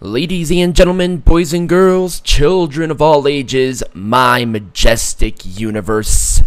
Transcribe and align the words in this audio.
Ladies 0.00 0.52
and 0.52 0.76
gentlemen, 0.76 1.16
boys 1.16 1.54
and 1.54 1.66
girls, 1.66 2.20
children 2.20 2.90
of 2.90 3.00
all 3.00 3.26
ages, 3.26 3.82
my 3.94 4.44
majestic 4.44 5.36
universe. 5.58 6.42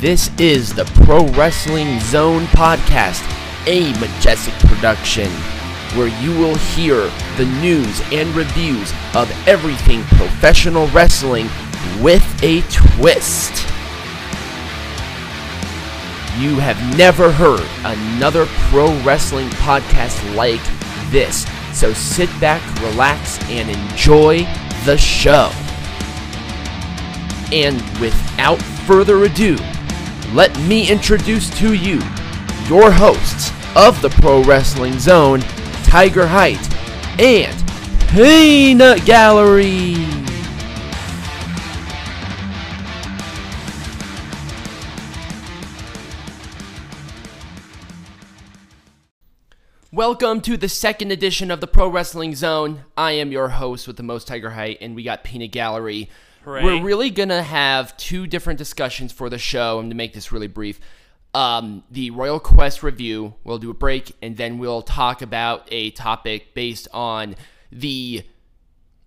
This 0.00 0.30
is 0.38 0.72
the 0.72 0.90
Pro 1.04 1.26
Wrestling 1.34 2.00
Zone 2.00 2.44
podcast, 2.46 3.22
a 3.66 3.92
majestic 4.00 4.54
production 4.70 5.28
where 5.98 6.08
you 6.22 6.30
will 6.38 6.54
hear 6.54 7.10
the 7.36 7.44
news 7.60 8.00
and 8.10 8.34
reviews 8.34 8.90
of 9.14 9.30
everything 9.46 10.02
professional 10.04 10.86
wrestling 10.88 11.50
with 12.00 12.24
a 12.42 12.62
twist. 12.70 13.77
You 16.38 16.60
have 16.60 16.96
never 16.96 17.32
heard 17.32 17.66
another 17.84 18.46
pro 18.70 18.92
wrestling 19.02 19.48
podcast 19.50 20.36
like 20.36 20.60
this. 21.10 21.46
So 21.72 21.92
sit 21.92 22.28
back, 22.40 22.62
relax, 22.80 23.42
and 23.48 23.68
enjoy 23.68 24.44
the 24.84 24.96
show. 24.96 25.50
And 27.52 27.80
without 27.98 28.62
further 28.86 29.24
ado, 29.24 29.56
let 30.32 30.56
me 30.60 30.88
introduce 30.88 31.50
to 31.58 31.74
you 31.74 32.00
your 32.68 32.92
hosts 32.92 33.50
of 33.74 34.00
the 34.00 34.10
Pro 34.10 34.42
Wrestling 34.44 34.98
Zone, 35.00 35.40
Tiger 35.82 36.26
Height 36.26 36.60
and 37.18 37.56
Peanut 38.10 39.04
Gallery. 39.04 40.27
Welcome 49.98 50.42
to 50.42 50.56
the 50.56 50.68
second 50.68 51.10
edition 51.10 51.50
of 51.50 51.60
the 51.60 51.66
Pro 51.66 51.88
Wrestling 51.88 52.36
Zone. 52.36 52.84
I 52.96 53.10
am 53.14 53.32
your 53.32 53.48
host 53.48 53.88
with 53.88 53.96
the 53.96 54.04
most 54.04 54.28
Tiger 54.28 54.50
Height, 54.50 54.78
and 54.80 54.94
we 54.94 55.02
got 55.02 55.24
Peanut 55.24 55.50
Gallery. 55.50 56.08
Hooray. 56.44 56.62
We're 56.62 56.84
really 56.84 57.10
gonna 57.10 57.42
have 57.42 57.96
two 57.96 58.28
different 58.28 58.58
discussions 58.58 59.10
for 59.10 59.28
the 59.28 59.38
show, 59.38 59.80
and 59.80 59.90
to 59.90 59.96
make 59.96 60.12
this 60.12 60.30
really 60.30 60.46
brief, 60.46 60.78
um, 61.34 61.82
the 61.90 62.12
Royal 62.12 62.38
Quest 62.38 62.84
review. 62.84 63.34
We'll 63.42 63.58
do 63.58 63.70
a 63.70 63.74
break, 63.74 64.12
and 64.22 64.36
then 64.36 64.58
we'll 64.58 64.82
talk 64.82 65.20
about 65.20 65.66
a 65.72 65.90
topic 65.90 66.54
based 66.54 66.86
on 66.94 67.34
the 67.72 68.22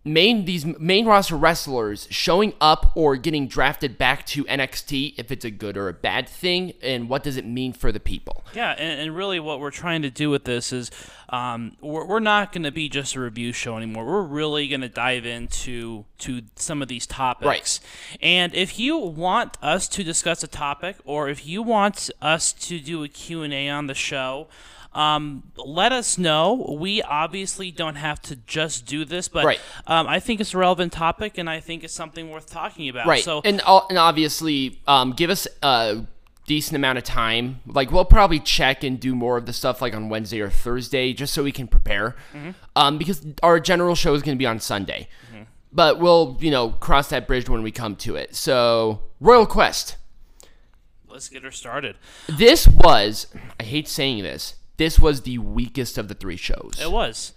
main 0.03 0.45
these 0.45 0.65
main 0.65 1.05
roster 1.05 1.35
wrestlers 1.35 2.07
showing 2.09 2.53
up 2.59 2.91
or 2.95 3.15
getting 3.15 3.47
drafted 3.47 3.97
back 3.97 4.25
to 4.25 4.43
NXT. 4.45 5.15
If 5.17 5.31
it's 5.31 5.45
a 5.45 5.51
good 5.51 5.77
or 5.77 5.87
a 5.89 5.93
bad 5.93 6.27
thing, 6.27 6.73
and 6.81 7.07
what 7.07 7.23
does 7.23 7.37
it 7.37 7.45
mean 7.45 7.73
for 7.73 7.91
the 7.91 7.99
people? 7.99 8.43
Yeah, 8.53 8.71
and, 8.71 8.99
and 8.99 9.15
really 9.15 9.39
what 9.39 9.59
we're 9.59 9.71
trying 9.71 10.01
to 10.01 10.09
do 10.09 10.29
with 10.29 10.45
this 10.45 10.73
is 10.73 10.89
um, 11.29 11.77
we're, 11.81 12.05
we're 12.05 12.19
not 12.19 12.51
going 12.51 12.63
to 12.63 12.71
be 12.71 12.89
just 12.89 13.15
a 13.15 13.19
review 13.19 13.53
show 13.53 13.77
anymore. 13.77 14.05
We're 14.05 14.23
really 14.23 14.67
going 14.67 14.81
to 14.81 14.89
dive 14.89 15.25
into 15.25 16.05
to 16.19 16.41
some 16.55 16.81
of 16.81 16.87
these 16.87 17.05
topics. 17.05 17.45
Right. 17.45 17.79
And 18.21 18.55
if 18.55 18.79
you 18.79 18.97
want 18.97 19.57
us 19.61 19.87
to 19.89 20.03
discuss 20.03 20.43
a 20.43 20.47
topic 20.47 20.97
or 21.05 21.29
if 21.29 21.45
you 21.45 21.61
want 21.61 22.09
us 22.21 22.53
to 22.53 22.79
do 22.79 23.03
a 23.03 23.07
Q&A 23.07 23.69
on 23.69 23.87
the 23.87 23.93
show, 23.93 24.47
um, 24.93 25.43
let 25.57 25.91
us 25.91 26.17
know. 26.17 26.75
We 26.79 27.01
obviously 27.01 27.71
don't 27.71 27.95
have 27.95 28.21
to 28.23 28.35
just 28.35 28.85
do 28.85 29.05
this, 29.05 29.27
but 29.29 29.45
Right. 29.45 29.59
um, 29.87 30.07
I 30.07 30.19
think 30.19 30.41
it's 30.41 30.53
a 30.53 30.57
relevant 30.57 30.91
topic 30.93 31.37
and 31.37 31.49
I 31.49 31.59
think 31.59 31.83
it's 31.83 31.93
something 31.93 32.29
worth 32.29 32.49
talking 32.49 32.89
about. 32.89 33.07
Right. 33.07 33.23
So 33.23 33.41
and 33.45 33.61
and 33.89 33.97
obviously, 33.97 34.79
um, 34.87 35.13
give 35.13 35.29
us 35.29 35.47
a 35.63 36.05
decent 36.47 36.75
amount 36.75 36.97
of 36.97 37.03
time. 37.05 37.61
Like 37.65 37.91
we'll 37.91 38.03
probably 38.03 38.39
check 38.39 38.83
and 38.83 38.99
do 38.99 39.15
more 39.15 39.37
of 39.37 39.45
the 39.45 39.53
stuff 39.53 39.81
like 39.81 39.95
on 39.95 40.09
Wednesday 40.09 40.41
or 40.41 40.49
Thursday, 40.49 41.13
just 41.13 41.33
so 41.33 41.43
we 41.43 41.51
can 41.53 41.67
prepare. 41.67 42.15
Mm-hmm. 42.33 42.51
Um, 42.75 42.97
because 42.97 43.25
our 43.41 43.59
general 43.61 43.95
show 43.95 44.13
is 44.13 44.21
going 44.21 44.35
to 44.35 44.39
be 44.39 44.45
on 44.45 44.59
Sunday, 44.59 45.07
but 45.71 45.99
we'll 45.99 46.37
you 46.41 46.51
know 46.51 46.69
cross 46.71 47.07
that 47.09 47.27
bridge 47.27 47.47
when 47.47 47.63
we 47.63 47.71
come 47.71 47.95
to 47.97 48.15
it. 48.17 48.35
So 48.35 49.01
Royal 49.21 49.45
Quest. 49.45 49.95
let's 51.07 51.29
get 51.29 51.43
her 51.43 51.51
started. 51.51 51.95
This 52.27 52.67
was 52.67 53.27
I 53.59 53.63
hate 53.63 53.87
saying 53.87 54.23
this. 54.23 54.55
This 54.77 54.99
was 54.99 55.21
the 55.21 55.37
weakest 55.37 55.97
of 55.97 56.07
the 56.07 56.13
three 56.15 56.37
shows. 56.37 56.79
It 56.81 56.91
was. 56.91 57.33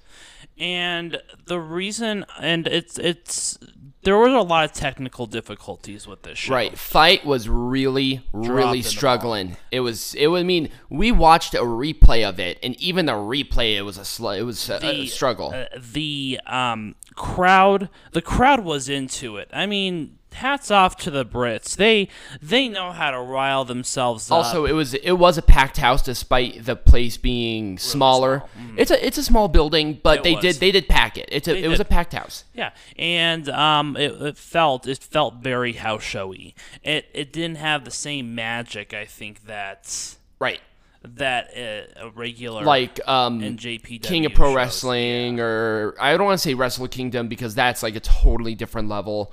And 0.57 1.21
the 1.47 1.59
reason 1.59 2.25
and 2.39 2.67
it's 2.69 2.99
it's 2.99 3.59
there 4.05 4.19
was 4.19 4.33
a 4.33 4.41
lot 4.41 4.65
of 4.65 4.73
technical 4.73 5.27
difficulties 5.27 6.07
with 6.07 6.23
this 6.23 6.39
show. 6.39 6.55
Right, 6.55 6.79
fight 6.79 7.25
was 7.25 7.49
really, 7.49 8.23
in 8.33 8.41
really 8.53 8.83
struggling. 8.83 9.57
It 9.71 9.81
was, 9.81 10.15
it 10.15 10.27
was. 10.29 10.41
I 10.41 10.45
mean, 10.45 10.69
we 10.91 11.11
watched 11.11 11.55
a 11.55 11.61
replay 11.61 12.29
of 12.29 12.39
it, 12.39 12.59
and 12.63 12.79
even 12.81 13.07
the 13.07 13.13
replay, 13.13 13.77
it 13.77 13.83
was 13.83 13.99
a, 13.99 14.05
sl- 14.05 14.31
it 14.31 14.43
was 14.43 14.69
a, 14.69 14.85
a 14.85 15.07
struggle. 15.07 15.53
Uh, 15.55 15.65
the 15.93 16.39
um 16.47 16.95
crowd 17.15 17.89
the 18.13 18.23
crowd 18.23 18.61
was 18.61 18.89
into 18.89 19.37
it. 19.37 19.49
I 19.53 19.67
mean, 19.67 20.19
hats 20.35 20.71
off 20.71 20.97
to 20.99 21.11
the 21.11 21.25
Brits. 21.25 21.77
They 21.77 22.09
they 22.43 22.69
know 22.69 22.93
how 22.93 23.11
to 23.11 23.21
rile 23.21 23.65
themselves 23.65 24.31
up. 24.31 24.37
also, 24.39 24.65
it 24.67 24.73
was, 24.73 24.95
it 24.95 25.13
was 25.13 25.39
a 25.39 25.43
packed 25.43 25.79
house, 25.79 26.03
despite 26.03 26.65
the 26.65 26.77
place 26.77 27.17
being 27.17 27.79
smaller. 27.79 28.43
It's 28.77 28.91
a, 28.91 29.05
it's 29.07 29.19
a 29.19 29.23
small 29.23 29.49
building, 29.49 30.01
but 30.03 30.19
It 30.19 30.23
they 30.25 30.35
was. 30.35 30.43
did, 30.43 30.57
they 30.57 30.73
did 30.73 30.89
pack 30.89 31.17
it. 31.17 31.29
It's 31.31 31.49
a, 31.49 31.57
it 31.57 31.69
was 31.69 31.81
a 31.81 31.85
packed 31.85 32.13
house. 32.13 32.45
Yeah, 32.55 32.71
and 32.99 33.49
um, 33.49 33.97
it, 33.97 34.21
it 34.21 34.37
felt 34.37 34.87
it 34.87 34.99
felt 34.99 35.37
very 35.37 35.73
house 35.75 36.03
showy. 36.03 36.55
It 36.83 37.07
it 37.15 37.33
didn't 37.33 37.57
have 37.57 37.85
the 37.85 37.91
same 37.91 38.35
magic. 38.35 38.93
I 38.95 39.05
think 39.05 39.47
that 39.47 40.17
Right, 40.41 40.61
that 41.03 41.51
uh, 41.57 42.07
a 42.07 42.11
regular 42.11 42.65
like 42.65 43.01
um, 43.09 43.43
and 43.43 43.59
JPW 43.59 44.03
King 44.03 44.27
of 44.27 44.35
Pro 44.35 44.49
shows. 44.49 44.57
Wrestling, 44.57 45.41
or 45.41 45.95
I 46.01 46.17
don't 46.17 46.27
want 46.27 46.39
to 46.39 46.43
say 46.43 46.55
Wrestle 46.55 46.89
Kingdom 46.89 47.29
because 47.29 47.55
that's 47.55 47.83
like 47.83 47.95
a 47.97 48.01
totally 48.01 48.55
different 48.55 48.89
level. 48.89 49.33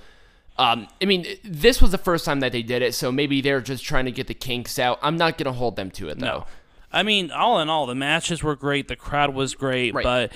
Um, 0.62 0.88
I 1.02 1.06
mean, 1.06 1.26
this 1.44 1.82
was 1.82 1.92
the 1.92 1.98
first 1.98 2.24
time 2.26 2.40
that 2.42 2.52
they 2.52 2.62
did 2.62 2.82
it, 2.82 2.94
so 2.94 3.12
maybe 3.12 3.42
they're 3.42 3.62
just 3.62 3.84
trying 3.84 4.06
to 4.06 4.12
get 4.12 4.28
the 4.28 4.34
kinks 4.34 4.78
out. 4.80 5.00
I'm 5.02 5.18
not 5.18 5.38
gonna 5.38 5.54
hold 5.54 5.76
them 5.76 5.90
to 5.92 6.10
it 6.10 6.20
though. 6.20 6.26
No. 6.26 6.46
I 6.92 7.04
mean, 7.04 7.32
all 7.32 7.60
in 7.62 7.70
all, 7.70 7.86
the 7.86 7.96
matches 7.96 8.44
were 8.44 8.56
great. 8.56 8.88
The 8.90 8.96
crowd 8.98 9.34
was 9.34 9.56
great, 9.56 9.94
Right. 9.94 10.04
but 10.04 10.32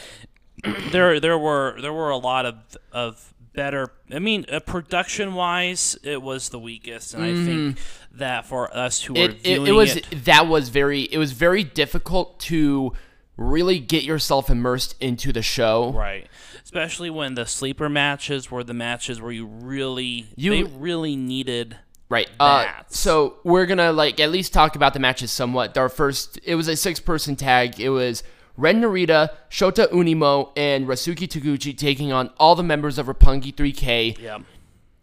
there 0.91 1.19
there 1.19 1.38
were 1.38 1.78
there 1.81 1.94
were 1.94 2.09
a 2.09 2.18
lot 2.18 2.46
of 2.46 2.56
of 2.91 3.34
better. 3.53 3.91
I 4.12 4.19
mean, 4.19 4.46
uh, 4.52 4.59
production 4.62 5.34
wise, 5.34 5.97
it 6.03 6.22
was 6.22 6.50
the 6.50 6.59
weakest, 6.59 7.14
and 7.14 7.24
I 7.24 7.34
think 7.46 7.78
that 8.14 8.46
for 8.46 8.75
us 8.75 9.03
who 9.03 9.14
were 9.14 9.19
Mm-hmm. 9.19 9.40
it, 9.46 9.59
it, 9.62 9.68
it 9.68 9.72
was 9.74 9.96
it, 9.97 10.08
that 10.25 10.47
was 10.47 10.69
very 10.69 11.03
it 11.03 11.18
was 11.18 11.34
very 11.34 11.64
difficult 11.64 12.40
to 12.41 12.94
really 13.38 13.80
get 13.80 14.03
yourself 14.03 14.50
immersed 14.50 14.96
into 15.02 15.34
the 15.34 15.41
show 15.41 15.91
right, 15.91 16.25
especially 16.66 17.09
when 17.09 17.36
the 17.36 17.46
sleeper 17.46 17.88
matches 17.88 18.52
were 18.52 18.64
the 18.64 18.74
matches 18.74 19.22
where 19.22 19.31
you 19.31 19.46
really 19.46 20.26
You- 20.36 20.52
they 20.52 20.64
really 20.64 21.16
needed. 21.16 21.78
right 22.09 22.28
uh, 22.40 22.66
so 22.88 23.38
we're 23.44 23.66
gonna 23.66 23.92
like 23.92 24.20
at 24.20 24.30
least 24.31 24.52
talk 24.53 24.76
about 24.76 24.94
the 24.94 25.00
matches 25.00 25.31
somewhat 25.31 25.78
our 25.78 25.90
first 25.90 26.40
it 26.44 26.56
was 26.56 26.68
a 26.68 26.76
six 26.76 27.00
person 27.00 27.36
tag 27.36 27.80
it 27.80 27.90
was 27.90 28.22
Ren 28.58 28.81
Narita, 28.81 29.31
Shota 29.52 29.88
Umino, 29.92 30.52
and 30.56 30.88
Ryusuke 30.88 31.28
Taguchi 31.28 31.78
taking 31.78 32.14
on 32.14 32.30
all 32.38 32.56
the 32.56 32.64
members 32.64 32.97
of 32.97 33.08
Roppongi 33.08 33.53
3K. 33.53 34.18
Yeah, 34.18 34.38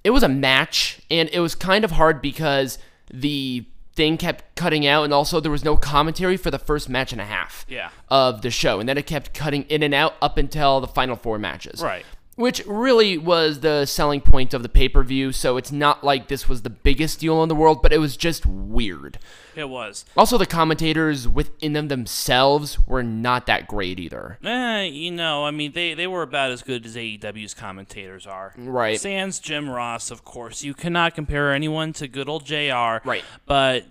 it 0.03 0.09
was 0.09 0.23
a 0.23 0.29
match 0.29 1.03
and 1.11 1.29
it 1.35 1.41
was 1.41 1.55
kind 1.55 1.85
of 1.85 1.91
hard 1.91 2.23
because 2.23 2.79
the 3.13 3.67
thing 3.95 4.17
kept 4.17 4.55
cutting 4.57 4.87
out 4.87 5.05
and 5.05 5.13
also 5.13 5.39
there 5.41 5.53
was 5.53 5.65
no 5.65 5.77
commentary 5.77 6.37
for 6.37 6.51
the 6.51 6.59
first 6.59 6.89
match 6.89 7.13
and 7.13 7.21
a 7.21 7.25
half 7.27 7.67
Yeah. 7.69 7.91
of 8.09 8.41
the 8.43 8.51
show 8.51 8.81
and 8.81 8.89
then 8.89 8.97
it 8.97 9.07
kept 9.07 9.35
cutting 9.35 9.65
in 9.65 9.83
and 9.83 9.93
out 9.95 10.15
up 10.23 10.39
until 10.39 10.81
the 10.81 10.87
final 10.87 11.15
four 11.17 11.39
matches 11.39 11.83
Right. 11.83 12.05
Which 12.37 12.65
really 12.67 13.19
was 13.19 13.61
the 13.61 13.85
selling 13.85 14.21
point 14.21 14.55
of 14.55 14.63
the 14.63 14.69
pay-per-view 14.69 15.33
so 15.33 15.57
it's 15.57 15.73
not 15.73 16.03
like 16.03 16.29
this 16.29 16.49
was 16.49 16.63
the 16.63 16.71
biggest 16.71 17.21
deal 17.21 17.43
in 17.43 17.49
the 17.49 17.55
world 17.55 17.83
but 17.83 17.93
it 17.93 17.99
was 17.99 18.17
just 18.17 18.47
weird 18.47 19.19
it 19.55 19.69
was. 19.69 20.05
also 20.17 20.39
the 20.39 20.47
commentators 20.47 21.29
within 21.29 21.73
them 21.75 21.89
themselves 21.89 22.79
were 22.87 23.03
not 23.03 23.47
that 23.47 23.67
great 23.67 23.99
either 23.99 24.39
Eh, 24.45 24.85
you 24.85 25.11
know, 25.11 25.45
I 25.45 25.51
mean, 25.51 25.73
they, 25.73 25.95
they 25.95 26.07
were 26.07 26.23
about 26.23 26.51
as 26.51 26.63
good 26.63 26.85
as 26.87 26.97
AEW's 26.97 27.55
commentators 27.55 28.27
are. 28.27 28.53
Right. 28.57 29.01
Sans 29.01 29.39
Jim 29.39 29.69
Ross, 29.69 30.11
of 30.11 30.25
course. 30.25 30.63
You 30.63 30.75
cannot 30.75 31.15
compare 31.15 31.53
anyone 31.53 31.93
to 31.95 32.09
good 32.09 32.29
old 32.29 32.45
JR. 32.45 32.99
Right. 33.05 33.23
But 33.47 33.85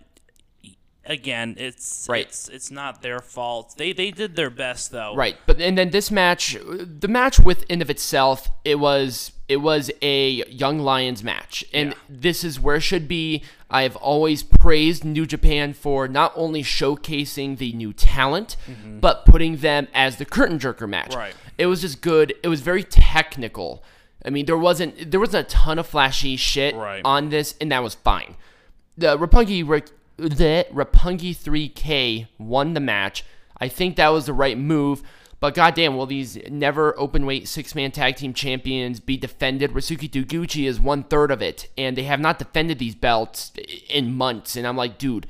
again, 1.06 1.56
it's 1.58 2.06
Right. 2.10 2.26
it's 2.28 2.48
it's 2.50 2.72
not 2.72 3.02
their 3.02 3.20
fault. 3.20 3.76
They 3.78 3.94
they 3.94 4.12
did 4.12 4.36
their 4.36 4.50
best 4.50 4.92
though. 4.92 5.16
Right, 5.16 5.38
but 5.46 5.60
and 5.60 5.78
then 5.78 5.90
this 5.90 6.12
match, 6.12 6.58
the 6.64 7.08
match 7.08 7.40
within 7.40 7.82
of 7.82 7.90
itself, 7.90 8.50
it 8.64 8.76
was 8.80 9.32
it 9.48 9.58
was 9.58 9.92
a 10.02 10.44
Young 10.50 10.80
Lions 10.80 11.24
match, 11.24 11.66
and 11.74 11.90
Yeah. 11.90 11.96
this 12.10 12.44
is 12.44 12.60
where 12.60 12.78
it 12.78 12.82
should 12.82 13.08
be. 13.08 13.44
I've 13.70 13.96
always 13.98 14.44
praised 14.44 15.04
New 15.04 15.26
Japan 15.26 15.74
for 15.74 16.08
not 16.08 16.32
only 16.36 16.62
showcasing 16.64 17.58
the 17.58 17.74
new 17.74 17.92
talent, 17.94 18.56
but 19.00 19.26
putting 19.26 19.58
them 19.58 19.88
as 19.94 20.18
the 20.18 20.26
curtain 20.26 20.60
jerker 20.60 20.88
match. 20.88 21.10
Mm-hmm. 21.12 21.20
Right. 21.20 21.34
It 21.58 21.66
was 21.68 21.82
just 21.82 22.02
good. 22.02 22.34
It 22.44 22.48
was 22.48 22.62
very 22.62 22.84
technical. 22.84 23.84
I 24.26 24.30
mean, 24.30 24.46
there 24.46 24.58
wasn't 24.58 25.10
there 25.12 25.20
wasn't 25.20 25.48
a 25.48 25.50
ton 25.50 25.80
of 25.80 25.88
flashy 25.88 26.36
shit 26.38 26.76
Right. 26.76 27.02
on 27.04 27.30
this, 27.30 27.56
and 27.60 27.72
that 27.72 27.82
was 27.84 27.96
fine. 27.96 28.36
the 28.98 29.18
Roppongi 29.18 29.66
the 30.30 30.68
Roppongi 30.72 31.36
3K 31.36 32.28
won 32.38 32.74
the 32.74 32.80
match. 32.80 33.24
I 33.58 33.68
think 33.68 33.96
that 33.96 34.10
was 34.10 34.26
the 34.26 34.34
right 34.34 34.58
move. 34.58 35.04
But 35.40 35.56
goddamn, 35.56 35.98
will 35.98 36.06
these 36.06 36.38
never 36.50 36.98
open 37.00 37.26
weight 37.26 37.48
six 37.48 37.74
man 37.74 37.92
tag 37.92 38.16
team 38.16 38.34
champions 38.34 39.00
be 39.00 39.18
defended? 39.18 39.72
Ryusuke 39.72 40.10
Taguchi 40.10 40.68
is 40.68 40.80
one 40.80 41.04
third 41.04 41.32
of 41.32 41.42
it, 41.42 41.68
and 41.76 41.98
they 41.98 42.04
have 42.04 42.20
not 42.20 42.38
defended 42.38 42.78
these 42.78 42.94
belts 42.94 43.52
in 43.90 44.14
months. 44.14 44.56
And 44.56 44.68
I'm 44.68 44.78
like, 44.78 45.00
dude, 45.00 45.26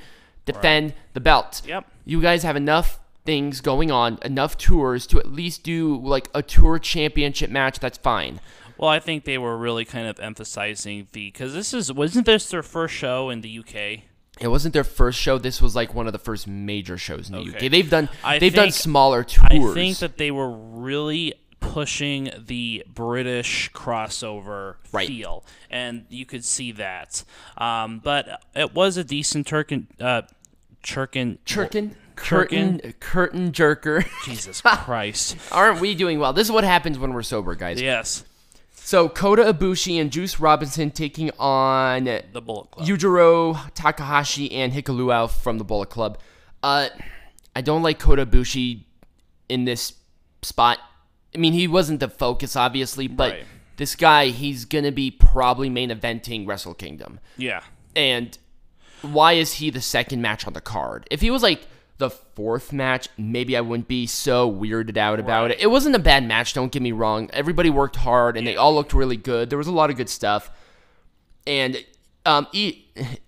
defend 0.46 0.88
right. 0.88 0.98
the 1.14 1.22
belt. 1.22 1.62
Yep. 1.66 1.86
You 2.04 2.22
guys 2.22 2.44
have 2.44 2.58
enough 2.58 3.00
things 3.24 3.62
going 3.62 3.90
on, 3.90 4.20
enough 4.24 4.58
tours 4.58 5.08
to 5.08 5.20
at 5.20 5.32
least 5.32 5.64
do 5.64 5.96
like 5.96 6.28
a 6.36 6.42
tour 6.42 6.78
championship 6.78 7.50
match. 7.50 7.80
That's 7.80 7.98
fine. 7.98 8.42
Well, 8.78 8.90
I 8.90 9.00
think 9.00 9.24
they 9.24 9.38
were 9.38 9.58
really 9.58 9.86
kind 9.86 10.08
of 10.08 10.20
emphasizing 10.20 11.08
the 11.14 11.28
because 11.28 11.54
this 11.54 11.74
is 11.74 11.94
wasn't 11.94 12.26
this 12.26 12.50
their 12.50 12.64
first 12.64 12.94
show 12.94 13.30
in 13.30 13.42
the 13.42 13.60
UK? 13.60 14.04
It 14.42 14.48
wasn't 14.48 14.74
their 14.74 14.84
first 14.84 15.20
show. 15.20 15.38
This 15.38 15.62
was 15.62 15.76
like 15.76 15.94
one 15.94 16.08
of 16.08 16.14
the 16.14 16.20
first 16.20 16.48
major 16.48 16.98
shows 16.98 17.30
in 17.30 17.36
the 17.36 17.42
Okay. 17.42 17.66
UK. 17.68 17.72
They've 17.72 17.90
done 17.90 18.10
I 18.24 18.40
they've 18.40 18.54
done 18.54 18.72
smaller 18.72 19.24
tours. 19.24 19.48
I 19.52 19.74
think 19.74 19.98
that 20.00 20.18
they 20.18 20.32
were 20.32 20.50
really 20.52 21.34
pushing 21.60 22.32
the 22.38 22.84
British 22.92 23.72
crossover 23.72 24.76
Right. 24.92 25.08
feel, 25.08 25.46
and 25.70 26.06
you 26.10 26.26
could 26.26 26.44
see 26.44 26.72
that. 26.74 27.24
Um, 27.58 28.00
but 28.04 28.42
it 28.56 28.74
was 28.74 28.98
a 28.98 29.04
decent 29.04 29.46
Turkin, 29.48 29.88
uh, 30.00 30.24
Churkin, 30.84 31.38
Churkin, 31.46 31.92
curtain, 32.16 32.94
curtain 33.00 33.52
jerker. 33.52 34.04
Jesus 34.26 34.62
Christ! 34.66 35.38
Aren't 35.52 35.80
we 35.80 35.94
doing 35.94 36.18
well? 36.20 36.34
This 36.34 36.48
is 36.48 36.52
what 36.52 36.64
happens 36.64 36.98
when 36.98 37.14
we're 37.14 37.22
sober, 37.22 37.54
guys. 37.54 37.80
yes, 37.80 38.24
So 38.84 39.08
Kota 39.08 39.44
Ibushi 39.44 40.02
and 40.02 40.12
Juice 40.12 40.40
Robinson 40.40 40.92
taking 40.92 41.32
on 41.40 42.06
the 42.06 42.42
Bullet 42.42 42.72
Club. 42.72 42.88
Yujiro 42.88 43.72
Takahashi 43.74 44.52
and 44.52 44.74
Hikuleo 44.74 45.30
from 45.30 45.58
the 45.60 45.64
Bullet 45.64 45.90
Club. 45.90 46.18
Uh, 46.64 46.90
I 47.56 47.62
don't 47.62 47.84
like 47.84 48.00
Kota 48.00 48.26
Ibushi 48.26 48.84
in 49.50 49.66
this 49.66 49.94
spot. 50.42 50.80
I 51.34 51.38
mean, 51.38 51.54
he 51.54 51.68
wasn't 51.68 52.00
the 52.00 52.10
focus, 52.10 52.56
obviously, 52.56 53.08
but 53.08 53.32
Right. 53.32 53.46
this 53.78 53.96
guy, 53.96 54.28
he's 54.28 54.66
gonna 54.66 54.92
be 54.92 55.12
probably 55.12 55.70
main 55.70 55.90
eventing 55.90 56.48
Wrestle 56.48 56.74
Kingdom. 56.74 57.20
yeah, 57.38 57.62
And 57.96 58.38
why 59.02 59.34
is 59.34 59.54
he 59.54 59.70
the 59.70 59.82
second 59.82 60.22
match 60.22 60.46
on 60.48 60.54
the 60.54 60.62
card? 60.62 61.08
If 61.12 61.22
he 61.22 61.30
was 61.32 61.44
like 61.44 61.62
the 62.02 62.10
fourth 62.10 62.74
match, 62.74 63.08
maybe 63.18 63.56
I 63.56 63.62
wouldn't 63.62 63.88
be 63.88 64.06
so 64.06 64.52
weirded 64.52 64.98
out 64.98 65.20
about 65.20 65.44
Right. 65.44 65.52
it. 65.52 65.62
It 65.62 65.68
wasn't 65.68 65.96
a 65.96 66.00
bad 66.00 66.28
match, 66.28 66.54
don't 66.54 66.72
get 66.72 66.82
me 66.82 66.92
wrong. 66.92 67.30
Everybody 67.32 67.70
worked 67.70 67.96
hard 67.96 68.36
and 68.36 68.46
they 68.46 68.58
all 68.58 68.76
looked 68.76 68.94
really 68.94 69.16
good. 69.18 69.50
There 69.50 69.58
was 69.58 69.68
a 69.68 69.72
lot 69.72 69.90
of 69.90 69.96
good 69.96 70.10
stuff. 70.10 70.52
And 71.48 71.78
um, 72.26 72.48
I 72.54 72.78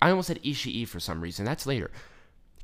I 0.02 0.10
almost 0.10 0.28
said 0.28 0.42
Ishii 0.44 0.88
for 0.88 1.00
some 1.00 1.22
reason. 1.22 1.46
That's 1.46 1.66
later. 1.66 1.90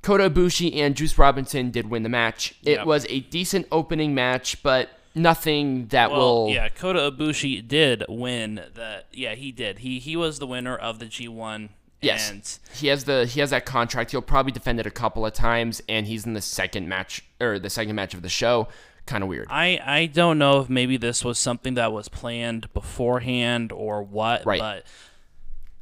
Kota 0.01 0.29
Ibushi 0.29 0.75
and 0.77 0.95
Juice 0.95 1.17
Robinson 1.17 1.71
did 1.71 1.89
win 1.89 2.03
the 2.03 2.09
match. 2.09 2.53
It 2.63 2.77
Yep. 2.79 2.85
was 2.85 3.05
a 3.09 3.19
decent 3.21 3.67
opening 3.71 4.13
match, 4.15 4.61
but 4.63 4.89
nothing 5.15 5.87
that 5.87 6.11
well, 6.11 6.45
will. 6.45 6.53
yeah. 6.53 6.69
Kota 6.69 7.11
Ibushi 7.11 7.67
did 7.67 8.05
win 8.07 8.55
the. 8.73 9.03
Yeah, 9.11 9.35
he 9.35 9.51
did. 9.51 9.79
He 9.79 9.99
he 9.99 10.15
was 10.15 10.39
the 10.39 10.47
winner 10.47 10.75
of 10.77 10.99
the 10.99 11.05
G1. 11.05 11.69
Yes. 12.01 12.29
And 12.29 12.59
He 12.73 12.87
has 12.87 13.03
the 13.03 13.25
he 13.25 13.39
has 13.41 13.49
that 13.49 13.65
contract. 13.65 14.11
He'll 14.11 14.21
probably 14.21 14.51
defend 14.51 14.79
it 14.79 14.85
a 14.87 14.91
couple 14.91 15.25
of 15.25 15.33
times, 15.33 15.81
and 15.89 16.07
he's 16.07 16.25
in 16.25 16.33
the 16.33 16.41
second 16.41 16.87
match 16.87 17.23
or 17.41 17.59
the 17.59 17.69
second 17.69 17.95
match 17.95 18.13
of 18.13 18.21
the 18.21 18.29
show. 18.29 18.67
Kind 19.05 19.23
of 19.23 19.27
weird. 19.29 19.47
I, 19.49 19.79
I 19.83 20.05
don't 20.05 20.37
know 20.37 20.59
if 20.61 20.69
maybe 20.69 20.95
this 20.95 21.25
was 21.25 21.39
something 21.39 21.73
that 21.73 21.91
was 21.91 22.07
planned 22.09 22.71
beforehand 22.73 23.71
or 23.71 24.03
what, 24.03 24.45
Right. 24.45 24.59
but 24.59 24.85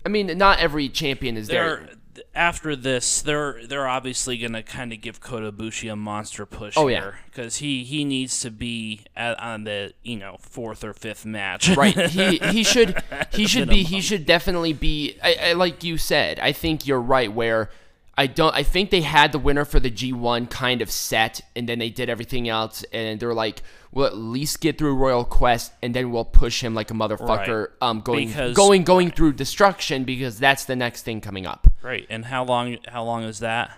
I 0.05 0.09
mean, 0.09 0.37
not 0.37 0.59
every 0.59 0.87
champion 0.87 1.35
is 1.35 1.47
there. 1.49 1.77
they're 1.77 1.89
after 2.35 2.75
this, 2.75 3.21
they're 3.21 3.65
they're 3.67 3.87
obviously 3.87 4.37
gonna 4.37 4.63
kind 4.63 4.91
of 4.93 5.01
give 5.01 5.19
Kota 5.19 5.51
Ibushi 5.51 5.91
a 5.91 5.95
monster 5.95 6.45
push 6.45 6.75
Oh, 6.77 6.87
yeah. 6.87 7.11
because 7.25 7.57
he 7.57 7.83
he 7.83 8.03
needs 8.03 8.39
to 8.41 8.51
be 8.51 9.01
at, 9.15 9.39
on 9.39 9.63
the 9.63 9.93
you 10.03 10.17
know 10.17 10.37
fourth 10.39 10.83
or 10.83 10.93
fifth 10.93 11.25
match. 11.25 11.69
Right. 11.77 11.97
He 12.09 12.37
he 12.37 12.63
should 12.63 13.01
he 13.33 13.45
should 13.47 13.69
be 13.69 13.83
he 13.83 14.01
should 14.01 14.25
definitely 14.25 14.73
be. 14.73 15.17
I, 15.21 15.35
I 15.49 15.53
like 15.53 15.83
you 15.83 15.97
said. 15.97 16.39
I 16.39 16.51
think 16.51 16.87
you're 16.87 17.01
right. 17.01 17.31
Where 17.31 17.69
I 18.17 18.25
don't. 18.25 18.55
I 18.55 18.63
think 18.63 18.89
they 18.89 19.01
had 19.01 19.31
the 19.31 19.37
winner 19.39 19.63
for 19.63 19.79
the 19.79 19.91
G1 19.91 20.49
kind 20.49 20.81
of 20.81 20.89
set, 20.89 21.41
and 21.55 21.69
then 21.69 21.77
they 21.77 21.91
did 21.91 22.09
everything 22.09 22.49
else, 22.49 22.83
and 22.91 23.19
they're 23.19 23.33
like, 23.35 23.61
we'll 23.97 24.05
at 24.05 24.15
least 24.15 24.61
get 24.61 24.77
through 24.77 24.95
Royal 24.95 25.25
Quest, 25.25 25.73
and 25.81 25.93
then 25.93 26.11
we'll 26.11 26.23
push 26.23 26.63
him 26.63 26.75
like 26.75 26.91
a 26.91 26.93
motherfucker. 26.93 27.67
Right. 27.67 27.67
Um, 27.81 28.01
going 28.01 28.27
Because- 28.27 28.55
going 28.55 28.83
going 28.83 29.09
through 29.11 29.33
destruction 29.33 30.03
because 30.03 30.37
that's 30.39 30.65
the 30.65 30.75
next 30.75 31.01
thing 31.01 31.19
coming 31.19 31.45
up. 31.47 31.67
Right. 31.81 32.05
And 32.09 32.23
how 32.25 32.45
long 32.45 32.77
how 32.87 33.03
long 33.03 33.23
is 33.23 33.39
that? 33.39 33.71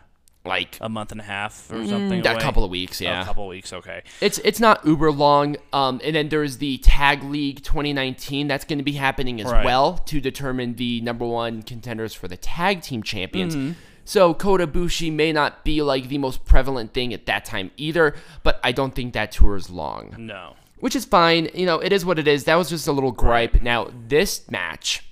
Like 0.46 0.78
A 0.82 0.88
month 0.88 1.12
and 1.12 1.20
a 1.20 1.24
half 1.26 1.70
or 1.70 1.86
something? 1.86 2.26
a 2.26 2.32
away? 2.32 2.42
couple 2.42 2.64
of 2.64 2.72
weeks. 2.72 3.02
Oh, 3.02 3.06
Yeah. 3.06 3.22
a 3.22 3.26
couple 3.26 3.44
of 3.44 3.50
weeks. 3.50 3.72
Okay. 3.74 4.02
It's 4.22 4.40
it's 4.40 4.60
not 4.60 4.86
uber 4.86 5.12
long. 5.12 5.58
Um, 5.74 6.00
and 6.04 6.16
then 6.16 6.30
there's 6.30 6.58
the 6.58 6.78
Tag 6.80 7.24
League 7.24 7.62
2019 7.62 8.48
that's 8.48 8.64
going 8.66 8.80
to 8.80 8.84
be 8.84 8.94
happening 8.94 9.42
as 9.42 9.52
Right. 9.52 9.66
well 9.66 9.98
to 10.08 10.20
determine 10.22 10.76
the 10.76 11.02
number 11.02 11.26
one 11.26 11.62
contenders 11.62 12.14
for 12.14 12.28
the 12.30 12.38
tag 12.38 12.82
team 12.82 13.04
champions. 13.04 13.56
Mm-hmm. 13.56 13.74
So 14.10 14.34
Kota 14.34 14.66
Ibushi 14.66 15.14
may 15.14 15.32
not 15.32 15.64
be 15.64 15.84
like 15.84 16.08
the 16.10 16.18
most 16.18 16.44
prevalent 16.44 16.96
thing 16.96 17.14
at 17.14 17.28
that 17.28 17.46
time 17.46 17.70
either, 17.78 18.16
but 18.42 18.60
I 18.64 18.72
don't 18.72 18.96
think 18.96 19.14
that 19.14 19.32
tour 19.32 19.56
is 19.56 19.70
long, 19.70 20.16
No. 20.18 20.56
which 20.80 20.96
is 20.96 21.06
fine. 21.06 21.50
You 21.54 21.68
know, 21.68 21.78
it 21.78 21.94
is 21.94 22.04
what 22.04 22.18
it 22.18 22.28
is. 22.28 22.46
That 22.46 22.56
was 22.56 22.70
just 22.70 22.88
a 22.88 22.92
little 22.92 23.12
gripe. 23.12 23.62
Now 23.62 23.92
this 24.08 24.50
match, 24.50 25.04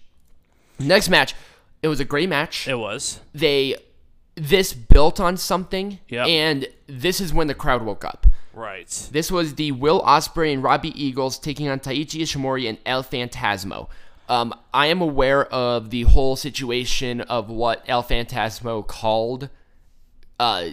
next 0.79 1.09
match, 1.09 1.35
it 1.83 1.89
was 1.89 1.99
a 1.99 2.05
great 2.05 2.27
match 2.27 2.67
It 2.67 2.79
was. 2.79 3.19
they 3.35 3.75
this 4.33 4.73
built 4.73 5.19
on 5.19 5.37
something 5.37 5.99
Yep. 6.09 6.27
and 6.27 6.67
this 6.87 7.21
is 7.21 7.31
when 7.31 7.45
the 7.45 7.53
crowd 7.53 7.83
woke 7.83 8.03
up 8.03 8.25
Right. 8.51 8.87
this 9.11 9.29
was 9.31 9.53
the 9.55 9.71
will 9.73 10.01
ospreay 10.01 10.53
and 10.53 10.63
robbie 10.63 10.93
eagles 10.99 11.37
taking 11.37 11.67
on 11.69 11.79
taiji 11.79 12.21
ishimori 12.21 12.67
and 12.67 12.79
el 12.85 13.03
phantasmo 13.03 13.89
um, 14.29 14.53
i 14.73 14.87
am 14.87 15.01
aware 15.01 15.45
of 15.45 15.89
the 15.89 16.03
whole 16.03 16.35
situation 16.35 17.21
of 17.21 17.49
what 17.49 17.83
el 17.87 18.03
phantasmo 18.03 18.85
called 18.85 19.49
uh, 20.39 20.69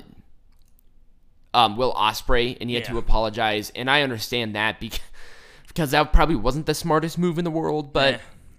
um, 1.53 1.77
will 1.77 1.93
ospreay 1.95 2.57
and 2.61 2.69
he 2.71 2.77
had 2.77 2.85
to 2.85 2.99
apologize 2.99 3.71
and 3.75 3.91
i 3.91 4.03
understand 4.03 4.55
that 4.55 4.81
because, 4.81 5.01
because 5.69 5.91
that 5.93 6.13
probably 6.13 6.37
wasn't 6.37 6.67
the 6.67 6.75
smartest 6.75 7.19
move 7.19 7.39
in 7.39 7.45
the 7.45 7.51
world 7.51 7.93
but 7.93 8.15
Eh. 8.15 8.19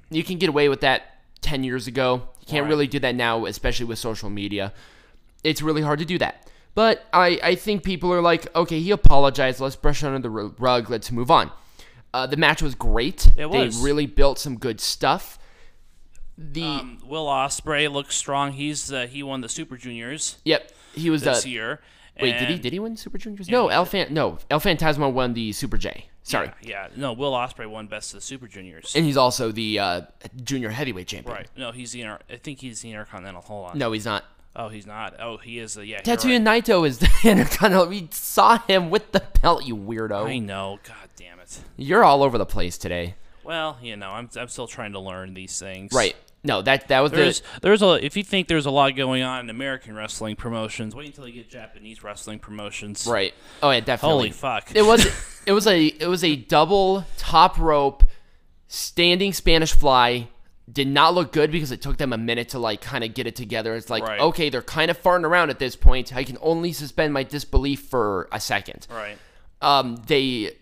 you 0.09 0.23
can 0.23 0.37
get 0.37 0.49
away 0.49 0.69
with 0.69 0.81
that 0.81 1.01
10 1.41 1.63
years 1.63 1.87
ago 1.87 2.23
you 2.39 2.45
can't 2.47 2.63
Right. 2.63 2.69
really 2.69 2.87
do 2.87 2.99
that 2.99 3.15
now 3.15 3.45
especially 3.45 3.85
with 3.85 3.99
social 3.99 4.29
media 4.29 4.73
it's 5.43 5.61
really 5.61 5.83
hard 5.83 5.99
to 5.99 6.05
do 6.05 6.17
that. 6.17 6.49
But 6.73 7.05
I, 7.13 7.39
I 7.43 7.53
think 7.55 7.83
people 7.83 8.11
are 8.11 8.19
like, 8.21 8.53
okay, 8.55 8.79
he 8.79 8.89
apologized. 8.89 9.59
Let's 9.59 9.75
brush 9.75 10.03
under 10.03 10.17
the 10.17 10.29
rug. 10.29 10.89
Let's 10.89 11.11
move 11.11 11.29
on. 11.29 11.51
Uh, 12.15 12.25
the 12.25 12.37
match 12.37 12.61
was 12.61 12.75
great. 12.75 13.27
It 13.35 13.49
was. 13.49 13.77
They 13.77 13.83
really 13.83 14.05
built 14.05 14.39
some 14.39 14.57
good 14.57 14.79
stuff. 14.79 15.37
The 16.37 16.63
Um, 16.63 16.99
Will 17.05 17.25
Ospreay 17.27 17.91
looks 17.91 18.15
strong. 18.15 18.53
He's 18.53 18.91
uh, 18.91 19.07
he 19.07 19.21
won 19.23 19.41
the 19.41 19.49
Super 19.49 19.77
Juniors 19.77 20.37
yep, 20.45 20.71
he 20.93 21.09
was 21.09 21.23
this 21.23 21.45
uh, 21.45 21.49
year. 21.49 21.81
wait. 22.21 22.37
Did 22.39 22.49
he 22.49 22.57
did 22.57 22.73
he 22.73 22.79
win 22.79 22.95
Super 22.97 23.17
Juniors? 23.17 23.49
no, 23.49 23.67
El 23.69 23.85
Fan, 23.85 24.13
no 24.13 24.37
El 24.49 24.59
Phantasmo 24.59 25.11
won 25.11 25.33
the 25.33 25.51
Super 25.51 25.77
J. 25.77 26.07
Sorry, 26.23 26.51
Yeah, 26.61 26.87
no. 26.95 27.13
Will 27.13 27.33
Ospreay 27.33 27.69
won 27.69 27.85
Best 27.87 28.13
of 28.13 28.19
the 28.19 28.25
Super 28.25 28.47
Juniors. 28.47 28.93
and 28.95 29.05
he's 29.05 29.15
also 29.17 29.51
the 29.51 29.77
uh, 29.79 30.01
junior 30.43 30.69
heavyweight 30.71 31.07
champion. 31.07 31.35
right. 31.35 31.47
No, 31.55 31.71
he's 31.71 31.91
the 31.91 32.01
inter- 32.01 32.19
I 32.29 32.37
think 32.37 32.59
he's 32.59 32.81
the 32.81 32.89
Intercontinental. 32.91 33.41
Hold 33.43 33.69
on. 33.71 33.77
No, 33.77 33.91
he's 33.91 34.05
not. 34.05 34.25
Oh, 34.55 34.69
he's 34.69 34.85
not. 34.85 35.15
Oh, 35.19 35.37
he 35.37 35.59
is. 35.59 35.73
The, 35.73 35.85
yeah. 35.85 36.01
Tetsuya 36.01 36.45
right. 36.45 36.63
Naito 36.63 36.87
is 36.87 36.97
the 36.99 37.09
Intercontinental. 37.23 37.87
We 37.87 38.07
saw 38.11 38.59
him 38.59 38.89
with 38.89 39.11
the 39.11 39.23
belt. 39.41 39.65
You 39.65 39.75
weirdo. 39.75 40.25
I 40.25 40.37
know. 40.37 40.79
God 40.83 41.09
damn 41.15 41.39
it. 41.39 41.59
You're 41.75 42.03
all 42.03 42.23
over 42.23 42.37
the 42.37 42.45
place 42.45 42.77
today. 42.77 43.15
Well, 43.43 43.77
you 43.81 43.95
know, 43.95 44.09
I'm 44.09 44.29
I'm 44.37 44.47
still 44.47 44.67
trying 44.67 44.93
to 44.93 44.99
learn 44.99 45.33
these 45.33 45.59
things. 45.59 45.93
Right. 45.93 46.15
No, 46.43 46.61
that 46.61 46.87
that 46.89 46.99
was 47.01 47.11
There's 47.11 47.41
the 47.41 47.45
there's 47.61 47.81
a 47.81 48.05
if 48.05 48.15
you 48.15 48.23
think 48.23 48.47
there's 48.47 48.65
a 48.65 48.71
lot 48.71 48.95
going 48.95 49.23
on 49.23 49.41
in 49.41 49.49
American 49.49 49.95
wrestling 49.95 50.35
promotions, 50.35 50.95
wait 50.95 51.07
until 51.07 51.27
you 51.27 51.33
get 51.33 51.49
Japanese 51.49 52.03
wrestling 52.03 52.39
promotions. 52.39 53.05
right. 53.07 53.33
Oh 53.61 53.71
yeah, 53.71 53.79
definitely. 53.79 54.29
Holy 54.29 54.31
fuck. 54.31 54.71
It 54.75 54.83
was 54.83 55.05
it 55.45 55.51
was 55.51 55.67
a 55.67 55.85
it 55.85 56.07
was 56.07 56.23
a 56.23 56.35
double 56.35 57.05
top 57.17 57.59
rope 57.59 58.03
standing 58.67 59.33
Spanish 59.33 59.73
fly. 59.73 60.27
Did 60.71 60.87
not 60.87 61.13
look 61.13 61.31
good 61.31 61.51
because 61.51 61.71
it 61.71 61.81
took 61.81 61.97
them 61.97 62.11
a 62.11 62.17
minute 62.17 62.49
to 62.49 62.59
like 62.59 62.81
kind 62.81 63.03
of 63.03 63.13
get 63.13 63.27
it 63.27 63.35
together. 63.35 63.75
It's 63.75 63.89
like 63.89 64.03
Right. 64.03 64.19
okay, 64.19 64.49
they're 64.49 64.61
kind 64.63 64.89
of 64.89 65.01
farting 65.01 65.23
around 65.25 65.49
at 65.51 65.59
this 65.59 65.75
point. 65.75 66.15
I 66.15 66.23
can 66.23 66.37
only 66.41 66.73
suspend 66.73 67.13
my 67.13 67.23
disbelief 67.23 67.81
for 67.81 68.27
a 68.31 68.39
second. 68.39 68.87
right. 68.89 69.17
Um, 69.61 69.95
they 70.07 70.57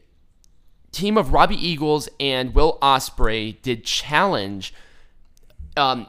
team 0.92 1.18
of 1.18 1.34
Robbie 1.34 1.56
Eagles 1.56 2.08
and 2.20 2.54
Will 2.54 2.78
Ospreay 2.82 3.60
did 3.62 3.84
challenge 3.86 4.74
um, 5.76 6.08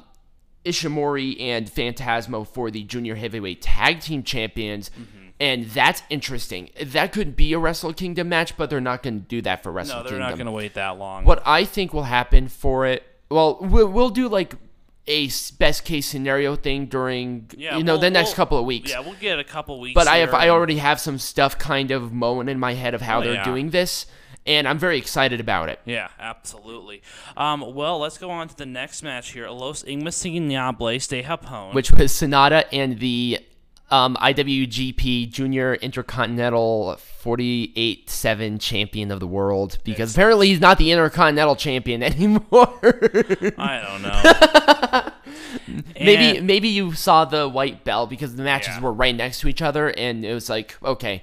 Ishimori 0.64 1.40
and 1.40 1.66
Phantasmo 1.70 2.46
for 2.46 2.70
the 2.70 2.82
junior 2.84 3.14
heavyweight 3.14 3.62
tag 3.62 4.00
team 4.00 4.22
champions. 4.22 4.90
And 5.40 5.64
that's 5.66 6.02
interesting. 6.10 6.70
That 6.80 7.12
could 7.12 7.34
be 7.34 7.52
a 7.54 7.58
Wrestle 7.58 7.92
Kingdom 7.92 8.28
match, 8.28 8.56
but 8.56 8.70
they're 8.70 8.80
not 8.80 9.02
going 9.02 9.20
to 9.22 9.26
do 9.26 9.42
that 9.42 9.62
for 9.62 9.72
Wrestle 9.72 9.96
Kingdom. 9.96 10.04
No, 10.04 10.10
they're 10.10 10.18
Kingdom. 10.20 10.30
not 10.38 10.44
going 10.44 10.46
to 10.46 10.64
wait 10.64 10.74
that 10.74 10.98
long. 10.98 11.24
What 11.24 11.42
I 11.46 11.64
think 11.64 11.92
will 11.92 12.04
happen 12.04 12.48
for 12.48 12.86
it, 12.86 13.02
well, 13.34 13.58
we'll, 13.60 13.88
we'll 13.88 14.10
do 14.10 14.28
like 14.28 14.54
a 15.06 15.28
best 15.58 15.84
case 15.84 16.06
scenario 16.06 16.56
thing 16.56 16.86
during 16.86 17.50
Yeah, 17.58 17.76
you 17.76 17.84
know 17.84 17.92
we'll- 17.94 18.00
the 18.00 18.10
next 18.10 18.28
we'll- 18.30 18.36
couple 18.36 18.58
of 18.58 18.64
weeks. 18.64 18.90
Yeah, 18.90 19.00
we'll 19.00 19.14
get 19.20 19.38
a 19.38 19.44
couple 19.44 19.78
weeks. 19.80 19.94
but 19.94 20.06
I 20.08 20.18
have 20.18 20.32
I 20.32 20.48
already 20.48 20.78
have 20.78 20.98
some 21.00 21.18
stuff 21.18 21.58
kind 21.58 21.90
of 21.90 22.12
mowing 22.12 22.48
in 22.48 22.58
my 22.58 22.72
head 22.74 22.94
of 22.94 23.02
how 23.02 23.18
Oh, 23.20 23.22
they're 23.24 23.34
yeah. 23.34 23.44
doing 23.44 23.70
this, 23.70 24.06
and 24.46 24.66
I'm 24.66 24.78
very 24.78 24.96
excited 24.98 25.40
about 25.40 25.68
it. 25.68 25.78
Yeah, 25.84 26.08
absolutely. 26.18 27.02
Um, 27.36 27.74
well, 27.74 27.98
let's 27.98 28.16
go 28.18 28.30
on 28.30 28.48
to 28.48 28.56
the 28.56 28.66
next 28.66 29.02
match 29.02 29.32
here. 29.32 29.48
Los 29.50 29.82
Ingobernables 29.82 31.08
de 31.08 31.22
Japón. 31.22 31.74
Which 31.74 31.90
was 31.92 32.12
Sanada 32.12 32.64
and 32.72 32.98
the 32.98 33.40
um, 33.90 34.16
IWGP 34.16 35.30
Junior 35.30 35.74
Intercontinental 35.74 36.96
48-7 37.22 38.60
champion 38.60 39.10
of 39.10 39.20
the 39.20 39.26
world 39.26 39.78
because 39.84 40.14
apparently 40.14 40.48
he's 40.48 40.60
not 40.60 40.78
the 40.78 40.90
Intercontinental 40.90 41.56
champion 41.56 42.02
anymore. 42.02 42.72
I 43.58 43.80
don't 43.86 44.02
know. 44.02 45.10
maybe 46.04 46.38
And- 46.38 46.46
maybe 46.46 46.68
you 46.68 46.92
saw 46.94 47.24
the 47.24 47.48
white 47.48 47.84
belt 47.84 48.10
because 48.10 48.34
the 48.36 48.42
matches 48.42 48.74
Yeah. 48.76 48.80
were 48.82 48.92
right 48.92 49.14
next 49.14 49.40
to 49.40 49.48
each 49.48 49.62
other 49.62 49.88
and 49.90 50.24
it 50.24 50.34
was 50.34 50.48
like 50.48 50.76
okay 50.82 51.22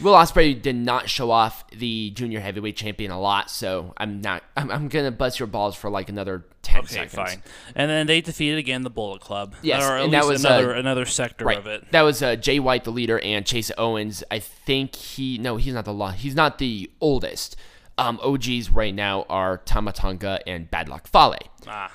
will 0.00 0.14
ospreay 0.14 0.60
did 0.60 0.76
not 0.76 1.08
show 1.08 1.30
off 1.30 1.68
the 1.70 2.10
junior 2.10 2.40
heavyweight 2.40 2.76
champion 2.76 3.10
a 3.10 3.20
lot 3.20 3.50
so 3.50 3.92
i'm 3.98 4.20
not 4.20 4.42
i'm, 4.56 4.70
I'm 4.70 4.88
gonna 4.88 5.10
bust 5.10 5.38
your 5.38 5.46
balls 5.46 5.76
for 5.76 5.90
like 5.90 6.08
another 6.08 6.44
10 6.62 6.78
Okay, 6.80 6.86
seconds 6.94 7.14
fine. 7.14 7.42
And 7.74 7.90
then 7.90 8.06
they 8.06 8.20
defeated 8.20 8.56
again 8.58 8.82
the 8.82 8.90
Bullet 8.90 9.20
Club. 9.20 9.56
Yes, 9.62 9.82
or 9.82 9.96
at 9.96 10.04
and 10.04 10.12
that 10.12 10.26
least 10.26 10.30
was, 10.30 10.44
uh, 10.44 10.48
another 10.48 10.72
another 10.72 11.04
sector 11.06 11.44
right 11.44 11.58
of 11.58 11.66
it. 11.66 11.90
that 11.90 12.02
was 12.02 12.22
uh, 12.22 12.36
jay 12.36 12.60
white 12.60 12.84
the 12.84 12.92
leader 12.92 13.18
and 13.18 13.44
chase 13.44 13.72
owens 13.76 14.22
i 14.30 14.38
think 14.38 14.94
he 14.94 15.38
no 15.38 15.56
he's 15.56 15.74
not 15.74 15.84
the 15.84 15.92
law 15.92 16.10
he's 16.12 16.36
not 16.36 16.58
the 16.58 16.88
oldest 17.00 17.56
um, 17.98 18.18
og's 18.22 18.70
right 18.70 18.94
now 18.94 19.26
are 19.28 19.58
tama 19.58 19.92
tonga 19.92 20.40
and 20.46 20.70
bad 20.70 20.88
luck 20.88 21.06
fale 21.08 21.34
Ah, 21.66 21.92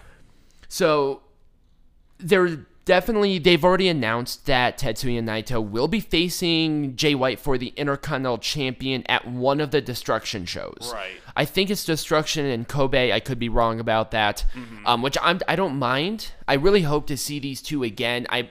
So 0.68 1.22
they're 2.20 2.66
definitely 2.88 3.38
they've 3.38 3.64
already 3.64 3.90
announced 3.90 4.46
that 4.46 4.80
Tetsuya 4.80 5.22
Naito 5.22 5.62
will 5.64 5.90
be 5.90 6.00
facing 6.00 6.96
Jay 6.96 7.14
White 7.14 7.38
for 7.38 7.58
the 7.58 7.74
Intercontinental 7.76 8.38
Champion 8.40 9.04
at 9.08 9.28
one 9.28 9.60
of 9.60 9.72
the 9.72 9.82
Destruction 9.82 10.46
shows. 10.46 10.92
Right. 10.94 11.18
I 11.36 11.46
think 11.46 11.70
it's 11.70 11.84
Destruction 11.86 12.46
in 12.46 12.66
Kobe. 12.66 13.12
I 13.12 13.20
could 13.20 13.38
be 13.38 13.50
wrong 13.50 13.80
about 13.80 14.12
that. 14.12 14.46
Mm-hmm. 14.56 14.88
Um, 14.88 15.02
which 15.02 15.18
I'm 15.22 15.42
I 15.48 15.56
don't 15.56 15.78
mind. 15.78 16.32
I 16.48 16.54
really 16.54 16.82
hope 16.82 17.06
to 17.08 17.18
see 17.18 17.40
these 17.40 17.62
two 17.62 17.84
again. 17.84 18.26
I 18.30 18.50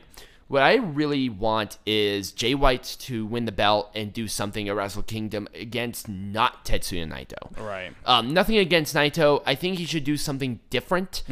what 0.48 0.62
I 0.62 0.76
really 0.76 1.28
want 1.28 1.78
is 1.86 2.30
Jay 2.30 2.54
White 2.54 2.96
to 3.00 3.26
win 3.26 3.46
the 3.46 3.52
belt 3.52 3.90
and 3.94 4.12
do 4.12 4.28
something 4.28 4.68
at 4.68 4.76
Wrestle 4.76 5.02
Kingdom 5.02 5.48
against 5.54 6.08
not 6.08 6.64
Tetsuya 6.64 7.10
Naito. 7.10 7.58
right. 7.58 7.92
Um, 8.04 8.32
nothing 8.32 8.58
against 8.58 8.94
Naito. 8.94 9.42
I 9.44 9.54
think 9.56 9.78
he 9.78 9.86
should 9.86 10.04
do 10.04 10.16
something 10.16 10.60
different 10.70 11.24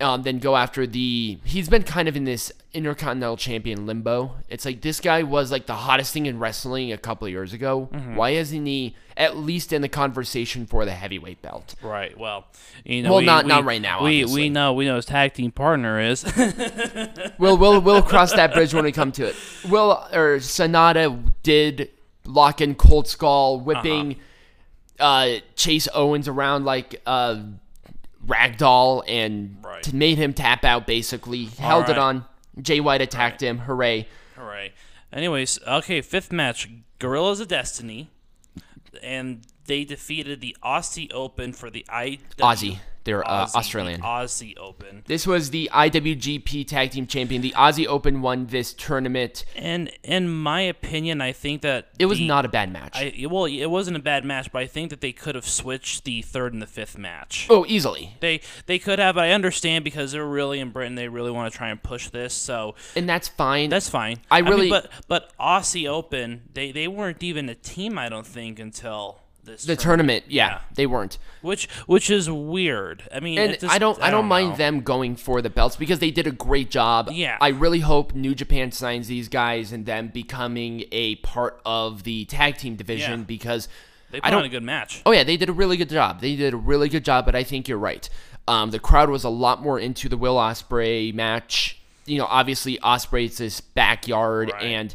um, 0.00 0.22
than 0.22 0.38
go 0.38 0.56
after 0.56 0.86
the. 0.86 1.38
He's 1.44 1.68
been 1.68 1.82
kind 1.84 2.08
of 2.08 2.16
in 2.16 2.24
this 2.24 2.50
Intercontinental 2.72 3.36
Champion 3.36 3.86
limbo. 3.86 4.36
It's 4.48 4.64
like 4.64 4.80
this 4.80 4.98
guy 5.00 5.22
was 5.22 5.52
like 5.52 5.66
the 5.66 5.74
hottest 5.74 6.12
thing 6.12 6.26
in 6.26 6.38
wrestling 6.40 6.92
a 6.92 6.98
couple 6.98 7.26
of 7.26 7.30
years 7.32 7.52
ago. 7.52 7.88
Why 8.14 8.30
isn't 8.30 8.66
he 8.66 8.96
at 9.16 9.36
least 9.36 9.72
in 9.72 9.80
the 9.80 9.88
conversation 9.88 10.66
for 10.66 10.84
the 10.84 10.90
heavyweight 10.90 11.40
belt? 11.40 11.76
Right. 11.80 12.18
Well, 12.18 12.46
you 12.84 13.04
know, 13.04 13.10
Well, 13.10 13.18
we, 13.20 13.26
not- 13.26 13.44
we- 13.44 13.48
not 13.48 13.64
right 13.64 13.80
now, 13.80 14.02
We 14.02 14.22
obviously. 14.22 14.42
we 14.42 14.48
know 14.48 14.72
we 14.72 14.86
know 14.86 14.96
his 14.96 15.06
tag 15.06 15.34
team 15.34 15.52
partner 15.52 16.00
is. 16.00 16.24
We'll 17.38 17.56
we'll 17.58 17.80
we'll 17.80 18.02
cross 18.02 18.32
that 18.34 18.52
bridge 18.54 18.74
when 18.74 18.84
we 18.84 18.92
come 18.92 19.12
to 19.12 19.24
it. 19.26 19.36
Will 19.68 19.92
or 20.12 20.38
Sanada 20.38 21.32
did 21.42 21.90
lock 22.24 22.60
in 22.60 22.74
Cold 22.74 23.06
Skull, 23.08 23.60
whipping 23.60 24.16
uh 24.98 25.36
Chase 25.56 25.88
Owens 25.94 26.28
around 26.28 26.64
like 26.64 27.00
uh 27.06 27.40
ragdoll 28.26 29.02
and 29.06 29.56
Right. 29.62 29.92
made 29.92 30.18
him 30.18 30.32
tap 30.32 30.64
out. 30.64 30.86
Basically, 30.86 31.46
held 31.46 31.88
it 31.88 31.98
on. 31.98 32.24
Jay 32.60 32.80
White 32.80 33.00
attacked 33.00 33.42
him. 33.42 33.58
Hooray! 33.60 34.06
Hooray. 34.36 34.72
Anyways, 35.12 35.58
okay, 35.66 36.00
fifth 36.00 36.32
match, 36.32 36.68
Gorillas 36.98 37.40
of 37.40 37.48
Destiny, 37.48 38.10
and 39.02 39.42
they 39.66 39.84
defeated 39.84 40.40
the 40.40 40.56
Aussie 40.62 41.12
Open 41.12 41.52
for 41.52 41.70
the 41.70 41.84
I 41.88 42.18
Aussie. 42.38 42.78
They're 43.04 43.26
uh, 43.26 43.44
Aussie, 43.46 43.54
Australian. 43.56 44.00
Aussie 44.02 44.56
Open. 44.58 45.02
This 45.06 45.26
was 45.26 45.50
the 45.50 45.70
IWGP 45.72 46.66
Tag 46.66 46.90
Team 46.90 47.06
Champion. 47.06 47.42
The 47.42 47.52
Aussie 47.52 47.86
Open 47.86 48.22
won 48.22 48.46
this 48.46 48.72
tournament. 48.72 49.44
And 49.56 49.90
in 50.02 50.28
my 50.30 50.62
opinion, 50.62 51.20
I 51.20 51.32
think 51.32 51.62
that 51.62 51.88
It 51.98 52.06
was 52.06 52.18
the- 52.18 52.26
not 52.26 52.44
a 52.44 52.48
bad 52.48 52.72
match. 52.72 52.96
I 52.96 53.26
well, 53.28 53.44
it 53.46 53.66
wasn't 53.66 53.96
a 53.96 54.00
bad 54.00 54.24
match, 54.24 54.50
but 54.52 54.62
I 54.62 54.66
think 54.66 54.90
that 54.90 55.00
they 55.00 55.12
could 55.12 55.34
have 55.34 55.46
switched 55.48 56.04
the 56.04 56.22
third 56.22 56.52
and 56.52 56.62
the 56.62 56.66
fifth 56.66 56.96
match. 56.98 57.46
oh, 57.50 57.64
easily. 57.68 58.16
They 58.20 58.40
they 58.66 58.78
could 58.78 58.98
have. 58.98 59.18
I 59.18 59.30
understand 59.30 59.84
because 59.84 60.12
they're 60.12 60.24
really 60.26 60.60
in 60.60 60.70
Britain. 60.70 60.94
They 60.94 61.08
really 61.08 61.30
want 61.30 61.52
to 61.52 61.56
try 61.56 61.68
and 61.68 61.82
push 61.82 62.08
this, 62.08 62.32
so 62.34 62.74
And 62.96 63.08
that's 63.08 63.28
fine. 63.28 63.68
that's 63.70 63.88
fine. 63.88 64.18
I 64.30 64.40
mean, 64.42 64.50
really- 64.50 64.70
but 64.70 64.90
but 65.08 65.32
Aussie 65.38 65.88
Open, 65.88 66.42
they 66.54 66.72
they 66.72 66.88
weren't 66.88 67.22
even 67.22 67.48
a 67.48 67.54
team. 67.54 67.98
I 67.98 68.08
don't 68.08 68.26
think 68.26 68.58
until 68.58 69.20
this 69.44 69.64
the 69.64 69.76
tournament. 69.76 70.24
yeah, 70.28 70.48
Yeah. 70.48 70.60
they 70.74 70.86
weren't. 70.86 71.18
which 71.42 71.68
which 71.86 72.10
is 72.10 72.30
weird. 72.30 73.02
I 73.14 73.20
mean, 73.20 73.38
And 73.38 73.52
just- 73.58 73.72
I 73.72 73.78
don't, 73.78 74.00
I 74.02 74.10
don't, 74.10 74.26
mind 74.26 74.50
know. 74.50 74.56
them 74.56 74.80
going 74.80 75.16
for 75.16 75.42
the 75.42 75.50
belts 75.50 75.76
because 75.76 75.98
they 75.98 76.10
did 76.10 76.26
a 76.26 76.30
great 76.32 76.70
job. 76.70 77.10
Yeah. 77.12 77.36
I 77.40 77.48
really 77.48 77.80
hope 77.80 78.14
New 78.14 78.34
Japan 78.34 78.72
signs 78.72 79.08
these 79.08 79.28
guys 79.28 79.72
and 79.72 79.84
them 79.86 80.08
becoming 80.08 80.84
a 80.92 81.16
part 81.16 81.60
of 81.66 82.04
the 82.04 82.24
tag 82.26 82.56
team 82.56 82.76
division 82.76 83.20
Yeah. 83.20 83.26
because 83.26 83.68
They 84.10 84.20
I 84.22 84.30
don't. 84.30 84.40
on 84.40 84.44
a 84.46 84.48
good 84.48 84.62
match. 84.62 85.02
Oh 85.04 85.12
yeah, 85.12 85.24
they 85.24 85.36
did 85.36 85.48
a 85.48 85.52
really 85.52 85.76
good 85.76 85.90
job. 85.90 86.20
They 86.20 86.36
did 86.36 86.54
a 86.54 86.56
really 86.56 86.88
good 86.88 87.04
job, 87.04 87.26
but 87.26 87.34
I 87.34 87.42
think 87.44 87.68
you're 87.68 87.78
right. 87.78 88.08
Um, 88.46 88.70
the 88.70 88.78
crowd 88.78 89.08
was 89.10 89.24
a 89.24 89.28
lot 89.30 89.62
more 89.62 89.78
into 89.78 90.08
the 90.08 90.16
Will 90.16 90.36
Ospreay 90.36 91.12
match. 91.14 91.78
You 92.06 92.18
know, 92.18 92.26
obviously 92.28 92.76
Ospreay's 92.78 93.38
this 93.38 93.60
backyard, 93.62 94.50
Right. 94.52 94.62
and 94.62 94.94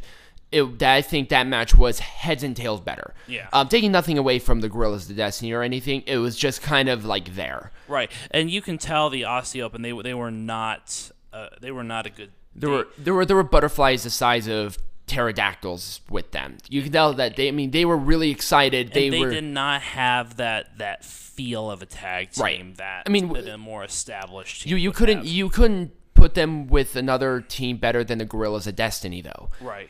it, 0.51 0.79
that, 0.79 0.95
I 0.95 1.01
think 1.01 1.29
that 1.29 1.45
match 1.47 1.75
was 1.75 1.99
heads 1.99 2.43
and 2.43 2.55
tails 2.55 2.81
better. 2.81 3.13
Yeah. 3.27 3.47
Um, 3.53 3.67
taking 3.67 3.91
nothing 3.91 4.17
away 4.17 4.39
from 4.39 4.61
the 4.61 4.69
Gorillas 4.69 5.09
of 5.09 5.15
Destiny 5.15 5.51
or 5.51 5.61
anything, 5.61 6.03
it 6.07 6.17
was 6.17 6.35
just 6.35 6.61
kind 6.61 6.89
of 6.89 7.05
like 7.05 7.35
there. 7.35 7.71
Right, 7.87 8.11
and 8.31 8.49
you 8.49 8.61
can 8.61 8.77
tell 8.77 9.09
the 9.09 9.23
Aussie 9.23 9.61
Open 9.61 9.81
they 9.81 9.91
they 9.91 10.13
were 10.13 10.31
not 10.31 11.11
uh, 11.33 11.49
they 11.61 11.71
were 11.71 11.83
not 11.83 12.05
a 12.05 12.09
good. 12.09 12.31
There 12.55 12.69
were 12.69 12.87
there 12.97 13.13
were 13.13 13.25
there 13.25 13.35
were 13.35 13.43
butterflies 13.43 14.03
the 14.03 14.09
size 14.09 14.47
of 14.47 14.77
pterodactyls 15.07 16.01
with 16.09 16.31
them. 16.31 16.57
You 16.69 16.81
can 16.81 16.91
tell 16.91 17.13
that 17.13 17.35
they. 17.35 17.47
I 17.47 17.51
mean, 17.51 17.71
they 17.71 17.85
were 17.85 17.97
really 17.97 18.31
excited. 18.31 18.93
They, 18.93 19.05
and 19.05 19.13
they 19.13 19.19
were. 19.19 19.29
did 19.31 19.43
not 19.43 19.81
have 19.81 20.37
that 20.37 20.77
that 20.77 21.03
feel 21.05 21.69
of 21.71 21.81
a 21.81 21.85
tag 21.85 22.31
team 22.31 22.43
Right. 22.43 22.77
that 22.77 23.03
I 23.05 23.09
mean, 23.09 23.31
that 23.33 23.47
a 23.47 23.57
more 23.57 23.83
established 23.83 24.63
team 24.63 24.71
you 24.71 24.77
you 24.77 24.91
couldn't 24.91 25.17
have. 25.19 25.25
you 25.25 25.49
couldn't 25.49 25.91
put 26.13 26.33
them 26.33 26.67
with 26.67 26.95
another 26.97 27.39
team 27.39 27.77
better 27.77 28.03
than 28.03 28.17
the 28.17 28.25
Gorillas 28.25 28.67
of 28.67 28.75
Destiny 28.75 29.21
though. 29.21 29.49
right 29.61 29.89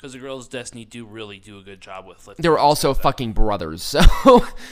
because 0.00 0.14
the 0.14 0.18
girls 0.18 0.48
Destiny 0.48 0.86
do 0.86 1.04
really 1.04 1.38
do 1.38 1.58
a 1.58 1.62
good 1.62 1.82
job 1.82 2.06
with 2.06 2.26
They 2.38 2.48
were 2.48 2.58
also 2.58 2.94
fucking 2.94 3.32
brothers, 3.32 3.82
so 3.82 4.00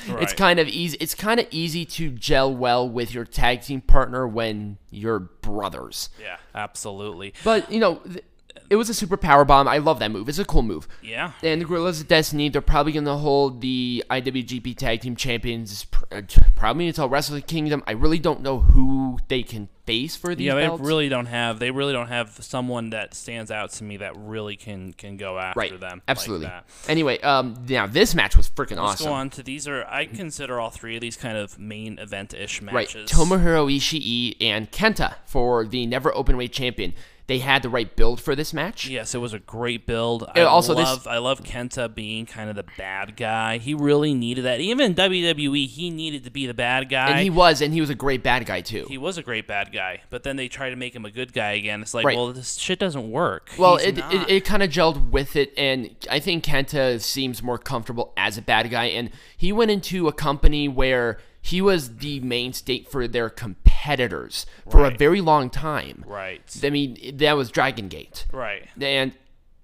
it's 0.08 0.32
kind 0.32 0.58
of 0.58 0.68
easy. 0.68 0.96
It's 1.00 1.14
kind 1.14 1.38
of 1.38 1.46
easy 1.50 1.84
to 1.84 2.10
gel 2.10 2.54
well 2.54 2.88
with 2.88 3.12
your 3.12 3.26
tag 3.26 3.60
team 3.60 3.82
partner 3.82 4.26
when 4.26 4.78
you're 4.90 5.18
brothers. 5.18 6.08
yeah 6.20 6.38
absolutely 6.54 7.34
But 7.44 7.70
you 7.70 7.78
know, 7.80 7.96
th- 7.96 8.24
it 8.70 8.76
was 8.76 8.88
a 8.88 8.94
super 8.94 9.16
power 9.16 9.44
bomb. 9.44 9.68
I 9.68 9.78
love 9.78 9.98
that 10.00 10.10
move. 10.10 10.28
It's 10.28 10.38
a 10.38 10.44
cool 10.44 10.62
move. 10.62 10.88
yeah 11.02 11.32
And 11.42 11.60
the 11.60 11.64
Gorillas 11.64 12.00
of 12.00 12.08
Destiny, 12.08 12.48
they're 12.48 12.60
probably 12.60 12.92
going 12.92 13.04
to 13.04 13.14
hold 13.14 13.60
the 13.60 14.04
IWGP 14.10 14.76
Tag 14.76 15.00
Team 15.00 15.16
Champions 15.16 15.86
uh, 16.12 16.22
probably 16.56 16.88
until 16.88 17.08
Wrestle 17.08 17.40
Kingdom. 17.40 17.82
I 17.86 17.92
really 17.92 18.18
don't 18.18 18.42
know 18.42 18.60
who 18.60 19.18
they 19.28 19.42
can 19.42 19.68
face 19.86 20.16
for 20.16 20.34
these 20.34 20.46
yeah 20.46 20.54
they 20.54 20.66
belts. 20.66 20.82
really 20.82 21.08
don't 21.08 21.24
have 21.24 21.58
they 21.60 21.70
really 21.70 21.94
don't 21.94 22.08
have 22.08 22.36
someone 22.44 22.90
that 22.90 23.14
stands 23.14 23.50
out 23.50 23.70
to 23.70 23.82
me 23.82 23.96
that 23.96 24.14
really 24.18 24.54
can 24.54 24.92
can 24.92 25.16
go 25.16 25.38
after 25.38 25.60
right. 25.60 25.80
them 25.80 25.92
like 25.92 26.02
Absolutely. 26.08 26.44
that. 26.44 26.66
Anyway, 26.88 27.18
um, 27.20 27.64
now 27.66 27.86
this 27.86 28.14
match 28.14 28.36
was 28.36 28.50
freaking 28.50 28.76
awesome. 28.76 28.84
Let's 28.86 29.02
go 29.02 29.12
on 29.12 29.30
to 29.30 29.42
these 29.42 29.66
are 29.66 29.86
I 29.86 30.04
consider 30.04 30.60
all 30.60 30.68
three 30.68 30.96
of 30.96 31.00
these 31.00 31.16
kind 31.16 31.38
of 31.38 31.58
main 31.58 31.98
event 31.98 32.34
ish 32.34 32.60
Right. 32.60 32.88
Tomohiro 32.88 33.74
Ishii 33.74 34.36
and 34.40 34.70
Kenta 34.70 35.14
for 35.24 35.64
the 35.64 35.86
Never 35.86 36.10
Openweight 36.10 36.52
Champion. 36.52 36.94
They 37.28 37.40
had 37.40 37.62
the 37.62 37.68
right 37.68 37.94
build 37.94 38.22
for 38.22 38.34
this 38.34 38.54
match. 38.54 38.88
Yes, 38.88 39.14
it 39.14 39.18
was 39.18 39.34
a 39.34 39.38
great 39.38 39.86
build. 39.86 40.24
I 40.34 40.40
also 40.40 40.74
this- 40.74 40.86
love 40.86 41.06
I 41.06 41.18
love 41.18 41.42
Kenta 41.44 41.94
being 41.94 42.24
kind 42.24 42.48
of 42.48 42.56
the 42.56 42.64
bad 42.78 43.16
guy. 43.18 43.58
He 43.58 43.74
really 43.74 44.14
needed 44.14 44.46
that. 44.46 44.60
Even 44.60 44.86
in 44.86 44.94
WWE, 44.94 45.66
he 45.66 45.90
needed 45.90 46.24
to 46.24 46.30
be 46.30 46.46
the 46.46 46.54
bad 46.54 46.88
guy. 46.88 47.10
And 47.10 47.20
he 47.20 47.28
was, 47.28 47.60
and 47.60 47.74
he 47.74 47.82
was 47.82 47.90
a 47.90 47.94
great 47.94 48.22
bad 48.22 48.46
guy 48.46 48.62
too. 48.62 48.86
He 48.88 48.96
was 48.96 49.18
a 49.18 49.22
great 49.22 49.46
bad 49.46 49.72
guy, 49.72 50.00
but 50.08 50.22
then 50.22 50.36
they 50.36 50.48
try 50.48 50.70
to 50.70 50.76
make 50.76 50.96
him 50.96 51.04
a 51.04 51.10
good 51.10 51.34
guy 51.34 51.52
again. 51.52 51.82
It's 51.82 51.92
like, 51.92 52.06
Right. 52.06 52.16
well, 52.16 52.32
this 52.32 52.54
shit 52.56 52.78
doesn't 52.78 53.10
work. 53.10 53.50
Well, 53.58 53.76
it, 53.76 53.98
it, 53.98 54.30
it 54.30 54.44
kind 54.46 54.62
of 54.62 54.70
gelled 54.70 55.10
with 55.10 55.36
it, 55.36 55.52
and 55.58 55.94
I 56.10 56.20
think 56.20 56.44
Kenta 56.44 56.98
seems 56.98 57.42
more 57.42 57.58
comfortable 57.58 58.14
as 58.16 58.38
a 58.38 58.42
bad 58.42 58.70
guy. 58.70 58.86
And 58.86 59.10
he 59.36 59.52
went 59.52 59.70
into 59.70 60.08
a 60.08 60.14
company 60.14 60.66
where 60.66 61.18
he 61.40 61.60
was 61.62 61.96
the 61.98 62.20
mainstay 62.20 62.82
for 62.82 63.06
their 63.08 63.30
competitors 63.30 64.44
for 64.70 64.84
a 64.84 64.90
very 64.90 65.20
long 65.20 65.50
time. 65.50 66.04
right, 66.06 66.42
I 66.62 66.70
mean, 66.70 67.16
that 67.18 67.36
was 67.36 67.50
Dragon 67.50 67.88
Gate. 67.88 68.26
right, 68.32 68.68
And 68.80 69.12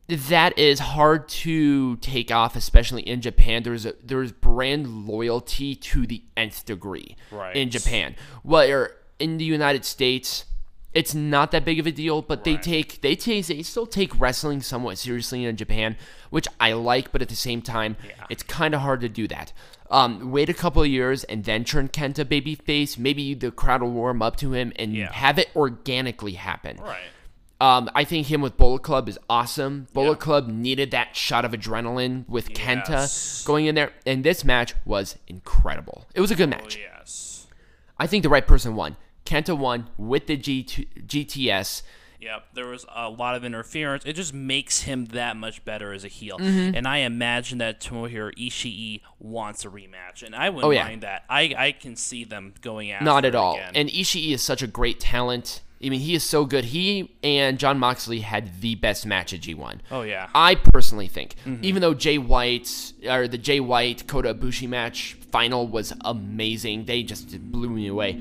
that 0.08 0.58
is 0.58 0.78
hard 0.80 1.28
to 1.28 1.96
take 1.96 2.30
off, 2.30 2.56
especially 2.56 3.02
in 3.02 3.20
Japan. 3.22 3.62
There's 3.62 3.86
a, 3.86 3.94
there's 4.02 4.32
brand 4.32 5.06
loyalty 5.06 5.74
to 5.74 6.06
the 6.06 6.22
nth 6.36 6.64
degree 6.66 7.16
Right. 7.30 7.56
in 7.56 7.70
Japan. 7.70 8.14
Where 8.42 8.96
in 9.18 9.38
the 9.38 9.44
United 9.46 9.84
States, 9.84 10.44
it's 10.92 11.14
not 11.14 11.50
that 11.52 11.64
big 11.64 11.80
of 11.80 11.86
a 11.86 11.90
deal, 11.90 12.22
but 12.22 12.44
they 12.44 12.56
take 12.56 13.00
they 13.00 13.16
take 13.16 13.46
they 13.46 13.62
still 13.62 13.86
take 13.86 14.18
wrestling 14.20 14.60
somewhat 14.62 14.98
seriously 14.98 15.44
in 15.44 15.56
Japan, 15.56 15.96
which 16.30 16.46
I 16.60 16.72
like, 16.74 17.10
but 17.10 17.20
at 17.22 17.28
the 17.30 17.34
same 17.34 17.62
time, 17.62 17.96
Yeah. 18.06 18.26
it's 18.30 18.42
kind 18.44 18.74
of 18.74 18.80
hard 18.82 19.00
to 19.00 19.08
do 19.08 19.26
that. 19.28 19.52
Um, 19.90 20.30
wait 20.32 20.48
a 20.48 20.54
couple 20.54 20.82
of 20.82 20.88
years 20.88 21.24
and 21.24 21.44
then 21.44 21.64
turn 21.64 21.88
Kenta 21.88 22.24
babyface. 22.24 22.98
Maybe 22.98 23.34
the 23.34 23.50
crowd 23.50 23.82
will 23.82 23.90
warm 23.92 24.22
up 24.22 24.36
to 24.36 24.52
him 24.52 24.72
and 24.76 24.94
Yeah. 24.94 25.12
have 25.12 25.38
it 25.38 25.50
organically 25.54 26.32
happen. 26.32 26.78
Right. 26.78 26.98
Um, 27.60 27.88
I 27.94 28.04
think 28.04 28.26
him 28.26 28.40
with 28.40 28.56
Bullet 28.56 28.82
Club 28.82 29.08
is 29.08 29.18
awesome. 29.30 29.86
Bullet 29.92 30.18
Yeah. 30.18 30.24
Club 30.24 30.48
needed 30.48 30.90
that 30.90 31.14
shot 31.14 31.44
of 31.44 31.52
adrenaline 31.52 32.28
with 32.28 32.50
Yes. 32.50 32.58
Kenta 32.58 33.46
going 33.46 33.66
in 33.66 33.74
there, 33.74 33.92
and 34.04 34.24
this 34.24 34.44
match 34.44 34.74
was 34.84 35.16
incredible. 35.28 36.06
It 36.14 36.20
was 36.20 36.30
a 36.30 36.34
good 36.34 36.48
Oh, 36.48 36.56
match. 36.58 36.76
yes. 36.76 37.46
I 37.98 38.06
think 38.06 38.22
the 38.22 38.28
right 38.28 38.46
person 38.46 38.74
won. 38.74 38.96
Kenta 39.24 39.56
won 39.56 39.88
with 39.96 40.26
the 40.26 40.36
G 40.36 40.64
GTS. 40.64 41.82
Yep, 42.20 42.44
there 42.54 42.66
was 42.66 42.86
a 42.94 43.08
lot 43.10 43.34
of 43.34 43.44
interference. 43.44 44.04
It 44.06 44.14
just 44.14 44.32
makes 44.32 44.82
him 44.82 45.06
that 45.06 45.36
much 45.36 45.64
better 45.64 45.92
as 45.92 46.04
a 46.04 46.08
heel. 46.08 46.38
Mm-hmm. 46.38 46.74
And 46.74 46.88
I 46.88 46.98
imagine 46.98 47.58
that 47.58 47.80
Tomohiro 47.80 48.32
Ishii 48.38 49.00
wants 49.18 49.64
a 49.64 49.68
rematch, 49.68 50.22
and 50.24 50.34
I 50.34 50.48
wouldn't 50.50 50.64
Oh, 50.64 50.70
yeah. 50.70 50.84
mind 50.84 51.02
that. 51.02 51.24
I, 51.28 51.54
I 51.56 51.72
can 51.72 51.96
see 51.96 52.24
them 52.24 52.54
going 52.62 52.90
after 52.90 53.02
it. 53.02 53.06
Not 53.06 53.24
at 53.24 53.34
all. 53.34 53.54
again. 53.56 53.72
And 53.74 53.88
Ishii 53.90 54.32
is 54.32 54.42
such 54.42 54.62
a 54.62 54.66
great 54.66 55.00
talent. 55.00 55.60
I 55.84 55.90
mean, 55.90 56.00
he 56.00 56.14
is 56.14 56.24
so 56.24 56.46
good. 56.46 56.64
He 56.66 57.14
and 57.22 57.58
Jon 57.58 57.78
Moxley 57.78 58.20
had 58.20 58.62
the 58.62 58.74
best 58.76 59.04
match 59.04 59.34
at 59.34 59.40
G1. 59.40 59.80
oh 59.90 60.00
yeah, 60.00 60.30
I 60.34 60.54
personally 60.54 61.08
think, 61.08 61.34
Mm-hmm. 61.44 61.62
even 61.62 61.82
though 61.82 61.92
Jay 61.92 62.16
White 62.16 62.94
or 63.06 63.28
the 63.28 63.36
Jay 63.36 63.60
White 63.60 64.06
Kota 64.06 64.32
Ibushi 64.34 64.66
match 64.66 65.14
final 65.30 65.66
was 65.68 65.92
amazing, 66.02 66.86
they 66.86 67.02
just 67.02 67.38
blew 67.52 67.68
me 67.68 67.86
away. 67.88 68.18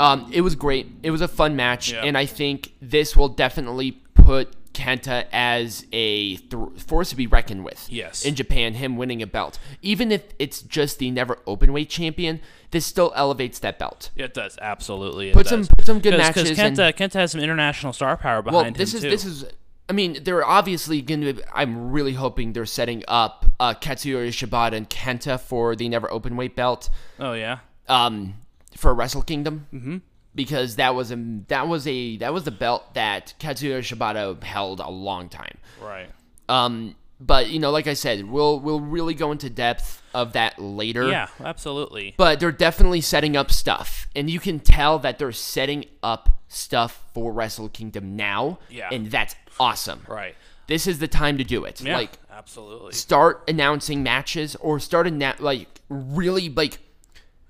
Um, 0.00 0.30
it 0.32 0.40
was 0.40 0.54
great. 0.54 0.86
It 1.02 1.10
was 1.10 1.20
a 1.20 1.28
fun 1.28 1.56
match, 1.56 1.92
Yeah. 1.92 2.02
and 2.04 2.16
I 2.16 2.26
think 2.26 2.72
this 2.80 3.16
will 3.16 3.28
definitely 3.28 3.92
put 4.14 4.56
Kenta 4.72 5.26
as 5.32 5.84
a 5.92 6.36
th- 6.36 6.78
force 6.86 7.10
to 7.10 7.16
be 7.16 7.26
reckoned 7.26 7.64
with. 7.64 7.86
Yes. 7.90 8.24
in 8.24 8.34
Japan, 8.34 8.74
him 8.74 8.96
winning 8.96 9.20
a 9.20 9.26
belt, 9.26 9.58
even 9.82 10.10
if 10.12 10.22
it's 10.38 10.62
just 10.62 10.98
the 11.00 11.10
never 11.10 11.36
openweight 11.46 11.88
champion, 11.88 12.40
this 12.70 12.86
still 12.86 13.12
elevates 13.16 13.58
that 13.58 13.78
belt. 13.78 14.10
it 14.16 14.32
does 14.32 14.56
absolutely. 14.62 15.30
It 15.30 15.34
Put 15.34 15.48
does. 15.48 15.66
some 15.66 15.76
put 15.76 15.86
some 15.86 15.98
good 16.00 16.12
Because 16.12 16.36
matches. 16.36 16.58
and- 16.58 16.76
Kenta, 16.76 16.94
Kenta 16.94 17.12
has 17.14 17.32
some 17.32 17.40
international 17.40 17.92
star 17.92 18.16
power 18.16 18.42
behind 18.42 18.54
well, 18.54 18.62
behind 18.64 18.76
this 18.76 18.92
him 18.94 18.98
is 18.98 19.02
too. 19.02 19.10
this 19.10 19.24
is. 19.24 19.44
I 19.88 19.92
mean, 19.92 20.18
they're 20.22 20.46
obviously 20.46 21.02
going 21.02 21.22
to. 21.22 21.42
I'm 21.52 21.90
really 21.90 22.12
hoping 22.14 22.52
they're 22.52 22.64
setting 22.64 23.02
up 23.08 23.52
uh, 23.58 23.74
Katsuyori 23.74 24.28
Shibata 24.28 24.74
and 24.74 24.88
Kenta 24.88 25.38
for 25.40 25.74
the 25.74 25.88
never 25.88 26.10
open 26.12 26.36
weight 26.36 26.54
belt, 26.54 26.88
oh 27.18 27.32
yeah, 27.32 27.58
um, 27.88 28.34
for 28.76 28.94
Wrestle 28.94 29.22
Kingdom. 29.22 29.66
Mm-hmm. 29.72 29.96
Because 30.34 30.76
that 30.76 30.94
was 30.94 31.10
a 31.10 31.16
that 31.48 31.66
was 31.66 31.86
a 31.88 32.16
that 32.18 32.32
was 32.32 32.44
the 32.44 32.52
belt 32.52 32.94
that 32.94 33.34
Katsuyori 33.40 33.80
Shibata 33.80 34.40
held 34.42 34.78
a 34.80 34.88
long 34.90 35.28
time. 35.28 35.58
right. 35.82 36.08
Um, 36.48 36.94
but 37.20 37.50
you 37.50 37.58
know, 37.58 37.70
like 37.72 37.86
I 37.88 37.94
said, 37.94 38.24
we'll 38.30 38.60
we'll 38.60 38.80
really 38.80 39.14
go 39.14 39.32
into 39.32 39.50
depth 39.50 40.00
of 40.14 40.32
that 40.34 40.58
later. 40.60 41.08
Yeah, 41.08 41.26
absolutely. 41.40 42.14
But 42.16 42.38
they're 42.40 42.52
definitely 42.52 43.00
setting 43.00 43.36
up 43.36 43.50
stuff, 43.50 44.06
and 44.16 44.30
you 44.30 44.38
can 44.40 44.60
tell 44.60 45.00
that 45.00 45.18
they're 45.18 45.32
setting 45.32 45.84
up 46.02 46.28
stuff 46.48 47.04
for 47.12 47.32
Wrestle 47.32 47.68
Kingdom 47.68 48.14
now. 48.16 48.58
Yeah. 48.70 48.88
and 48.92 49.10
that's 49.10 49.34
awesome. 49.58 50.02
Right. 50.08 50.34
This 50.68 50.86
is 50.86 51.00
the 51.00 51.08
time 51.08 51.38
to 51.38 51.44
do 51.44 51.64
it. 51.64 51.80
Yeah, 51.80 51.96
Like, 51.96 52.12
absolutely. 52.30 52.92
start 52.92 53.42
announcing 53.48 54.04
matches, 54.04 54.54
or 54.56 54.78
start 54.78 55.08
anna- 55.08 55.34
like 55.40 55.68
really 55.88 56.48
like 56.48 56.78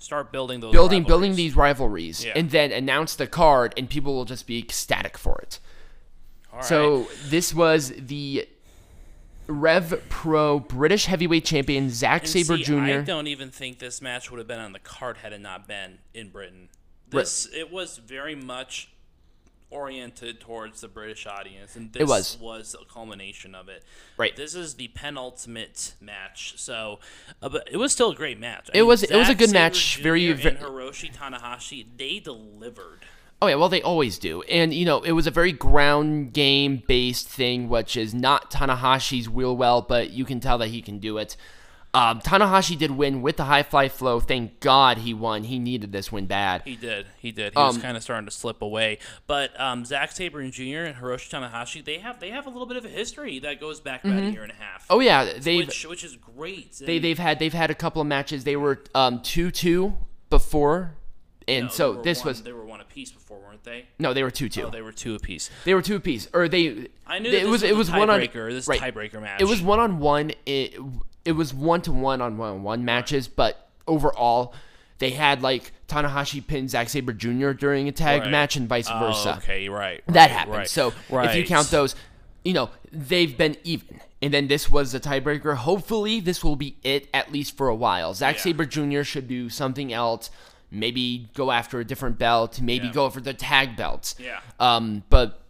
Start 0.01 0.33
building 0.33 0.61
those 0.61 0.73
building 0.73 1.05
building 1.05 1.37
these 1.37 1.55
rivalries, 1.55 2.25
Yeah. 2.25 2.33
and 2.35 2.51
then 2.51 2.73
announce 2.73 3.15
the 3.15 3.27
card, 3.27 3.75
and 3.77 3.89
people 3.89 4.15
will 4.15 4.25
just 4.25 4.47
be 4.47 4.59
ecstatic 4.59 5.17
for 5.19 5.39
it. 5.41 5.61
All 6.53 6.59
right. 6.59 6.65
So 6.67 7.07
this 7.27 7.55
was 7.55 7.93
the 7.97 8.49
Rev 9.47 10.03
Pro 10.09 10.59
British 10.61 11.07
Heavyweight 11.07 11.45
Champion 11.45 11.91
Zack 11.91 12.23
And 12.23 12.31
Sabre 12.31 12.57
see, 12.57 12.63
Jr. 12.63 12.79
I 12.81 13.01
don't 13.03 13.27
even 13.27 13.51
think 13.51 13.79
this 13.79 14.01
match 14.01 14.31
would 14.31 14.39
have 14.39 14.47
been 14.49 14.59
on 14.59 14.73
the 14.73 14.79
card 14.79 15.19
had 15.19 15.33
it 15.33 15.41
not 15.41 15.69
been 15.69 15.99
in 16.15 16.31
Britain. 16.31 16.69
Right. 17.13 17.21
This 17.21 17.49
it 17.53 17.71
was 17.73 17.99
very 17.99 18.35
much 18.35 18.90
oriented 19.71 20.41
towards 20.41 20.81
the 20.81 20.89
British 20.89 21.27
audience, 21.27 21.77
and 21.77 21.93
this 21.93 22.09
was. 22.09 22.39
was 22.41 22.75
a 22.81 22.85
culmination 22.93 23.55
of 23.55 23.69
it. 23.69 23.85
Right. 24.17 24.35
This 24.35 24.55
is 24.55 24.75
the 24.75 24.89
penultimate 24.89 25.95
match, 26.01 26.55
so 26.57 26.99
uh, 27.43 27.49
but 27.49 27.69
it 27.71 27.77
was 27.77 27.93
still 27.93 28.11
a 28.11 28.15
great 28.15 28.39
match. 28.41 28.69
I 28.75 28.79
It 28.79 28.81
mean, 28.81 28.89
was- 28.89 29.03
it 29.03 29.15
was 29.17 29.29
a 29.29 29.35
good 29.35 29.51
Sabre 29.51 29.59
match, 29.61 29.97
Jr. 29.97 30.03
very- 30.03 30.27
and 30.29 30.59
Hiroshi 30.59 31.15
Tanahashi 31.15 31.87
they 31.97 32.19
delivered. 32.19 33.01
Oh 33.43 33.47
yeah, 33.47 33.55
well 33.55 33.71
they 33.71 33.81
always 33.81 34.19
do, 34.19 34.43
and 34.43 34.75
you 34.75 34.85
know 34.85 35.01
it 35.03 35.13
was 35.13 35.27
a 35.27 35.31
very 35.31 35.53
ground 35.53 36.35
game 36.35 36.83
based 36.87 37.27
thing, 37.29 37.69
which 37.71 37.97
is 37.97 38.13
not 38.13 38.51
Tanahashi's 38.51 39.31
wheel 39.31 39.57
well, 39.57 39.81
but 39.81 40.11
you 40.11 40.25
can 40.27 40.41
tell 40.41 40.59
that 40.59 40.69
he 40.69 40.83
can 40.83 40.99
do 40.99 41.17
it. 41.17 41.37
Um, 41.93 42.21
Tanahashi 42.21 42.79
did 42.79 42.93
win 42.93 43.21
with 43.21 43.37
the 43.37 43.45
high 43.47 43.65
fly 43.65 43.89
flow. 43.89 44.21
Thank 44.21 44.61
God 44.61 44.99
he 44.99 45.13
won. 45.13 45.43
He 45.43 45.59
needed 45.59 45.91
this 45.91 46.13
win 46.13 46.27
bad. 46.27 46.63
He 46.65 46.77
did. 46.77 47.07
He 47.19 47.33
did. 47.33 47.53
He 47.53 47.59
was 47.59 47.75
Um, 47.77 47.83
kind 47.83 47.97
of 47.97 48.03
starting 48.05 48.27
to 48.27 48.31
slip 48.31 48.63
away. 48.63 48.99
But 49.27 49.59
um, 49.61 49.85
Zack 49.85 50.13
Sabre 50.13 50.49
Jr. 50.51 50.63
and 50.85 50.97
Hiroshi 50.97 51.29
Tanahashi, 51.31 51.85
they 51.85 51.99
have 51.99 52.21
they 52.21 52.31
have 52.31 52.47
a 52.47 52.51
little 52.51 52.67
bit 52.67 52.77
of 52.77 52.85
a 52.85 52.89
history 52.89 53.41
that 53.41 53.61
goes 53.61 53.81
back 53.81 54.05
about 54.05 54.23
a 54.23 54.31
year 54.31 54.43
and 54.45 54.53
a 54.53 54.55
half. 54.55 54.87
Oh 54.89 55.01
yeah, 55.01 55.33
they've 55.37 55.67
which 55.67 55.85
which 55.87 56.05
is 56.05 56.15
great. 56.17 56.75
they 56.79 56.97
And, 56.97 57.05
they've 57.05 57.19
had 57.19 57.41
they've 57.41 57.53
had 57.53 57.73
a 57.73 57.75
couple 57.75 58.01
of 58.01 58.07
matches. 58.07 58.45
They 58.45 58.57
were 58.57 58.83
um 58.95 59.21
two 59.23 59.51
two 59.51 59.95
before, 60.31 60.95
and 61.49 61.65
no, 61.65 61.71
so 61.71 61.95
this 62.03 62.21
one, 62.21 62.29
was 62.29 62.43
they 62.45 62.53
were 62.53 62.65
one 62.65 62.81
apiece 62.81 63.11
before, 63.11 63.41
weren't 63.41 63.65
they? 63.65 63.87
no, 63.99 64.15
they 64.15 64.23
were 64.23 64.31
two 64.31 64.49
two. 64.49 64.63
Oh, 64.67 64.71
they 64.71 64.83
were 64.83 64.93
two 64.93 65.17
apiece. 65.17 65.51
they 65.65 65.75
were 65.75 65.83
two 65.83 65.97
apiece, 65.97 66.29
or 66.33 66.47
they. 66.49 66.87
I 67.05 67.19
knew 67.19 67.31
it 67.31 67.33
that 67.33 67.39
this 67.41 67.43
was 67.43 67.63
was 67.63 67.65
it 67.65 67.77
was 67.77 67.91
one 67.91 68.09
on 68.11 68.21
tiebreaker. 68.21 68.51
This 68.53 68.69
right. 68.69 68.81
tiebreaker 68.81 69.21
match. 69.21 69.41
It 69.41 69.47
was 69.49 69.61
one 69.61 69.81
on 69.81 69.99
one. 69.99 70.31
It 70.47 70.75
it 71.25 71.33
was 71.33 71.53
one 71.55 71.83
to 71.83 71.93
one 71.93 72.21
on 72.21 72.37
one 72.39 72.51
on 72.51 72.63
one 72.63 72.85
matches, 72.85 73.29
but 73.29 73.69
overall, 73.87 74.55
they 74.99 75.11
had 75.11 75.43
like 75.43 75.73
Tanahashi 75.89 76.47
pin 76.47 76.69
Zack 76.69 76.89
Sabre 76.89 77.13
Jr. 77.13 77.51
during 77.53 77.89
a 77.89 77.93
tag 77.93 78.23
Right. 78.23 78.31
match 78.31 78.57
and 78.57 78.69
vice 78.69 78.89
Oh, 78.91 78.99
versa. 78.99 79.37
okay, 79.39 79.69
right. 79.69 80.03
That 80.09 80.31
happened. 80.31 80.57
Right, 80.59 80.69
So 80.69 80.93
if 81.11 81.35
you 81.37 81.45
count 81.45 81.71
those, 81.71 81.95
you 82.45 82.53
know 82.53 82.71
they've 82.93 83.37
been 83.37 83.57
even. 83.65 84.01
And 84.23 84.35
then 84.35 84.49
this 84.49 84.69
was 84.71 84.93
a 84.95 85.01
tiebreaker. 85.01 85.57
Hopefully, 85.57 86.21
this 86.21 86.45
will 86.45 86.57
be 86.57 86.77
it 86.83 87.09
at 87.15 87.33
least 87.33 87.57
for 87.57 87.69
a 87.69 87.75
while. 87.75 88.13
Zack 88.13 88.37
Yeah. 88.37 88.43
Sabre 88.43 88.67
Jr. 88.67 89.03
should 89.03 89.27
do 89.29 89.49
something 89.49 89.93
else. 89.95 90.29
Maybe 90.71 91.29
go 91.35 91.51
after 91.51 91.81
a 91.81 91.85
different 91.87 92.19
belt. 92.19 92.61
Maybe 92.61 92.87
Yeah. 92.89 92.93
go 92.93 93.11
for 93.11 93.21
the 93.23 93.33
tag 93.35 93.77
belts. 93.77 94.15
Yeah. 94.19 94.41
Um, 94.61 95.03
but 95.09 95.41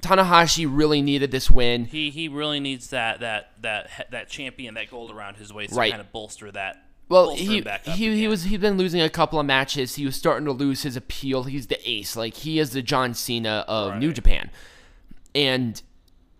Tanahashi 0.00 0.66
really 0.70 1.00
needed 1.02 1.30
this 1.30 1.50
win. 1.50 1.86
He 1.86 2.10
he 2.10 2.28
really 2.28 2.60
needs 2.60 2.88
that 2.90 3.20
that 3.20 3.52
that 3.62 4.08
that 4.10 4.28
champion 4.28 4.74
that 4.74 4.90
gold 4.90 5.10
around 5.10 5.36
his 5.36 5.52
waist 5.52 5.72
Right. 5.74 5.86
to 5.86 5.92
kind 5.92 6.00
of 6.00 6.12
bolster 6.12 6.50
that. 6.52 6.82
Well, 7.08 7.26
bolster 7.26 7.44
he 7.44 7.58
him 7.58 7.64
back 7.64 7.86
up 7.88 7.94
he, 7.94 8.08
he 8.08 8.18
again. 8.20 8.30
was 8.30 8.44
he's 8.44 8.58
been 8.58 8.76
losing 8.76 9.00
a 9.00 9.08
couple 9.10 9.38
of 9.38 9.46
matches. 9.46 9.94
He 9.96 10.04
was 10.04 10.16
starting 10.16 10.44
to 10.46 10.52
lose 10.52 10.82
his 10.82 10.96
appeal. 10.96 11.44
He's 11.44 11.66
the 11.68 11.78
ace, 11.88 12.16
like 12.16 12.34
he 12.34 12.58
is 12.58 12.70
the 12.70 12.82
John 12.82 13.14
Cena 13.14 13.64
of 13.68 13.96
New 13.98 14.12
Japan, 14.12 14.50
and 15.34 15.80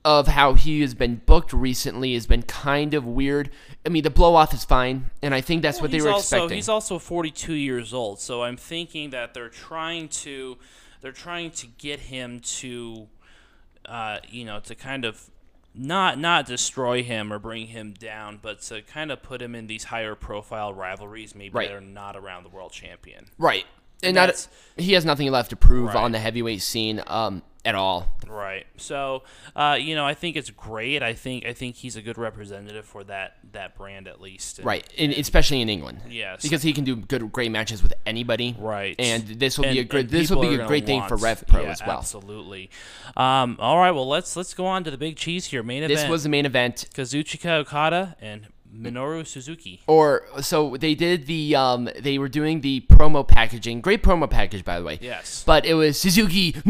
of 0.04 0.28
how 0.28 0.52
he 0.52 0.82
has 0.82 0.94
been 0.94 1.22
booked 1.24 1.52
recently 1.52 2.12
has 2.12 2.26
been 2.26 2.42
kind 2.42 2.92
of 2.92 3.06
weird. 3.06 3.50
I 3.86 3.88
mean, 3.88 4.02
the 4.02 4.10
blow 4.10 4.34
off 4.34 4.52
is 4.52 4.64
fine, 4.64 5.10
and 5.22 5.34
I 5.34 5.40
think 5.40 5.62
that's 5.62 5.80
what 5.80 5.90
they 5.90 6.00
were 6.02 6.10
also, 6.10 6.36
expecting. 6.36 6.56
He's 6.56 6.68
also 6.68 6.98
42 6.98 7.54
years 7.54 7.94
old, 7.94 8.20
so 8.20 8.42
I'm 8.42 8.56
thinking 8.58 9.10
that 9.10 9.32
they're 9.32 9.48
trying 9.48 10.08
to 10.08 10.58
they're 11.00 11.12
trying 11.12 11.50
to 11.52 11.66
get 11.66 12.00
him 12.00 12.40
to 12.40 13.08
uh, 13.86 14.18
you 14.28 14.44
know 14.44 14.60
to 14.60 14.74
kind 14.74 15.04
of 15.04 15.30
not 15.74 16.18
not 16.18 16.46
destroy 16.46 17.02
him 17.02 17.32
or 17.32 17.38
bring 17.38 17.66
him 17.68 17.92
down, 17.98 18.38
but 18.40 18.60
to 18.62 18.82
kind 18.82 19.10
of 19.10 19.22
put 19.22 19.42
him 19.42 19.54
in 19.54 19.66
these 19.66 19.84
higher 19.84 20.14
profile 20.14 20.72
rivalries, 20.72 21.34
maybe 21.34 21.50
Right. 21.54 21.68
that 21.68 21.74
are 21.74 21.80
not 21.80 22.16
around 22.16 22.44
the 22.44 22.48
world 22.48 22.72
champion. 22.72 23.26
right, 23.38 23.64
and, 24.02 24.08
And 24.10 24.14
not 24.14 24.26
that's- 24.26 24.48
he 24.76 24.92
has 24.92 25.04
nothing 25.04 25.30
left 25.30 25.50
to 25.50 25.56
prove 25.56 25.88
Right. 25.94 25.96
on 25.96 26.12
the 26.12 26.18
heavyweight 26.20 26.62
scene 26.62 27.02
um, 27.06 27.42
at 27.64 27.74
all. 27.74 28.08
Right. 28.28 28.66
So, 28.76 29.22
uh, 29.56 29.78
you 29.80 29.94
know, 29.94 30.04
I 30.06 30.14
think 30.14 30.36
it's 30.36 30.50
great. 30.50 31.02
I 31.02 31.14
think 31.14 31.46
I 31.46 31.52
think 31.52 31.76
he's 31.76 31.96
a 31.96 32.02
good 32.02 32.18
representative 32.18 32.84
for 32.84 33.04
that 33.04 33.36
that 33.52 33.76
brand 33.76 34.08
at 34.08 34.20
least. 34.20 34.58
And- 34.58 34.66
Right, 34.66 34.86
and 34.98 35.12
especially 35.12 35.60
in 35.60 35.68
England. 35.68 36.00
Yes. 36.08 36.42
because 36.42 36.62
he 36.62 36.72
can 36.72 36.84
do 36.84 36.96
good, 36.96 37.30
great 37.32 37.50
matches 37.50 37.82
with 37.82 37.92
anybody. 38.06 38.56
Right. 38.58 38.96
and 38.98 39.22
this 39.26 39.56
will 39.58 39.64
be 39.64 39.78
a 39.78 39.80
And- 39.82 39.88
good. 39.90 40.08
This 40.10 40.30
will 40.30 40.40
be 40.42 40.54
a 40.54 40.66
great 40.66 40.86
thing 40.86 41.02
for 41.06 41.16
Rev 41.16 41.44
Pro 41.46 41.62
yeah, 41.62 41.70
as 41.70 41.80
well. 41.86 41.98
Absolutely. 41.98 42.70
Um, 43.16 43.56
all 43.60 43.78
right. 43.78 43.92
Well, 43.92 44.08
let's 44.08 44.36
let's 44.36 44.54
go 44.54 44.66
on 44.66 44.84
to 44.84 44.90
the 44.90 44.98
big 44.98 45.16
cheese 45.16 45.46
here. 45.46 45.62
Main 45.62 45.82
event. 45.82 45.98
This 46.00 46.08
was 46.08 46.22
the 46.24 46.28
main 46.28 46.46
event. 46.46 46.86
Kazuchika 46.94 47.60
Okada 47.60 48.16
and 48.20 48.46
Minoru 48.74 49.26
Suzuki. 49.26 49.80
or 49.86 50.22
so 50.40 50.76
they 50.76 50.94
did 50.94 51.26
the 51.26 51.54
um 51.56 51.88
they 51.98 52.18
were 52.18 52.28
doing 52.28 52.60
the 52.60 52.80
promo 52.88 53.26
packaging 53.26 53.80
great 53.80 54.02
promo 54.02 54.28
package 54.28 54.64
by 54.64 54.78
the 54.78 54.84
way 54.84 54.98
Yes. 55.00 55.44
but 55.46 55.64
it 55.64 55.74
was 55.74 55.98
suzuki 56.00 56.54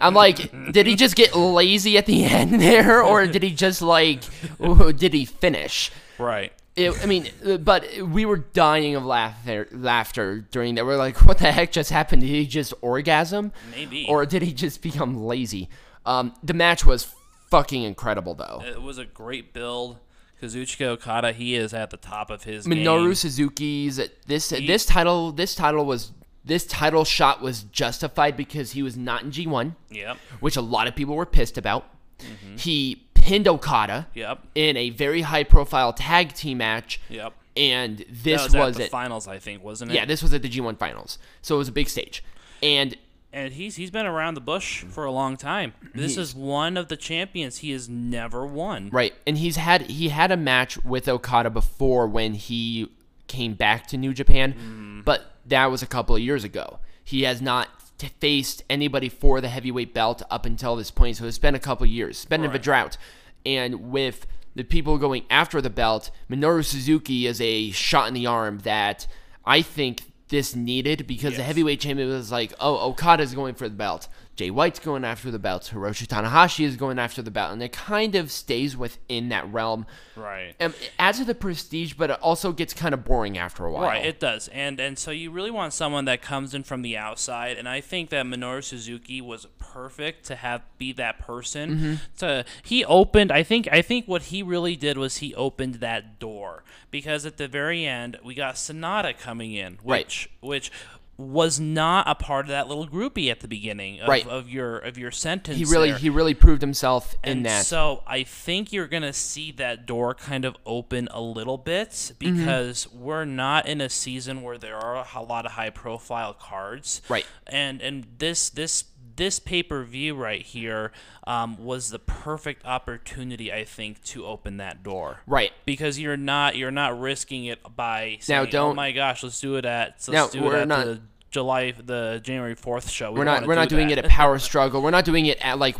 i'm 0.00 0.14
like 0.14 0.50
did 0.72 0.86
he 0.86 0.94
just 0.94 1.16
get 1.16 1.34
lazy 1.36 1.96
at 1.98 2.06
the 2.06 2.24
end 2.38 2.60
there 2.60 3.02
or 3.02 3.26
did 3.26 3.42
he 3.42 3.50
just 3.50 3.82
like 3.82 4.22
did 4.96 5.12
he 5.14 5.24
finish 5.24 5.90
Right. 6.18 6.52
It, 6.74 7.00
I 7.00 7.06
mean, 7.06 7.28
uh, 7.46 7.58
but 7.58 7.84
we 8.02 8.24
were 8.24 8.38
dying 8.38 8.96
of 8.96 9.04
laughter, 9.04 9.68
laughter 9.70 10.44
during 10.50 10.74
that. 10.74 10.84
We're 10.84 10.96
like, 10.96 11.24
what 11.24 11.38
the 11.38 11.50
heck 11.52 11.70
just 11.70 11.90
happened? 11.90 12.22
Did 12.22 12.28
he 12.30 12.44
just 12.46 12.74
orgasm? 12.80 13.52
Maybe. 13.72 14.04
Or 14.08 14.26
did 14.26 14.42
he 14.42 14.52
just 14.52 14.82
become 14.82 15.16
lazy? 15.24 15.68
Um, 16.06 16.34
the 16.42 16.54
match 16.54 16.84
was 16.84 17.12
fucking 17.50 17.82
incredible, 17.84 18.34
though. 18.34 18.62
It 18.64 18.82
was 18.82 18.98
a 18.98 19.04
great 19.04 19.52
build. 19.52 19.98
Kazuchika 20.42 20.86
Okada, 20.86 21.32
he 21.32 21.54
is 21.54 21.74
at 21.74 21.90
the 21.90 21.96
top 21.96 22.30
of 22.30 22.44
his 22.44 22.66
Minoru 22.66 23.06
game. 23.06 23.14
Suzuki's 23.14 24.00
this 24.26 24.48
this 24.50 24.86
title 24.86 25.32
this 25.32 25.54
title 25.54 25.84
was 25.84 26.12
this 26.44 26.64
title 26.66 27.04
shot 27.04 27.42
was 27.42 27.64
justified 27.64 28.36
because 28.36 28.72
he 28.72 28.82
was 28.82 28.96
not 28.96 29.22
in 29.22 29.30
G1, 29.30 29.74
Yep. 29.90 30.16
which 30.40 30.56
a 30.56 30.60
lot 30.62 30.86
of 30.86 30.94
people 30.96 31.14
were 31.14 31.26
pissed 31.26 31.58
about. 31.58 31.84
Mm-hmm. 32.20 32.56
He 32.56 33.06
pinned 33.14 33.46
Okada 33.46 34.06
Yep. 34.14 34.46
in 34.54 34.76
a 34.76 34.90
very 34.90 35.22
high 35.22 35.44
profile 35.44 35.92
tag 35.92 36.32
team 36.32 36.58
match, 36.58 37.00
Yep. 37.10 37.34
and 37.56 37.98
That 37.98 38.06
this 38.24 38.42
was, 38.44 38.54
was, 38.54 38.76
at 38.76 38.78
the 38.78 38.84
it. 38.84 38.90
finals, 38.90 39.28
I 39.28 39.38
think, 39.38 39.62
wasn't 39.62 39.90
it? 39.90 39.94
Yeah, 39.94 40.04
this 40.06 40.22
was 40.22 40.32
at 40.32 40.40
the 40.42 40.48
G1 40.48 40.78
finals, 40.78 41.18
so 41.42 41.56
it 41.56 41.58
was 41.58 41.68
a 41.68 41.72
big 41.72 41.88
stage, 41.88 42.24
and 42.62 42.96
and 43.32 43.52
he's 43.52 43.76
he's 43.76 43.90
been 43.90 44.06
around 44.06 44.34
the 44.34 44.40
bush 44.40 44.82
for 44.84 45.04
a 45.04 45.10
long 45.10 45.36
time. 45.36 45.74
This 45.94 46.16
is 46.16 46.34
one 46.34 46.76
of 46.76 46.88
the 46.88 46.96
champions 46.96 47.58
he 47.58 47.70
has 47.72 47.88
never 47.88 48.46
won. 48.46 48.88
Right, 48.90 49.14
and 49.26 49.38
he's 49.38 49.56
had 49.56 49.82
he 49.82 50.08
had 50.08 50.30
a 50.32 50.36
match 50.36 50.82
with 50.84 51.08
Okada 51.08 51.50
before 51.50 52.06
when 52.06 52.34
he 52.34 52.90
came 53.26 53.54
back 53.54 53.86
to 53.88 53.96
New 53.96 54.14
Japan, 54.14 54.54
Mm. 54.54 55.04
but 55.04 55.34
that 55.46 55.70
was 55.70 55.82
a 55.82 55.86
couple 55.86 56.16
of 56.16 56.22
years 56.22 56.44
ago. 56.44 56.78
He 57.04 57.22
has 57.22 57.42
not 57.42 57.68
t- 57.98 58.08
faced 58.20 58.62
anybody 58.70 59.08
for 59.10 59.40
the 59.40 59.48
heavyweight 59.48 59.92
belt 59.92 60.22
up 60.30 60.46
until 60.46 60.76
this 60.76 60.90
point, 60.90 61.16
so 61.18 61.26
it's 61.26 61.38
been 61.38 61.54
a 61.54 61.58
couple 61.58 61.84
of 61.84 61.90
years. 61.90 62.16
It's 62.16 62.24
been 62.24 62.44
of 62.44 62.54
a 62.54 62.58
drought, 62.58 62.96
and 63.44 63.90
with 63.90 64.26
the 64.54 64.64
people 64.64 64.96
going 64.98 65.24
after 65.30 65.60
the 65.60 65.70
belt, 65.70 66.10
Minoru 66.30 66.64
Suzuki 66.64 67.26
is 67.26 67.40
a 67.40 67.70
shot 67.70 68.08
in 68.08 68.14
the 68.14 68.26
arm 68.26 68.58
that 68.60 69.06
I 69.44 69.60
think 69.62 70.02
this 70.28 70.54
needed 70.54 71.06
because 71.06 71.36
the 71.36 71.42
heavyweight 71.42 71.80
champion 71.80 72.08
was 72.08 72.30
like, 72.30 72.52
oh, 72.60 72.90
Okada's 72.90 73.34
going 73.34 73.54
for 73.54 73.68
the 73.68 73.74
belt. 73.74 74.08
Jay 74.36 74.50
White's 74.50 74.78
going 74.78 75.04
after 75.04 75.32
the 75.32 75.38
belt. 75.38 75.70
Hiroshi 75.74 76.06
Tanahashi 76.06 76.64
is 76.64 76.76
going 76.76 76.98
after 76.98 77.22
the 77.22 77.30
belt. 77.30 77.52
And 77.52 77.60
it 77.60 77.72
kind 77.72 78.14
of 78.14 78.30
stays 78.30 78.76
within 78.76 79.30
that 79.30 79.52
realm. 79.52 79.84
Right. 80.14 80.54
Um, 80.60 80.74
it 80.80 80.92
adds 80.98 81.18
to 81.18 81.24
the 81.24 81.34
prestige, 81.34 81.94
but 81.94 82.10
it 82.10 82.18
also 82.22 82.52
gets 82.52 82.72
kind 82.72 82.94
of 82.94 83.04
boring 83.04 83.36
after 83.36 83.64
a 83.64 83.72
while. 83.72 83.82
Right, 83.82 84.04
it 84.04 84.20
does, 84.20 84.48
and 84.48 84.80
and 84.80 84.98
so 84.98 85.10
you 85.10 85.30
really 85.30 85.50
want 85.50 85.72
someone 85.72 86.04
that 86.06 86.22
comes 86.22 86.54
in 86.54 86.64
from 86.64 86.82
the 86.82 86.96
outside, 86.96 87.56
and 87.56 87.68
I 87.68 87.80
think 87.80 88.10
that 88.10 88.26
Minoru 88.26 88.62
Suzuki 88.62 89.20
was 89.20 89.46
perfect 89.58 90.24
to 90.26 90.36
have 90.36 90.62
be 90.78 90.92
that 90.94 91.18
person. 91.18 91.70
Mm-hmm. 91.70 91.94
To 92.18 92.44
he 92.62 92.84
opened, 92.84 93.30
I 93.30 93.42
think 93.42 93.68
I 93.70 93.82
think 93.82 94.06
what 94.06 94.22
he 94.22 94.42
really 94.42 94.76
did 94.76 94.98
was 94.98 95.18
he 95.18 95.34
opened 95.34 95.76
that 95.76 96.18
door 96.18 96.64
because 96.90 97.26
at 97.26 97.36
the 97.36 97.48
very 97.48 97.84
end 97.86 98.16
we 98.24 98.34
got 98.34 98.54
Sanada 98.56 99.16
coming 99.18 99.52
in, 99.54 99.78
Right. 99.84 100.04
which 100.06 100.30
which 100.40 100.72
was 101.16 101.58
not 101.58 102.06
a 102.08 102.14
part 102.14 102.44
of 102.44 102.50
that 102.50 102.68
little 102.68 102.86
groupie 102.86 103.28
at 103.28 103.40
the 103.40 103.48
beginning 103.48 103.98
of, 104.00 104.08
Right. 104.08 104.24
of 104.28 104.48
your 104.48 104.78
of 104.78 104.96
your 104.96 105.10
sentence. 105.10 105.58
he 105.58 105.64
really 105.64 105.90
there. 105.90 105.98
he 105.98 106.10
really 106.10 106.32
proved 106.34 106.60
himself 106.62 107.16
in 107.24 107.38
And 107.38 107.46
that. 107.46 107.66
So 107.66 108.04
I 108.06 108.22
think 108.22 108.72
you're 108.72 108.86
gonna 108.86 109.12
see 109.12 109.50
that 109.52 109.84
door 109.84 110.14
kind 110.14 110.44
of 110.44 110.56
open 110.64 111.08
a 111.10 111.20
little 111.20 111.58
bit 111.58 111.90
Mm-hmm. 111.90 112.36
because 112.36 112.88
we're 112.92 113.24
not 113.24 113.66
in 113.66 113.80
a 113.80 113.88
season 113.88 114.42
where 114.42 114.58
there 114.58 114.76
are 114.76 115.04
a 115.12 115.22
lot 115.24 115.44
of 115.44 115.52
high 115.52 115.70
profile 115.70 116.34
cards. 116.34 117.02
Right. 117.08 117.26
And 117.48 117.82
and 117.82 118.06
this 118.18 118.48
this 118.48 118.84
this 119.18 119.38
pay 119.38 119.62
per 119.62 119.82
view 119.84 120.14
right 120.14 120.40
here 120.40 120.90
um, 121.26 121.58
was 121.62 121.90
the 121.90 121.98
perfect 121.98 122.64
opportunity 122.64 123.52
I 123.52 123.64
think 123.64 124.02
to 124.04 124.24
open 124.24 124.56
that 124.56 124.82
door. 124.82 125.20
right. 125.26 125.52
Because 125.66 125.98
you're 125.98 126.16
not 126.16 126.56
you're 126.56 126.70
not 126.70 126.98
risking 126.98 127.44
it 127.44 127.60
by 127.76 128.12
Now, 128.12 128.24
saying, 128.24 128.40
"Oh 128.40 128.50
don't- 128.50 128.70
"Oh 128.70 128.74
my 128.74 128.92
gosh, 128.92 129.22
let's 129.22 129.38
do 129.40 129.56
it 129.56 129.66
at 129.66 129.90
let's 129.90 130.08
Now, 130.08 130.28
do 130.28 130.38
it 130.38 130.42
we're 130.44 130.56
at 130.56 130.68
not- 130.68 130.86
the 130.86 131.00
July 131.30 131.72
the 131.72 132.20
January 132.24 132.54
fourth 132.54 132.88
show." 132.88 133.12
We 133.12 133.18
We're 133.18 133.26
don't 133.26 133.46
we're 133.46 133.54
not 133.54 133.68
doing 133.68 133.88
that. 133.88 133.98
it 133.98 134.04
at 134.06 134.10
Power 134.10 134.38
Struggle. 134.38 134.80
We're 134.80 134.90
not 134.90 135.04
doing 135.04 135.26
it 135.26 135.38
at 135.44 135.58
like 135.58 135.76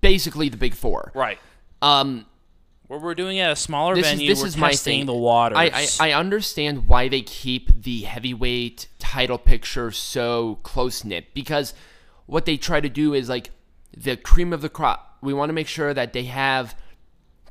basically 0.00 0.48
the 0.50 0.56
Big 0.58 0.74
Four. 0.74 1.10
right. 1.14 1.38
Um, 1.82 2.26
Where 2.86 2.98
we're 2.98 3.14
doing 3.14 3.38
it 3.38 3.42
at 3.42 3.50
a 3.52 3.56
smaller 3.56 3.94
this 3.94 4.06
is 4.06 4.12
venue, 4.12 4.28
this 4.28 4.40
we're 4.40 4.46
is 4.46 4.56
my 4.56 4.70
testing 4.70 5.00
thing. 5.00 5.06
the 5.06 5.14
waters. 5.14 5.56
I, 5.58 5.86
I 6.00 6.10
I 6.10 6.12
understand 6.12 6.86
why 6.86 7.08
they 7.08 7.22
keep 7.22 7.82
the 7.82 8.02
heavyweight 8.02 8.88
title 8.98 9.38
picture 9.38 9.90
so 9.90 10.58
close 10.62 11.02
knit 11.04 11.32
because 11.34 11.72
what 12.26 12.44
they 12.46 12.56
try 12.56 12.80
to 12.80 12.88
do 12.88 13.14
is 13.14 13.28
like 13.28 13.50
the 13.96 14.16
cream 14.16 14.52
of 14.52 14.60
the 14.62 14.68
crop. 14.68 15.18
We 15.22 15.32
want 15.34 15.48
to 15.50 15.52
make 15.54 15.68
sure 15.68 15.94
that 15.94 16.12
they 16.12 16.24
have 16.24 16.74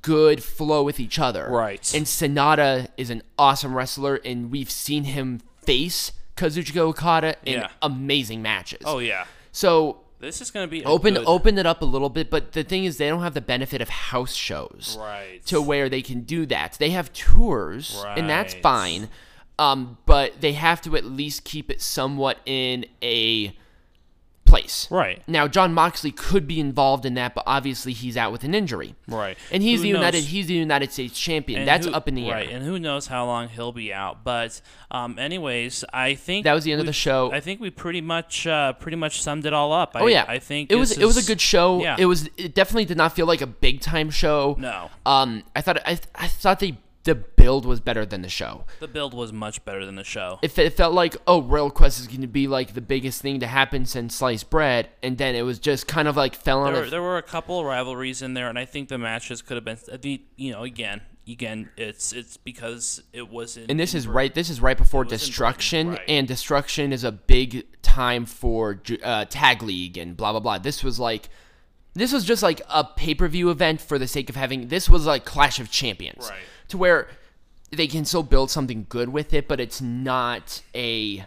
good 0.02 0.44
flow 0.44 0.84
with 0.84 1.00
each 1.00 1.18
other. 1.20 1.48
Right. 1.50 1.94
And 1.96 2.06
Sanada 2.06 2.88
is 2.98 3.10
an 3.10 3.24
awesome 3.38 3.74
wrestler, 3.76 4.20
and 4.26 4.52
we've 4.52 4.70
seen 4.72 5.06
him 5.06 5.40
face 5.66 6.12
Kazuchika 6.36 6.78
Okada 6.78 7.36
in 7.46 7.62
Yeah. 7.62 7.70
amazing 7.82 8.42
matches. 8.42 8.82
oh 8.86 9.00
yeah, 9.00 9.26
So 9.52 10.02
this 10.20 10.42
is 10.42 10.52
gonna 10.52 10.68
be 10.68 10.84
open 10.84 11.14
good- 11.14 11.24
open 11.26 11.58
it 11.58 11.66
up 11.66 11.82
a 11.82 11.86
little 11.86 12.10
bit, 12.10 12.30
but 12.30 12.52
the 12.54 12.64
thing 12.64 12.86
is 12.86 12.98
they 12.98 13.08
don't 13.08 13.22
have 13.22 13.34
the 13.34 13.42
benefit 13.42 13.82
of 13.82 13.90
house 13.90 14.34
shows 14.34 14.98
right 15.00 15.46
to 15.46 15.62
where 15.62 15.90
they 15.90 16.02
can 16.02 16.22
do 16.22 16.46
that. 16.48 16.76
They 16.80 16.90
have 16.92 17.14
tours, 17.14 18.04
and 18.18 18.30
that's 18.30 18.54
fine. 18.56 19.10
Um, 19.60 19.98
but 20.08 20.42
they 20.42 20.54
have 20.54 20.82
to 20.82 20.96
at 20.98 21.06
least 21.06 21.44
keep 21.46 21.70
it 21.70 21.82
somewhat 21.82 22.40
in 22.46 22.86
a 23.04 23.56
place. 24.46 24.88
right 24.92 25.22
Now, 25.28 25.48
Jon 25.48 25.74
Moxley 25.74 26.12
could 26.12 26.48
be 26.48 26.60
involved 26.60 27.06
in 27.06 27.14
that, 27.16 27.34
but 27.34 27.44
obviously 27.48 27.94
he's 27.94 28.16
out 28.18 28.32
with 28.32 28.44
an 28.44 28.54
injury, 28.54 28.96
right. 29.08 29.38
and 29.52 29.64
he's 29.64 29.80
Who 29.80 29.84
the 29.84 29.90
United 29.90 30.24
he's 30.26 30.48
the 30.48 30.54
United 30.54 30.92
States 30.92 31.20
champion. 31.20 31.60
And 31.62 31.68
that's 31.68 31.86
who- 31.86 31.94
up 31.94 32.08
in 32.08 32.16
the 32.16 32.30
right, 32.30 32.48
air. 32.50 32.56
and 32.56 32.66
who 32.66 32.78
knows 32.80 33.08
how 33.08 33.26
long 33.26 33.50
he'll 33.50 33.72
be 33.72 33.92
out. 33.94 34.24
But 34.24 34.62
um, 34.92 35.18
anyways, 35.18 35.84
I 35.92 36.16
think 36.16 36.44
That 36.46 36.54
was 36.54 36.64
the 36.64 36.72
end 36.72 36.82
of 36.82 36.88
the 36.88 36.94
show. 36.94 37.32
I 37.32 37.40
think 37.40 37.60
we 37.60 37.70
pretty 37.70 38.02
much 38.02 38.46
uh, 38.48 38.74
pretty 38.74 38.98
much 38.98 39.22
summed 39.22 39.46
it 39.46 39.54
all 39.54 39.72
up. 39.74 39.94
oh 39.96 40.08
I, 40.08 40.10
yeah, 40.12 40.26
I 40.28 40.40
think 40.40 40.72
it 40.72 40.76
was 40.76 40.90
this 40.90 40.98
it 41.00 41.06
was 41.06 41.18
a 41.18 41.24
good 41.26 41.42
show. 41.42 41.82
yeah. 41.82 41.96
It 41.98 42.06
was 42.06 42.30
it 42.38 42.54
definitely 42.54 42.86
did 42.86 42.98
not 42.98 43.16
feel 43.16 43.26
like 43.26 43.42
a 43.42 43.48
big 43.48 43.82
time 43.82 44.10
show. 44.10 44.56
No, 44.60 44.90
Um, 45.06 45.44
I 45.56 45.62
thought 45.62 45.80
I, 45.88 46.00
I 46.16 46.28
thought 46.28 46.60
the 46.60 46.76
the 47.04 47.16
build 47.16 47.66
was 47.66 47.80
better 47.80 48.06
than 48.06 48.22
the 48.22 48.30
show. 48.30 48.66
the 48.80 48.88
build 48.88 49.14
was 49.14 49.34
much 49.34 49.64
better 49.66 49.86
than 49.86 49.96
the 49.96 50.04
show. 50.04 50.40
it, 50.42 50.58
it 50.58 50.74
felt 50.74 50.94
like 50.94 51.16
oh 51.28 51.42
Royal 51.42 51.72
Quest 51.72 52.00
is 52.00 52.08
going 52.08 52.22
to 52.22 52.28
be 52.28 52.48
like 52.48 52.74
the 52.74 52.82
biggest 52.82 53.22
thing 53.22 53.40
to 53.40 53.48
happen 53.48 53.86
since 53.86 54.16
sliced 54.16 54.50
bread 54.50 54.90
and 55.02 55.18
then 55.18 55.36
it 55.36 55.44
was 55.44 55.60
just 55.60 55.88
kind 55.88 56.08
of 56.08 56.16
like 56.16 56.36
fell 56.36 56.62
on 56.62 56.74
there, 56.74 56.84
were, 56.84 56.90
there 56.90 57.02
were 57.02 57.18
a 57.18 57.24
couple 57.24 57.64
rivalries 57.64 58.22
in 58.22 58.34
there, 58.34 58.50
and 58.50 58.58
I 58.58 58.66
think 58.66 58.90
the 58.90 58.98
matches 58.98 59.42
could 59.42 59.56
have 59.56 59.66
been. 59.66 59.78
I 59.92 59.98
think 59.98 60.22
you 60.36 60.52
know, 60.52 60.64
again, 60.64 61.02
again, 61.28 61.70
it's 61.78 62.14
it's 62.14 62.38
because 62.38 63.04
it 63.12 63.30
wasn't. 63.30 63.70
and 63.70 63.80
this 63.80 63.94
in 63.94 64.00
is 64.00 64.08
right 64.08 64.34
this 64.34 64.50
is 64.50 64.62
right 64.62 64.78
before 64.78 65.06
destruction 65.06 65.92
right. 65.92 66.02
and 66.08 66.28
destruction 66.28 66.94
is 66.94 67.04
a 67.04 67.12
big 67.12 67.66
time 67.82 68.26
for 68.26 68.82
uh, 69.04 69.26
tag 69.26 69.62
league 69.62 69.98
and 69.98 70.18
blah 70.18 70.32
blah 70.32 70.40
blah 70.40 70.58
this 70.58 70.84
was 70.84 71.00
like 71.00 71.30
this 71.94 72.12
was 72.14 72.26
just 72.26 72.42
like 72.44 72.62
a 72.70 72.84
pay-per-view 72.84 73.50
event 73.50 73.80
for 73.82 73.98
the 74.00 74.08
sake 74.08 74.30
of 74.30 74.36
having 74.36 74.68
this 74.70 74.90
was 74.90 75.06
like 75.06 75.26
clash 75.26 75.60
of 75.60 75.70
champions 75.72 76.28
Right. 76.30 76.40
to 76.70 76.78
where 76.78 77.08
they 77.72 77.88
can 77.88 78.06
still 78.06 78.24
build 78.24 78.50
something 78.52 78.86
good 78.90 79.10
with 79.10 79.34
it 79.34 79.48
but 79.48 79.60
it's 79.60 79.82
not 79.82 80.62
a 80.76 81.26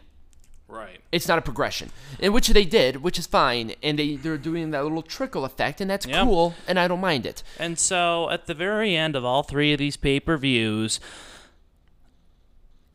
Right. 0.69 1.01
it's 1.13 1.29
not 1.29 1.39
a 1.39 1.43
progression, 1.43 1.91
in 2.19 2.33
which 2.33 2.49
they 2.49 2.65
did, 2.65 2.97
which 2.97 3.21
is 3.21 3.27
fine, 3.29 3.75
and 3.85 3.97
they 3.97 4.17
they're 4.17 4.37
doing 4.37 4.73
that 4.73 4.83
little 4.83 5.01
trickle 5.03 5.45
effect, 5.45 5.81
and 5.81 5.89
that's 5.89 6.07
Yeah. 6.07 6.25
cool, 6.25 6.57
and 6.67 6.77
I 6.81 6.89
don't 6.89 7.01
mind 7.01 7.25
it. 7.25 7.45
And 7.61 7.79
so 7.79 8.29
at 8.31 8.47
the 8.47 8.55
very 8.55 8.97
end 8.97 9.15
of 9.15 9.25
all 9.25 9.45
three 9.45 9.73
of 9.73 9.79
these 9.79 9.97
pay 9.97 10.19
per 10.19 10.37
views, 10.37 10.99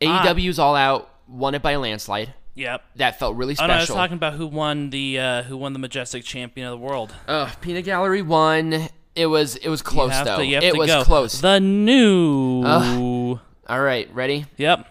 Ah. 0.04 0.22
AEW's 0.26 0.58
All 0.58 0.74
Out 0.76 1.08
won 1.26 1.54
it 1.54 1.62
by 1.62 1.72
a 1.72 1.78
landslide. 1.80 2.34
Yep. 2.54 2.82
That 2.96 3.18
felt 3.18 3.36
really 3.36 3.56
Oh 3.58 3.66
no, 3.66 3.74
I 3.74 3.80
was 3.80 3.88
talking 3.88 4.16
about 4.16 4.34
who 4.34 4.46
won 4.46 4.90
the 4.90 5.18
uh, 5.18 5.42
who 5.42 5.56
won 5.56 5.72
the 5.72 5.78
majestic 5.78 6.24
champion 6.24 6.66
of 6.66 6.72
the 6.78 6.84
world. 6.84 7.14
Ugh, 7.28 7.50
Peanut 7.60 7.84
Gallery 7.84 8.22
won. 8.22 8.88
It 9.14 9.26
was 9.26 9.56
it 9.56 9.68
was 9.68 9.82
close 9.82 10.18
though. 10.24 10.38
To, 10.38 10.44
it 10.44 10.76
was 10.76 10.88
go. 10.88 11.04
close. 11.04 11.40
The 11.40 11.60
new. 11.60 12.62
All 13.68 13.80
right, 13.80 14.12
ready? 14.14 14.46
Yep. 14.56 14.88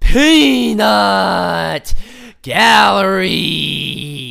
Peanut 0.00 1.94
Gallery. 2.42 4.27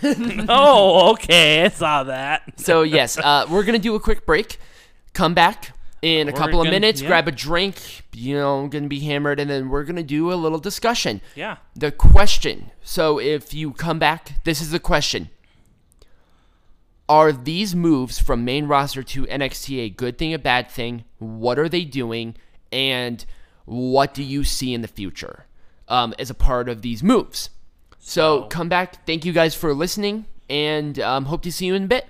He's 0.00 0.12
a 0.12 0.14
bitch. 0.14 0.46
oh, 0.48 1.12
okay. 1.12 1.64
I 1.64 1.68
saw 1.68 2.04
that. 2.04 2.58
so 2.60 2.82
yes, 2.82 3.18
uh, 3.18 3.46
we're 3.50 3.64
gonna 3.64 3.78
do 3.78 3.94
a 3.94 4.00
quick 4.00 4.26
break. 4.26 4.58
Come 5.12 5.34
back 5.34 5.72
in 6.02 6.28
a 6.28 6.32
We're 6.32 6.38
couple 6.38 6.60
of 6.60 6.64
gonna- 6.66 6.70
minutes. 6.70 7.00
yeah. 7.02 7.08
Grab 7.08 7.28
a 7.28 7.32
drink. 7.32 8.04
You 8.12 8.34
know, 8.36 8.66
gonna 8.68 8.88
be 8.88 9.00
hammered, 9.00 9.38
and 9.40 9.50
then 9.50 9.68
we're 9.68 9.84
gonna 9.84 10.02
do 10.02 10.32
a 10.32 10.34
little 10.34 10.58
discussion. 10.58 11.20
Yeah. 11.34 11.56
The 11.76 11.90
question. 11.92 12.70
So 12.82 13.18
if 13.20 13.52
you 13.54 13.72
come 13.72 13.98
back, 13.98 14.42
this 14.44 14.60
is 14.60 14.70
the 14.70 14.80
question. 14.80 15.30
Are 17.08 17.32
these 17.32 17.74
moves 17.74 18.18
from 18.20 18.44
main 18.44 18.66
roster 18.66 19.02
to 19.02 19.26
NXT 19.26 19.78
a 19.80 19.88
good 19.90 20.16
thing, 20.16 20.32
a 20.32 20.38
bad 20.38 20.70
thing? 20.70 21.04
What 21.18 21.58
are 21.58 21.68
they 21.68 21.84
doing? 21.84 22.36
And 22.70 23.24
what 23.64 24.14
do 24.14 24.22
you 24.22 24.44
see 24.44 24.72
in 24.72 24.82
the 24.82 24.88
future 24.88 25.46
um, 25.88 26.14
as 26.20 26.30
a 26.30 26.34
part 26.34 26.68
of 26.68 26.82
these 26.82 27.02
moves? 27.02 27.50
So 28.00 28.44
come 28.44 28.68
back. 28.68 29.06
Thank 29.06 29.24
you 29.24 29.32
guys 29.32 29.54
for 29.54 29.72
listening, 29.74 30.26
and 30.48 30.98
um, 30.98 31.26
hope 31.26 31.42
to 31.42 31.52
see 31.52 31.66
you 31.66 31.74
in 31.74 31.84
a 31.84 31.86
bit. 31.86 32.06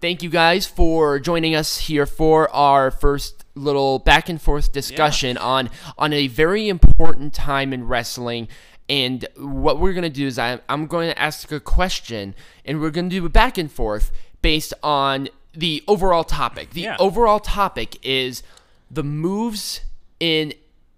Thank 0.00 0.22
you 0.22 0.28
guys 0.30 0.66
for 0.66 1.18
joining 1.18 1.54
us 1.54 1.78
here 1.78 2.06
for 2.06 2.50
our 2.54 2.90
first 2.90 3.44
little 3.54 3.98
back 3.98 4.28
and 4.28 4.40
forth 4.40 4.72
discussion 4.72 5.38
on 5.38 5.70
on 5.96 6.12
a 6.12 6.28
very 6.28 6.68
important 6.68 7.32
time 7.32 7.72
in 7.72 7.88
wrestling. 7.88 8.48
And 8.88 9.26
what 9.36 9.80
we're 9.80 9.94
gonna 9.94 10.10
do 10.10 10.26
is 10.26 10.38
I, 10.38 10.60
I'm 10.68 10.86
going 10.86 11.08
to 11.08 11.18
ask 11.20 11.50
a 11.50 11.58
question, 11.58 12.34
and 12.64 12.80
we're 12.80 12.90
gonna 12.90 13.08
do 13.08 13.24
a 13.24 13.28
back 13.30 13.58
and 13.58 13.72
forth 13.72 14.12
based 14.42 14.74
on 14.82 15.28
the 15.54 15.82
overall 15.88 16.22
topic. 16.24 16.70
The 16.70 16.82
Yeah. 16.82 16.96
overall 17.00 17.40
topic 17.40 17.98
is 18.06 18.42
the 18.90 19.02
moves 19.02 19.80
in 20.20 20.54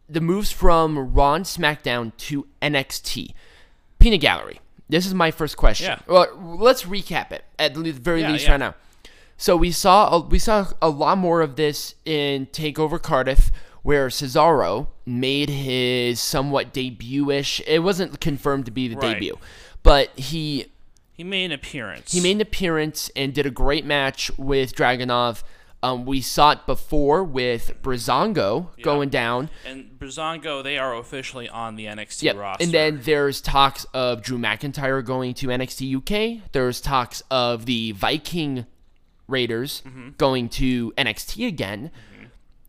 the 0.08 0.20
moves 0.20 0.50
from 0.50 1.12
Raw 1.12 1.34
and 1.34 1.44
SmackDown 1.44 2.12
to 2.18 2.46
NXT. 2.62 3.32
Peanut 3.98 4.20
Gallery. 4.20 4.60
This 4.88 5.04
is 5.06 5.12
my 5.12 5.30
first 5.30 5.56
question. 5.56 5.86
Yeah. 5.90 5.98
Well, 6.06 6.28
let's 6.58 6.84
recap 6.84 7.30
it 7.32 7.44
at 7.58 7.74
the 7.74 7.90
very 7.92 8.22
Yeah, 8.22 8.32
least 8.32 8.44
yeah. 8.44 8.52
right 8.52 8.60
now. 8.60 8.74
So 9.36 9.54
we 9.56 9.70
saw 9.70 10.16
a, 10.16 10.20
we 10.20 10.38
saw 10.38 10.68
a 10.80 10.88
lot 10.88 11.18
more 11.18 11.42
of 11.42 11.56
this 11.56 11.94
in 12.06 12.46
Takeover 12.46 13.00
Cardiff, 13.00 13.50
where 13.82 14.08
Cesaro 14.08 14.88
made 15.04 15.48
his 15.50 16.20
somewhat 16.20 16.72
debut-ish. 16.72 17.60
It 17.66 17.80
wasn't 17.80 18.20
confirmed 18.20 18.64
to 18.64 18.70
be 18.70 18.88
the 18.88 18.96
Right. 18.96 19.12
debut, 19.14 19.38
but 19.82 20.10
he 20.18 20.66
He 21.12 21.22
made 21.22 21.46
an 21.46 21.52
appearance. 21.52 22.12
he 22.12 22.20
made 22.20 22.32
an 22.36 22.40
appearance 22.40 23.10
and 23.14 23.34
did 23.34 23.44
a 23.46 23.50
great 23.50 23.84
match 23.84 24.30
with 24.38 24.74
Dragunov. 24.74 25.42
Um, 25.80 26.04
we 26.04 26.20
saw 26.20 26.50
it 26.50 26.66
before 26.66 27.22
with 27.22 27.72
Breezango 27.82 28.66
going 28.82 29.10
down. 29.10 29.48
and 29.64 29.90
Breezango, 29.98 30.62
they 30.62 30.76
are 30.76 30.96
officially 30.96 31.48
on 31.48 31.76
the 31.76 31.86
NXT 31.86 32.22
Yep. 32.24 32.36
roster. 32.36 32.64
And 32.64 32.72
then 32.74 33.00
there's 33.04 33.40
talks 33.40 33.84
of 33.94 34.20
Drew 34.22 34.38
McIntyre 34.38 35.04
going 35.04 35.34
to 35.34 35.46
NXT 35.48 35.94
UK. 35.98 36.42
There's 36.50 36.80
talks 36.80 37.22
of 37.30 37.66
the 37.66 37.92
Viking 37.92 38.66
Raiders 39.28 39.82
Mm-hmm. 39.86 40.08
going 40.18 40.48
to 40.50 40.92
NXT 40.98 41.46
again. 41.46 41.90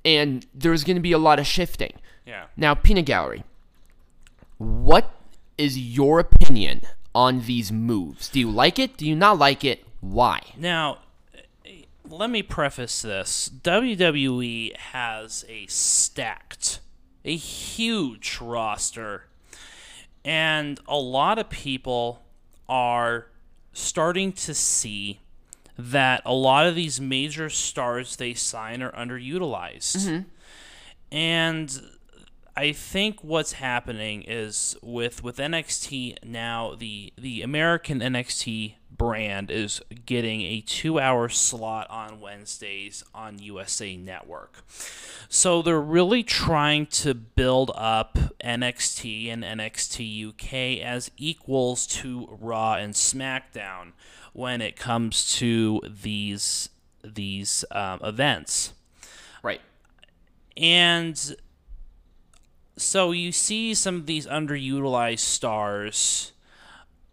And 0.06 0.46
there's 0.54 0.84
going 0.84 0.96
to 0.96 1.02
be 1.02 1.12
a 1.12 1.18
lot 1.18 1.40
of 1.40 1.48
shifting. 1.48 1.94
yeah. 2.26 2.46
Now, 2.56 2.74
Peanut 2.76 3.06
Gallery, 3.06 3.44
what 4.58 5.12
is 5.58 5.78
your 5.78 6.20
opinion 6.20 6.82
on 7.14 7.42
these 7.42 7.72
moves? 7.72 8.30
Do 8.30 8.40
you 8.40 8.50
like 8.50 8.80
it? 8.80 8.98
Do 8.98 9.08
you 9.08 9.16
not 9.16 9.38
like 9.38 9.64
it? 9.66 9.84
Why? 10.00 10.42
Now, 10.58 11.00
let 12.10 12.30
me 12.30 12.42
preface 12.44 13.02
this. 13.02 13.50
WWE 13.64 14.76
has 14.78 15.46
a 15.48 15.66
stacked, 15.68 16.80
a 17.24 17.36
huge 17.36 18.40
roster, 18.42 19.26
and 20.26 20.80
a 20.88 20.98
lot 20.98 21.40
of 21.40 21.50
people 21.50 22.24
are 22.68 23.28
starting 23.74 24.32
to 24.34 24.54
see 24.54 25.20
that 25.78 26.22
a 26.26 26.34
lot 26.34 26.68
of 26.68 26.76
these 26.76 27.00
major 27.00 27.50
stars 27.50 28.18
they 28.18 28.34
sign 28.34 28.82
are 28.82 28.92
underutilized. 28.92 29.98
Mm-hmm. 29.98 30.22
And 31.12 31.82
I 32.56 32.74
think 32.74 33.24
what's 33.24 33.54
happening 33.54 34.24
is 34.24 34.76
with 34.82 35.24
with 35.24 35.38
NXT 35.38 36.24
now 36.26 36.76
the 36.76 37.14
the 37.18 37.42
American 37.42 38.02
NXT 38.02 38.74
brand 39.00 39.50
is 39.50 39.82
getting 40.06 40.42
a 40.42 40.62
2-hour 40.62 41.30
slot 41.30 41.90
on 41.90 42.20
Wednesdays 42.20 43.04
on 43.16 43.40
USA 43.40 43.98
Network. 43.98 44.64
So 45.28 45.64
they're 45.64 45.82
really 45.82 46.22
trying 46.22 46.86
to 46.88 47.16
build 47.16 47.72
up 47.74 48.20
NXT 48.44 49.34
and 49.34 49.44
NXT 49.44 50.30
UK 50.30 50.86
as 50.86 51.10
equals 51.18 51.88
to 51.88 52.28
Raw 52.40 52.76
and 52.76 52.94
SmackDown 52.94 53.94
when 54.34 54.62
it 54.62 54.76
comes 54.76 55.34
to 55.38 55.82
these 55.88 56.70
these 57.02 57.64
um, 57.72 58.02
events. 58.04 58.74
Right. 59.42 59.62
And 60.58 61.36
so 62.76 63.12
you 63.12 63.32
see 63.32 63.74
some 63.74 63.96
of 63.96 64.06
these 64.06 64.28
underutilized 64.28 65.20
stars 65.20 66.34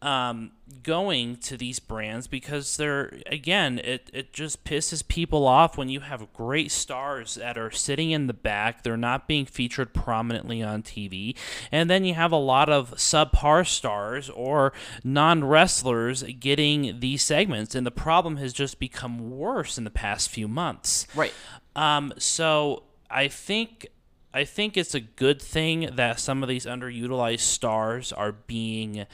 um, 0.06 0.52
going 0.84 1.34
to 1.36 1.56
these 1.56 1.80
brands 1.80 2.28
because 2.28 2.76
they're 2.76 3.18
again 3.26 3.80
it, 3.80 4.08
it 4.14 4.32
just 4.32 4.62
pisses 4.62 5.06
people 5.06 5.48
off 5.48 5.76
when 5.76 5.88
you 5.88 5.98
have 5.98 6.32
great 6.32 6.70
stars 6.70 7.34
that 7.34 7.58
are 7.58 7.72
sitting 7.72 8.12
in 8.12 8.28
the 8.28 8.32
back. 8.32 8.84
They're 8.84 8.96
not 8.96 9.26
being 9.26 9.46
featured 9.46 9.92
prominently 9.92 10.62
on 10.62 10.84
TV 10.84 11.36
and 11.72 11.90
then 11.90 12.04
you 12.04 12.14
have 12.14 12.30
a 12.30 12.36
lot 12.36 12.68
of 12.68 12.92
subpar 12.92 13.66
stars 13.66 14.30
or 14.30 14.72
non-wrestlers 15.02 16.22
getting 16.38 17.00
these 17.00 17.22
segments. 17.22 17.74
And 17.74 17.84
the 17.84 17.90
problem 17.90 18.36
has 18.36 18.52
just 18.52 18.78
become 18.78 19.36
worse 19.36 19.76
in 19.76 19.82
the 19.82 19.90
past 19.90 20.30
few 20.30 20.46
months. 20.46 21.08
Right. 21.16 21.34
um, 21.74 22.12
so 22.16 22.84
I 23.10 23.26
think 23.26 23.88
I 24.36 24.44
think 24.44 24.76
it's 24.76 24.94
a 24.94 25.00
good 25.00 25.40
thing 25.40 25.88
that 25.94 26.20
some 26.20 26.42
of 26.42 26.48
these 26.50 26.66
underutilized 26.66 27.40
stars 27.40 28.12
are 28.12 28.32
being 28.32 29.06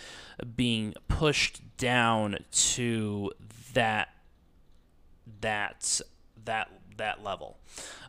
being 0.56 0.94
pushed 1.06 1.62
down 1.76 2.38
to 2.50 3.30
that 3.72 4.08
that 5.40 6.00
that 6.44 6.72
that 6.96 7.22
level. 7.22 7.56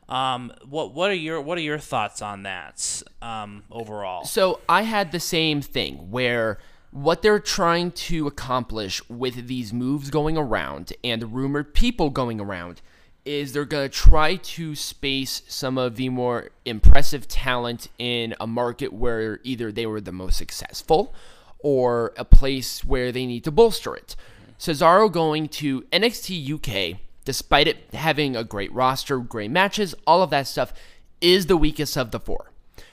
Um, 0.10 0.54
what 0.68 0.96
what 0.96 1.12
are 1.12 1.14
your 1.14 1.40
what 1.40 1.60
are 1.60 1.62
your 1.62 1.78
thoughts 1.78 2.24
on 2.24 2.42
that 2.44 3.04
um, 3.22 3.62
overall? 3.70 4.26
So 4.26 4.62
I 4.68 4.82
had 4.82 5.12
the 5.12 5.20
same 5.20 5.62
thing 5.62 6.10
where 6.10 6.58
what 6.90 7.22
they're 7.22 7.38
trying 7.38 7.92
to 7.92 8.26
accomplish 8.26 9.08
with 9.08 9.46
these 9.46 9.72
moves 9.72 10.10
going 10.10 10.36
around 10.36 10.94
and 11.04 11.32
rumored 11.32 11.76
people 11.76 12.10
going 12.10 12.42
around 12.42 12.82
is 13.26 13.54
they're 13.54 13.66
going 13.66 13.90
to 13.90 13.96
try 13.96 14.36
to 14.36 14.76
space 14.76 15.44
some 15.48 15.78
of 15.78 15.96
the 15.96 16.10
more 16.10 16.50
impressive 16.66 17.28
talent 17.28 17.88
in 17.98 18.36
a 18.40 18.48
market 18.48 18.92
where 18.92 19.40
either 19.44 19.72
they 19.72 19.86
were 19.86 20.02
the 20.02 20.12
most 20.12 20.38
successful 20.38 21.14
or 21.60 22.14
a 22.18 22.26
place 22.26 22.84
where 22.84 23.12
they 23.12 23.26
need 23.26 23.44
to 23.44 23.52
bolster 23.52 23.96
it. 23.96 24.16
Cesaro 24.60 25.12
going 25.12 25.48
to 25.48 25.82
NXT 25.84 26.54
UK, 26.54 27.00
despite 27.26 27.68
it 27.68 27.78
having 27.94 28.36
a 28.36 28.44
great 28.44 28.72
roster, 28.74 29.18
great 29.20 29.52
matches, 29.52 29.96
all 30.06 30.22
of 30.22 30.30
that 30.30 30.48
stuff, 30.48 30.74
is 31.22 31.46
the 31.46 31.58
weakest 31.58 31.98
of 31.98 32.12
the 32.12 32.20
four 32.20 32.52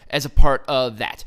as 0.09 0.25
a 0.25 0.31
part 0.31 0.65
of 0.69 0.99
that. 0.99 1.25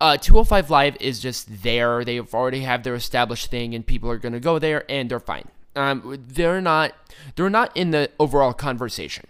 Uh, 0.00 0.16
205 0.16 0.70
Live 0.70 0.96
is 1.00 1.20
just 1.20 1.62
there. 1.62 2.04
They 2.04 2.16
have 2.16 2.34
already 2.34 2.60
have 2.60 2.82
their 2.82 2.94
established 2.94 3.50
thing, 3.50 3.74
and 3.74 3.86
people 3.86 4.10
are 4.10 4.18
going 4.18 4.32
to 4.32 4.40
go 4.40 4.58
there, 4.58 4.84
and 4.90 5.10
they're 5.10 5.20
fine. 5.20 5.48
Um, 5.76 6.24
they're 6.28 6.60
not. 6.60 6.94
They're 7.36 7.50
not 7.50 7.76
in 7.76 7.90
the 7.90 8.10
overall 8.18 8.52
conversation 8.52 9.26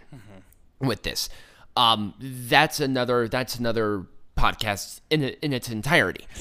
with 0.79 1.03
this. 1.03 1.29
Um, 1.75 2.13
that's 2.19 2.79
another. 2.79 3.27
That's 3.27 3.57
another 3.57 4.05
podcast 4.37 5.01
in 5.09 5.23
in 5.23 5.53
its 5.53 5.69
entirety. 5.69 6.27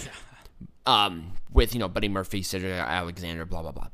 Um, 0.86 1.32
with 1.50 1.72
you 1.72 1.80
know 1.80 1.88
Buddy 1.88 2.10
Murphy, 2.10 2.42
Cedric 2.42 2.72
Alexander, 2.72 3.46
blah 3.46 3.62
blah 3.62 3.72
blah. 3.72 3.88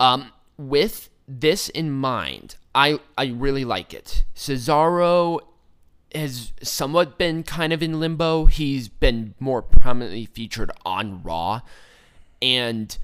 Um, 0.00 0.32
with 0.56 1.10
this 1.28 1.68
in 1.68 1.90
mind, 1.90 2.56
I 2.74 2.98
I 3.18 3.26
really 3.26 3.66
like 3.66 3.92
it. 3.92 4.24
Cesaro 4.34 5.40
has 6.14 6.52
somewhat 6.62 7.18
been 7.18 7.42
kind 7.42 7.74
of 7.74 7.82
in 7.82 8.00
limbo. 8.00 8.46
He's 8.46 8.88
been 8.88 9.34
more 9.38 9.60
prominently 9.60 10.24
featured 10.24 10.70
on 10.86 11.22
Raw, 11.22 11.60
and 12.40 12.96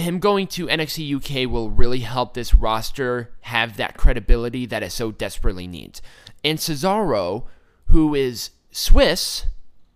him 0.00 0.18
going 0.18 0.46
to 0.48 0.66
NXT 0.66 1.16
UK 1.16 1.50
will 1.50 1.70
really 1.70 2.00
help 2.00 2.34
this 2.34 2.54
roster 2.54 3.30
have 3.42 3.76
that 3.76 3.96
credibility 3.96 4.66
that 4.66 4.82
it 4.82 4.92
so 4.92 5.10
desperately 5.10 5.66
needs. 5.66 6.02
And 6.44 6.58
Cesaro, 6.58 7.44
who 7.86 8.14
is 8.14 8.50
Swiss, 8.70 9.46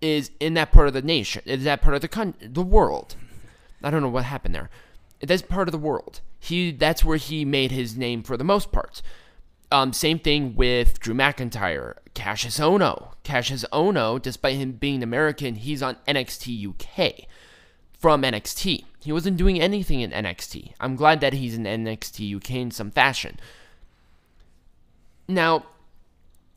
is 0.01 0.31
in 0.41 0.55
that 0.55 0.73
part 0.73 0.88
of 0.88 0.95
the 0.95 1.03
nation, 1.03 1.43
is 1.47 1.65
that 1.65 1.83
part 1.83 1.95
of 1.95 2.01
the 2.01 2.09
con- 2.09 2.35
the 2.41 2.62
world. 2.62 3.17
I 3.83 3.91
don't 3.91 4.03
know 4.03 4.09
what 4.09 4.25
happened 4.25 4.55
there. 4.55 4.71
That's 5.21 5.43
part 5.43 5.69
of 5.69 5.73
the 5.73 5.79
world. 5.79 6.21
He 6.38 6.73
that's 6.73 7.05
where 7.05 7.17
he 7.17 7.45
made 7.45 7.71
his 7.71 7.97
name 7.97 8.23
for 8.23 8.37
the 8.37 8.45
most 8.45 8.73
part. 8.73 9.03
Um, 9.71 9.93
same 9.93 10.19
thing 10.19 10.55
with 10.55 11.01
Drew 11.01 11.15
McIntyre, 11.15 11.95
Kassius 12.15 12.61
Ohno. 12.61 13.15
Kassius 13.25 13.65
Ohno, 13.73 14.21
despite 14.21 14.57
him 14.57 14.73
being 14.73 15.03
American, 15.03 15.55
he's 15.55 15.83
on 15.83 15.97
NXT 16.07 16.69
UK 16.69 17.27
from 17.99 18.23
NXT. 18.23 18.85
He 19.03 19.12
wasn't 19.12 19.37
doing 19.37 19.61
anything 19.61 20.01
in 20.01 20.11
NXT. 20.11 20.75
I'm 20.81 20.97
glad 20.97 21.21
that 21.21 21.33
he's 21.33 21.57
in 21.57 21.65
NXT 21.65 22.37
UK 22.37 22.51
in 22.53 22.71
some 22.71 22.91
fashion. 22.91 23.38
Now, 25.29 25.67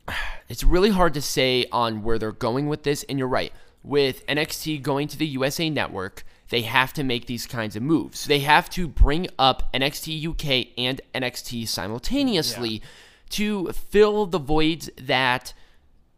it's 0.48 0.64
really 0.64 0.90
hard 0.90 1.14
to 1.14 1.22
say 1.22 1.66
on 1.72 2.02
where 2.02 2.18
they're 2.18 2.32
going 2.32 2.68
with 2.68 2.84
this, 2.84 3.04
and 3.08 3.18
you're 3.18 3.28
right. 3.28 3.52
With 3.82 4.26
NXT 4.26 4.82
going 4.82 5.08
to 5.08 5.18
the 5.18 5.26
USA 5.26 5.70
Network, 5.70 6.24
they 6.48 6.62
have 6.62 6.92
to 6.94 7.04
make 7.04 7.26
these 7.26 7.46
kinds 7.46 7.74
of 7.74 7.82
moves. 7.82 8.26
They 8.26 8.40
have 8.40 8.70
to 8.70 8.86
bring 8.86 9.26
up 9.38 9.72
NXT 9.74 10.28
UK 10.28 10.68
and 10.78 11.00
NXT 11.14 11.66
simultaneously 11.66 12.82
to 13.30 13.72
fill 13.72 14.26
the 14.26 14.38
voids 14.38 14.88
that 15.00 15.52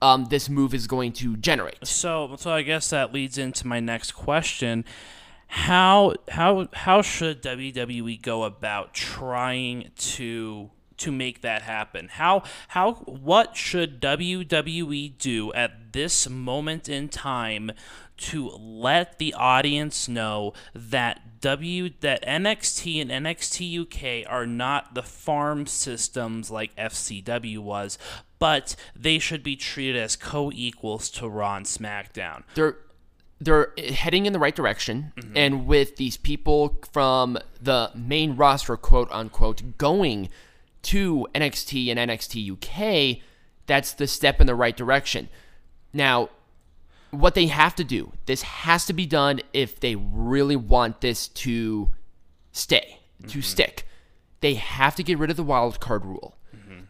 um, 0.03 0.27
this 0.27 0.49
move 0.49 0.75
is 0.75 0.87
going 0.87 1.13
to 1.15 1.37
generate. 1.37 1.87
So, 1.87 2.37
so 2.39 2.51
I 2.51 2.63
guess 2.63 2.91
that 2.91 3.13
leads 3.13 3.39
into 3.39 3.67
my 3.67 3.81
next 3.81 4.13
question. 4.13 4.85
How 5.49 6.15
how 6.29 6.69
how 6.75 7.03
should 7.03 7.43
WWE 7.43 8.21
go 8.21 8.45
about 8.45 8.93
trying 8.93 9.91
to 9.97 10.71
to 10.99 11.13
make 11.13 11.41
that 11.41 11.63
happen? 11.63 12.09
How 12.13 12.43
how 12.69 12.95
what 13.07 13.57
should 13.57 14.01
WWE 14.01 15.17
do 15.17 15.53
at 15.55 15.93
this 15.93 16.29
moment 16.29 16.89
in 16.89 17.09
time 17.09 17.73
to 18.19 18.49
let 18.51 19.19
the 19.19 19.33
audience 19.33 20.09
know 20.09 20.53
that 20.75 21.41
W 21.41 21.91
that 22.01 22.23
NXT 22.27 23.01
and 23.01 23.11
NXT 23.11 23.81
UK 23.81 24.31
are 24.31 24.47
not 24.47 24.95
the 24.95 25.03
farm 25.03 25.67
systems 25.67 26.51
like 26.51 26.77
FCW 26.77 27.59
was, 27.59 27.97
but 28.39 28.77
they 28.95 29.19
should 29.19 29.43
be 29.43 29.57
treated 29.57 29.97
as 29.97 30.17
co-equals 30.17 31.09
to 31.11 31.29
Raw 31.29 31.57
and 31.57 31.67
SmackDown. 31.67 32.43
They're 32.55 32.77
they're 33.41 33.73
heading 33.79 34.27
in 34.27 34.33
the 34.33 34.39
right 34.39 34.55
direction, 34.55 35.13
mm-hmm. 35.17 35.37
and 35.37 35.67
with 35.67 35.97
these 35.97 36.17
people 36.17 36.79
from 36.93 37.39
the 37.61 37.91
main 37.95 38.37
roster, 38.37 38.77
quote 38.77 39.09
unquote, 39.11 39.79
going 39.79 40.29
to 40.83 41.27
NXT 41.35 41.91
and 41.95 42.11
NXT 42.11 42.53
UK, 42.53 43.23
that's 43.67 43.93
the 43.93 44.07
step 44.07 44.41
in 44.41 44.47
the 44.47 44.55
right 44.55 44.77
direction. 44.77 45.29
Now, 45.93 46.31
what 47.11 47.35
they 47.35 47.47
have 47.47 47.75
to 47.77 47.85
do, 47.85 48.13
this 48.27 48.43
has 48.43 48.87
to 48.87 48.93
be 48.93 49.07
done 49.07 49.41
if 49.53 49.81
they 49.81 49.95
really 49.95 50.57
want 50.57 51.01
this 51.01 51.29
to 51.29 51.91
stay, 52.53 52.99
to 53.23 53.27
mm-hmm. 53.27 53.41
stick. 53.41 53.87
They 54.41 54.55
have 54.55 54.95
to 54.97 55.03
get 55.03 55.19
rid 55.19 55.31
of 55.31 55.37
the 55.37 55.43
wild 55.43 55.81
card 55.81 56.05
rule. 56.05 56.37
Mm-hmm. 56.55 56.81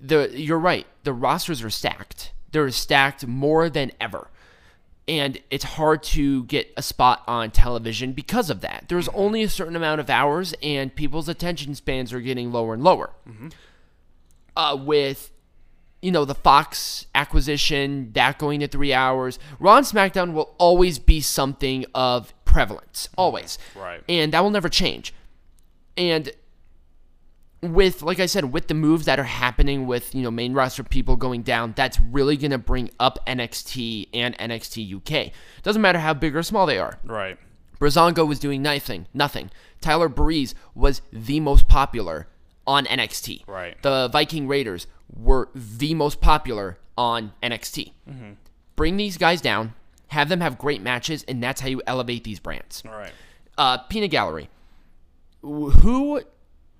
The 0.00 0.30
you're 0.32 0.58
right. 0.58 0.86
The 1.04 1.12
rosters 1.12 1.62
are 1.62 1.70
stacked. 1.70 2.32
They're 2.52 2.70
stacked 2.70 3.26
more 3.26 3.68
than 3.68 3.92
ever. 4.00 4.28
And 5.06 5.38
it's 5.50 5.64
hard 5.64 6.02
to 6.04 6.44
get 6.44 6.72
a 6.76 6.82
spot 6.82 7.22
on 7.26 7.50
television 7.50 8.12
because 8.12 8.48
of 8.48 8.62
that. 8.62 8.86
There's 8.88 9.08
mm-hmm. 9.08 9.20
only 9.20 9.42
a 9.42 9.48
certain 9.48 9.76
amount 9.76 10.00
of 10.00 10.08
hours, 10.08 10.54
and 10.62 10.94
people's 10.94 11.28
attention 11.28 11.74
spans 11.74 12.12
are 12.12 12.20
getting 12.20 12.52
lower 12.52 12.74
and 12.74 12.82
lower. 12.82 13.10
Mm-hmm. 13.28 13.48
Uh, 14.56 14.76
with 14.76 15.30
you 16.04 16.12
know, 16.12 16.26
the 16.26 16.34
Fox 16.34 17.06
acquisition, 17.14 18.12
that 18.12 18.38
going 18.38 18.60
to 18.60 18.68
three 18.68 18.92
hours. 18.92 19.38
Raw 19.58 19.78
and 19.78 19.86
SmackDown 19.86 20.34
will 20.34 20.54
always 20.58 20.98
be 20.98 21.22
something 21.22 21.86
of 21.94 22.34
prevalence, 22.44 23.08
mm-hmm. 23.08 23.20
always. 23.20 23.58
Right. 23.74 24.02
And 24.06 24.30
that 24.32 24.42
will 24.42 24.50
never 24.50 24.68
change. 24.68 25.14
And 25.96 26.30
with, 27.72 28.02
like 28.02 28.20
I 28.20 28.26
said, 28.26 28.52
with 28.52 28.68
the 28.68 28.74
moves 28.74 29.06
that 29.06 29.18
are 29.18 29.24
happening 29.24 29.86
with, 29.86 30.14
you 30.14 30.22
know, 30.22 30.30
main 30.30 30.52
roster 30.54 30.82
people 30.82 31.16
going 31.16 31.42
down, 31.42 31.72
that's 31.76 31.98
really 32.00 32.36
going 32.36 32.50
to 32.50 32.58
bring 32.58 32.90
up 33.00 33.18
NXT 33.26 34.08
and 34.12 34.36
NXT 34.38 34.96
UK. 34.96 35.32
Doesn't 35.62 35.82
matter 35.82 35.98
how 35.98 36.14
big 36.14 36.36
or 36.36 36.42
small 36.42 36.66
they 36.66 36.78
are. 36.78 36.98
Right. 37.04 37.38
Breezango 37.80 38.26
was 38.26 38.38
doing 38.38 38.62
nothing. 38.62 39.06
Nothing. 39.14 39.50
Tyler 39.80 40.08
Breeze 40.08 40.54
was 40.74 41.02
the 41.12 41.40
most 41.40 41.68
popular 41.68 42.28
on 42.66 42.86
NXT. 42.86 43.46
Right. 43.46 43.80
The 43.82 44.08
Viking 44.08 44.48
Raiders 44.48 44.86
were 45.14 45.48
the 45.54 45.94
most 45.94 46.20
popular 46.20 46.78
on 46.96 47.32
NXT. 47.42 47.92
Bring 48.76 48.96
these 48.96 49.18
guys 49.18 49.40
down, 49.40 49.74
have 50.08 50.28
them 50.28 50.40
have 50.40 50.58
great 50.58 50.82
matches, 50.82 51.24
and 51.28 51.42
that's 51.42 51.60
how 51.60 51.68
you 51.68 51.82
elevate 51.86 52.24
these 52.24 52.40
brands. 52.40 52.82
All 52.86 52.92
right. 52.96 53.12
Uh, 53.56 53.78
Peanut 53.78 54.10
Gallery. 54.10 54.48
Who 55.42 56.22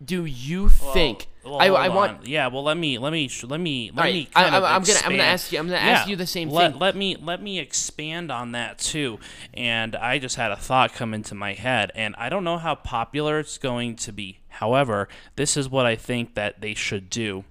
do 0.04 0.24
you 0.24 0.68
think? 0.68 1.28
Well, 1.44 1.60
I, 1.60 1.66
I 1.66 1.88
want. 1.88 2.26
Yeah. 2.26 2.46
Well, 2.48 2.62
let 2.64 2.76
me 2.76 2.98
let 2.98 3.12
me 3.12 3.30
let 3.42 3.60
me 3.60 3.90
let 3.94 4.02
right, 4.02 4.14
me. 4.14 4.28
I- 4.34 4.42
kind 4.44 4.54
of 4.54 4.64
I'm- 4.64 4.74
I'm 4.76 4.82
gonna- 4.82 4.98
I'm 5.04 5.10
gonna 5.10 5.22
ask 5.22 5.52
you- 5.52 5.58
I'm 5.58 5.66
gonna 5.66 5.78
ask 5.78 6.06
Yeah, 6.06 6.10
you 6.10 6.16
the 6.16 6.26
same 6.26 6.48
let, 6.48 6.72
thing. 6.72 6.80
Let 6.80 6.96
me 6.96 7.16
let 7.16 7.42
me 7.42 7.58
expand 7.58 8.30
on 8.32 8.52
that 8.52 8.78
too. 8.78 9.18
And 9.52 9.94
I 9.96 10.18
just 10.18 10.36
had 10.36 10.50
a 10.52 10.56
thought 10.56 10.94
come 10.94 11.12
into 11.12 11.34
my 11.34 11.52
head, 11.52 11.92
and 11.94 12.14
I 12.18 12.28
don't 12.28 12.44
know 12.44 12.58
how 12.58 12.74
popular 12.74 13.38
it's 13.40 13.58
going 13.58 13.96
to 13.96 14.12
be. 14.12 14.38
However, 14.48 15.08
this 15.36 15.56
is 15.56 15.68
what 15.68 15.84
I 15.84 15.96
think 15.96 16.34
that 16.34 16.60
they 16.60 16.74
should 16.74 17.10
do. 17.10 17.44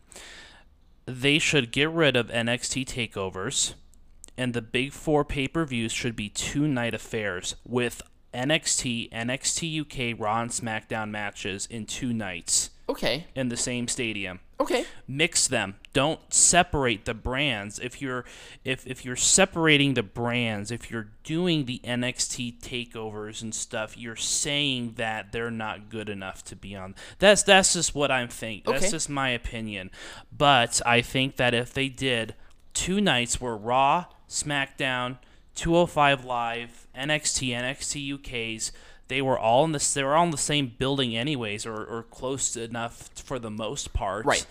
They 1.05 1.37
should 1.37 1.71
get 1.71 1.89
rid 1.89 2.15
of 2.15 2.29
NXT 2.31 2.85
takeovers, 2.85 3.73
and 4.37 4.53
the 4.53 4.61
big 4.61 4.91
four 4.93 5.23
pay 5.25 5.47
per 5.47 5.65
views 5.65 5.91
should 5.91 6.15
be 6.15 6.29
two 6.29 6.67
night 6.67 6.93
affairs 6.93 7.55
with 7.65 8.01
NXT, 8.33 9.11
NXT 9.11 9.81
UK, 10.13 10.19
Raw, 10.19 10.41
and 10.41 10.51
SmackDown 10.51 11.09
matches 11.11 11.67
in 11.69 11.85
two 11.85 12.13
nights 12.13 12.69
Okay. 12.89 13.27
in 13.35 13.47
the 13.49 13.55
same 13.57 13.87
stadium 13.87 14.39
Okay. 14.59 14.85
mix 15.07 15.47
them 15.47 15.75
don't 15.93 16.19
separate 16.33 17.05
the 17.05 17.13
brands 17.13 17.79
if 17.79 18.01
you're 18.01 18.25
if 18.65 18.85
if 18.85 19.05
you're 19.05 19.15
separating 19.15 19.93
the 19.93 20.03
brands 20.03 20.69
if 20.71 20.91
you're 20.91 21.09
doing 21.23 21.65
the 21.65 21.79
NXT 21.83 22.59
takeovers 22.61 23.41
and 23.41 23.53
stuff 23.55 23.97
you're 23.97 24.15
saying 24.17 24.93
that 24.97 25.31
they're 25.31 25.49
not 25.51 25.89
good 25.89 26.09
enough 26.09 26.43
to 26.45 26.55
be 26.57 26.75
on 26.75 26.93
that's 27.19 27.43
that's 27.43 27.73
just 27.73 27.95
what 27.95 28.11
I'm 28.11 28.27
thinking 28.27 28.69
Okay. 28.69 28.79
that's 28.79 28.91
just 28.91 29.09
my 29.09 29.29
opinion 29.29 29.89
but 30.35 30.81
I 30.85 31.01
think 31.01 31.37
that 31.37 31.53
if 31.53 31.73
they 31.73 31.87
did 31.89 32.35
two 32.73 32.99
nights 32.99 33.39
where 33.39 33.55
Raw 33.55 34.05
SmackDown 34.29 35.19
205 35.55 36.25
Live 36.25 36.87
NXT 36.95 37.49
NXT 37.49 38.13
UK's 38.15 38.71
they 39.09 39.21
were 39.21 39.37
all 39.37 39.65
in 39.65 39.71
the 39.73 39.91
they 39.93 40.03
were 40.03 40.15
all 40.15 40.23
in 40.25 40.31
the 40.31 40.37
same 40.37 40.71
building 40.77 41.15
anyways 41.15 41.65
or, 41.65 41.83
or 41.83 42.03
close 42.03 42.55
enough 42.55 43.09
for 43.15 43.37
the 43.37 43.51
most 43.51 43.93
part 43.93 44.25
Right. 44.25 44.45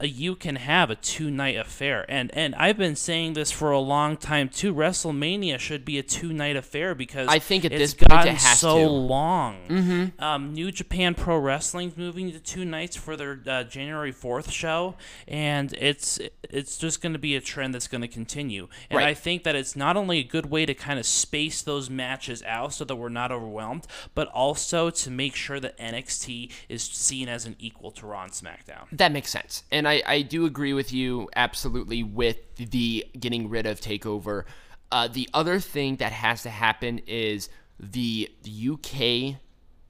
uh, 0.00 0.04
you 0.06 0.34
can 0.36 0.56
have 0.56 0.90
a 0.90 0.94
two 0.94 1.30
night 1.30 1.56
affair 1.56 2.06
and 2.08 2.30
and 2.34 2.54
I've 2.54 2.78
been 2.78 2.96
saying 2.96 3.32
this 3.34 3.50
for 3.50 3.70
a 3.72 3.80
long 3.80 4.16
time 4.16 4.48
too 4.48 4.72
WrestleMania 4.74 5.58
should 5.58 5.84
be 5.84 5.98
a 5.98 6.02
two 6.02 6.32
night 6.32 6.56
affair 6.56 6.94
because 6.94 7.28
I 7.28 7.38
think 7.38 7.64
at 7.64 7.72
it's 7.72 7.92
this 7.92 7.94
point 7.94 8.12
it 8.12 8.14
gotten 8.14 8.36
has 8.36 8.60
so 8.60 8.78
to. 8.84 8.88
long 8.88 9.56
mm-hmm. 9.68 10.22
um, 10.24 10.52
New 10.54 10.70
Japan 10.70 11.14
Pro 11.14 11.36
Wrestling's 11.38 11.96
moving 11.96 12.30
to 12.32 12.38
two 12.38 12.64
nights 12.64 12.96
for 12.96 13.16
their 13.16 13.40
uh, 13.46 13.64
January 13.64 14.12
4th 14.12 14.50
show 14.50 14.94
and 15.26 15.72
it's 15.74 16.20
it's 16.50 16.78
just 16.78 17.02
going 17.02 17.12
to 17.12 17.18
be 17.18 17.34
a 17.36 17.40
trend 17.40 17.74
that's 17.74 17.88
going 17.88 18.00
to 18.02 18.08
continue 18.08 18.68
and 18.90 18.98
Right. 18.98 19.08
I 19.08 19.14
think 19.14 19.44
that 19.44 19.54
it's 19.56 19.76
not 19.76 19.96
only 19.96 20.18
a 20.18 20.24
good 20.24 20.46
way 20.46 20.66
to 20.66 20.74
kind 20.74 20.98
of 20.98 21.06
space 21.06 21.62
those 21.62 21.88
matches 21.90 22.42
out 22.44 22.72
so 22.72 22.84
that 22.84 22.96
we're 22.96 23.08
not 23.08 23.30
overwhelmed 23.32 23.86
but 24.14 24.28
also 24.28 24.90
to 24.90 25.10
make 25.10 25.34
sure 25.34 25.60
that 25.60 25.76
NXT 25.78 26.50
is 26.68 26.82
seen 26.82 27.28
as 27.28 27.46
an 27.46 27.56
equal 27.58 27.90
to 27.92 28.06
Raw 28.06 28.24
and 28.24 28.32
SmackDown 28.32 28.86
That 28.92 29.12
makes 29.12 29.30
sense. 29.30 29.64
And 29.70 29.88
I, 29.88 30.02
I 30.06 30.22
do 30.22 30.46
agree 30.46 30.72
with 30.72 30.92
you 30.92 31.28
absolutely 31.36 32.02
with 32.02 32.38
the 32.56 33.06
getting 33.18 33.48
rid 33.48 33.66
of 33.66 33.80
TakeOver. 33.80 34.44
Uh, 34.90 35.08
the 35.08 35.28
other 35.34 35.60
thing 35.60 35.96
that 35.96 36.12
has 36.12 36.42
to 36.42 36.50
happen 36.50 37.00
is 37.06 37.48
the, 37.78 38.30
the 38.42 38.70
UK 38.72 39.40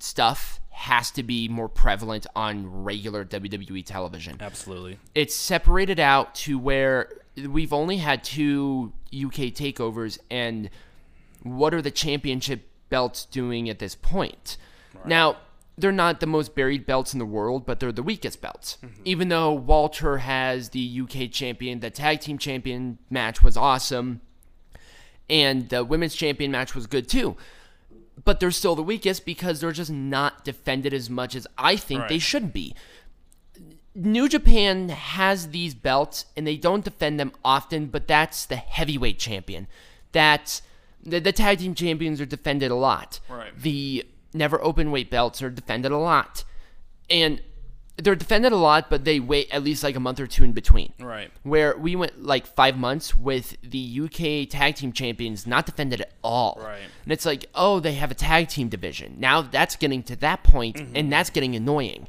stuff 0.01 0.61
has 0.71 1.11
to 1.11 1.23
be 1.25 1.49
more 1.49 1.69
prevalent 1.69 2.27
on 2.37 2.85
regular 2.85 3.25
WWE 3.25 3.85
television. 3.85 4.37
absolutely 4.41 4.97
It's 5.15 5.35
separated 5.35 5.99
out 5.99 6.37
to 6.37 6.57
where 6.57 7.11
we've 7.47 7.73
only 7.73 7.97
had 7.97 8.25
two 8.25 8.93
UK 9.13 9.53
takeovers, 9.53 10.19
and 10.31 10.71
what 11.43 11.75
are 11.75 11.83
the 11.83 11.91
championship 11.91 12.69
belts 12.91 13.25
doing 13.25 13.69
at 13.69 13.79
this 13.79 13.95
point? 13.95 14.57
Now, 15.05 15.37
they're 15.79 15.93
not 15.93 16.21
the 16.21 16.27
most 16.27 16.55
buried 16.55 16.85
belts 16.85 17.13
in 17.13 17.19
the 17.19 17.25
world, 17.25 17.65
but 17.65 17.79
they're 17.79 17.93
the 17.93 18.03
weakest 18.03 18.41
belts. 18.41 18.79
Mm-hmm. 18.83 19.03
Even 19.05 19.29
though 19.29 19.53
Walter 19.53 20.19
has 20.19 20.71
the 20.71 21.01
UK 21.03 21.31
champion, 21.31 21.81
the 21.81 21.91
tag 21.91 22.21
team 22.21 22.37
champion 22.37 22.99
match 23.09 23.43
was 23.43 23.57
awesome, 23.57 24.21
and 25.31 25.69
the 25.69 25.85
women's 25.85 26.17
champion 26.17 26.51
match 26.51 26.75
was 26.75 26.87
good 26.87 27.09
too. 27.09 27.37
But 28.25 28.41
they're 28.41 28.51
still 28.51 28.75
the 28.75 28.83
weakest 28.83 29.25
because 29.25 29.61
they're 29.61 29.71
just 29.71 29.93
not 29.93 30.45
defended 30.45 30.93
as 30.93 31.09
much 31.09 31.37
as 31.37 31.47
I 31.57 31.77
think 31.77 32.09
they 32.09 32.19
should 32.19 32.53
be. 32.53 32.75
New 33.95 34.29
Japan 34.29 34.89
has 34.89 35.49
these 35.49 35.75
belts 35.75 36.27
and 36.37 36.47
they 36.47 36.57
don't 36.57 36.85
defend 36.85 37.19
them 37.19 37.33
often, 37.45 37.87
but 37.87 38.09
that's 38.09 38.47
the 38.47 38.57
heavyweight 38.57 39.19
champion. 39.19 39.69
That's 40.13 40.63
the, 41.11 41.21
the 41.21 41.33
tag 41.33 41.59
team 41.59 41.75
champions 41.75 42.21
are 42.21 42.27
defended 42.27 42.71
a 42.71 42.75
lot. 42.77 43.21
Right. 43.29 43.51
The 43.59 44.07
never 44.35 44.63
open 44.63 44.91
weight 44.91 45.11
belts 45.11 45.43
are 45.43 45.51
defended 45.51 45.93
a 45.93 45.99
lot. 45.99 46.45
And 47.11 47.41
they're 48.01 48.15
defended 48.15 48.53
a 48.53 48.57
lot, 48.57 48.91
but 48.91 49.05
they 49.05 49.19
wait 49.19 49.49
at 49.51 49.65
least 49.65 49.83
like 49.83 49.97
a 49.97 50.01
month 50.01 50.21
or 50.21 50.27
two 50.29 50.45
in 50.45 50.53
between. 50.53 50.93
Right. 51.01 51.33
Where 51.43 51.77
we 51.77 51.97
went 51.97 52.23
like 52.23 52.47
five 52.47 52.79
months 52.79 53.17
with 53.17 53.57
the 53.63 54.01
UK 54.05 54.49
tag 54.49 54.77
team 54.77 54.93
champions 54.93 55.47
not 55.49 55.67
defended 55.67 56.03
at 56.03 56.13
all. 56.23 56.61
Right. 56.63 56.79
And 57.03 57.13
it's 57.13 57.27
like, 57.27 57.47
oh, 57.57 57.81
they 57.81 57.95
have 57.95 58.13
a 58.13 58.15
tag 58.15 58.49
team 58.49 58.69
division. 58.69 59.17
Now 59.19 59.43
that's 59.43 59.75
getting 59.75 60.05
to 60.05 60.17
that 60.17 60.45
point, 60.45 60.77
Mm-hmm. 60.77 60.97
and 60.97 61.13
that's 61.13 61.31
getting 61.31 61.57
annoying. 61.57 62.07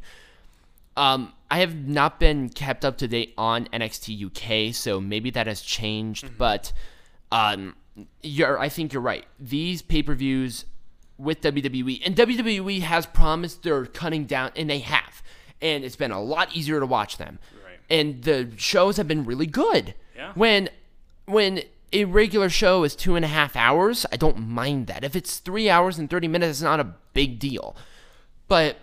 Um, 0.95 1.33
I 1.49 1.59
have 1.59 1.75
not 1.87 2.19
been 2.19 2.49
kept 2.49 2.83
up 2.85 2.97
to 2.99 3.07
date 3.07 3.33
on 3.37 3.65
NXT 3.73 4.25
UK, 4.69 4.75
so 4.75 4.99
maybe 5.01 5.31
that 5.31 5.47
has 5.47 5.61
changed. 5.61 6.25
Mm-hmm. 6.25 6.35
But 6.37 6.71
um, 7.31 7.75
you're, 8.21 8.59
I 8.59 8.69
think 8.69 8.93
you're 8.93 9.01
right. 9.01 9.25
These 9.39 9.81
pay 9.81 10.03
per 10.03 10.15
views 10.15 10.65
with 11.17 11.41
WWE, 11.41 12.01
and 12.05 12.15
WWE 12.15 12.81
has 12.81 13.05
promised 13.05 13.63
they're 13.63 13.85
cutting 13.85 14.25
down, 14.25 14.51
and 14.55 14.69
they 14.69 14.79
have, 14.79 15.21
and 15.61 15.83
it's 15.83 15.95
been 15.95 16.11
a 16.11 16.21
lot 16.21 16.55
easier 16.55 16.79
to 16.79 16.85
watch 16.85 17.17
them. 17.17 17.39
Right. 17.65 17.79
And 17.89 18.23
the 18.23 18.51
shows 18.55 18.97
have 18.97 19.07
been 19.07 19.25
really 19.25 19.47
good. 19.47 19.95
Yeah. 20.15 20.31
When 20.35 20.69
when 21.25 21.61
a 21.91 22.05
regular 22.05 22.49
show 22.49 22.83
is 22.83 22.95
two 22.95 23.15
and 23.15 23.25
a 23.25 23.27
half 23.27 23.55
hours, 23.55 24.05
I 24.11 24.17
don't 24.17 24.39
mind 24.39 24.87
that. 24.87 25.03
If 25.03 25.15
it's 25.15 25.37
three 25.39 25.69
hours 25.69 25.97
and 25.97 26.09
30 26.09 26.27
minutes, 26.27 26.57
it's 26.57 26.61
not 26.61 26.79
a 26.79 26.93
big 27.13 27.39
deal. 27.39 27.75
But 28.47 28.77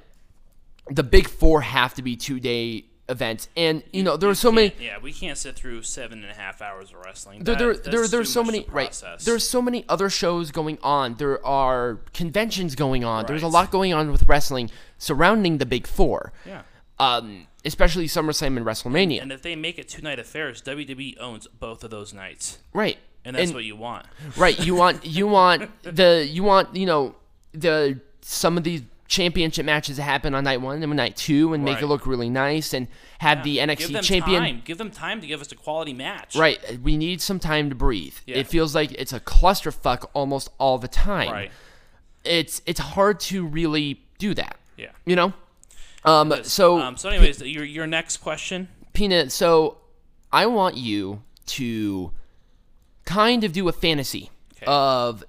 the 0.91 1.03
big 1.03 1.29
four 1.29 1.63
have 1.63 1.95
to 1.95 2.03
be 2.03 2.17
two 2.17 2.41
day 2.41 2.86
events. 3.09 3.49
And, 3.57 3.83
you 3.93 4.03
know, 4.03 4.17
there 4.17 4.29
are 4.29 4.35
so 4.35 4.51
many. 4.51 4.73
Yeah, 4.81 4.99
we 5.01 5.13
can't 5.13 5.39
sit 5.39 5.55
through 5.55 5.83
seven 5.83 6.23
and 6.23 6.31
a 6.31 6.35
half 6.35 6.61
hours 6.61 6.91
of 6.91 6.97
wrestling. 7.05 7.45
There, 7.45 7.55
That- 7.55 7.85
there, 7.85 7.93
there, 7.93 8.09
there's 8.09 8.33
so 8.33 8.43
many 8.43 8.67
right. 8.71 9.01
There's 9.25 9.49
so 9.49 9.63
many 9.63 9.85
other 9.89 10.11
shows 10.11 10.51
going 10.51 10.79
on. 10.83 11.15
There 11.15 11.45
are 11.47 12.01
conventions 12.13 12.75
going 12.75 13.05
on. 13.05 13.27
There's 13.27 13.43
a 13.43 13.49
lot 13.49 13.71
going 13.71 13.95
on 13.95 14.11
with 14.11 14.29
wrestling 14.29 14.71
surrounding 14.99 15.59
the 15.59 15.67
big 15.67 15.87
four. 15.87 16.33
yeah. 16.45 16.63
Um, 16.99 17.47
especially 17.65 18.07
SummerSlam 18.07 18.57
and 18.57 18.65
WrestleMania. 18.65 19.21
And 19.21 19.31
if 19.31 19.43
they 19.43 19.55
make 19.55 19.79
it 19.79 19.87
two 19.89 20.01
night 20.01 20.19
affairs, 20.19 20.63
WWE 20.63 21.21
owns 21.21 21.47
both 21.49 21.85
of 21.85 21.91
those 21.91 22.15
nights, 22.15 22.59
right. 22.73 22.97
and 23.23 23.37
that's 23.37 23.53
what 23.53 23.65
you 23.65 23.77
want. 23.77 24.07
Right. 24.37 24.59
You 24.59 24.75
want 24.75 25.05
you 25.05 25.27
want 25.27 25.71
the 25.83 26.27
you 26.27 26.43
want 26.43 26.75
you 26.75 26.87
know 26.87 27.15
the 27.53 28.01
some 28.23 28.57
of 28.57 28.65
these 28.65 28.83
championship 29.09 29.65
matches 29.67 29.99
happen 29.99 30.35
on 30.35 30.45
night 30.45 30.61
one 30.61 30.83
and 30.83 30.97
night 30.97 31.17
two 31.17 31.53
and 31.55 31.65
make 31.65 31.81
it 31.81 31.87
look 31.87 32.07
really 32.07 32.29
nice 32.31 32.75
and 32.75 32.89
have 33.19 33.43
the 33.45 33.57
Give 33.57 33.69
NXT 33.69 33.93
them 33.93 34.03
champion. 34.03 34.43
time. 34.43 34.63
Give 34.65 34.79
them 34.79 34.91
time 34.91 35.21
to 35.21 35.27
give 35.27 35.41
us 35.41 35.51
a 35.53 35.55
quality 35.55 35.93
match. 35.95 36.35
Right. 36.37 36.59
We 36.83 36.97
need 36.97 37.21
some 37.21 37.39
time 37.39 37.69
to 37.71 37.75
breathe. 37.75 38.15
Yeah. 38.27 38.37
It 38.39 38.47
feels 38.47 38.75
like 38.75 38.93
it's 38.93 39.13
a 39.13 39.21
clusterfuck 39.21 40.07
almost 40.13 40.51
all 40.59 40.79
the 40.79 40.89
time. 40.89 41.31
Right. 41.33 41.51
It's 42.25 42.61
it's 42.67 42.81
hard 42.81 43.21
to 43.21 43.47
really 43.47 44.03
do 44.19 44.35
that. 44.35 44.57
Yeah. 44.77 44.91
You 45.05 45.17
know. 45.17 45.33
Um. 46.05 46.33
So 46.43 46.79
Um, 46.81 46.97
so, 46.97 47.09
anyways, 47.09 47.41
your 47.43 47.65
your 47.65 47.87
next 47.87 48.19
question. 48.19 48.69
Peanut. 48.93 49.31
So 49.33 49.79
I 50.33 50.47
want 50.47 50.77
you 50.77 51.23
to 51.47 52.11
kind 53.05 53.45
of 53.45 53.53
do 53.53 53.69
a 53.69 53.73
fantasy 53.73 54.31
Okay. 54.57 54.65
of 54.67 55.23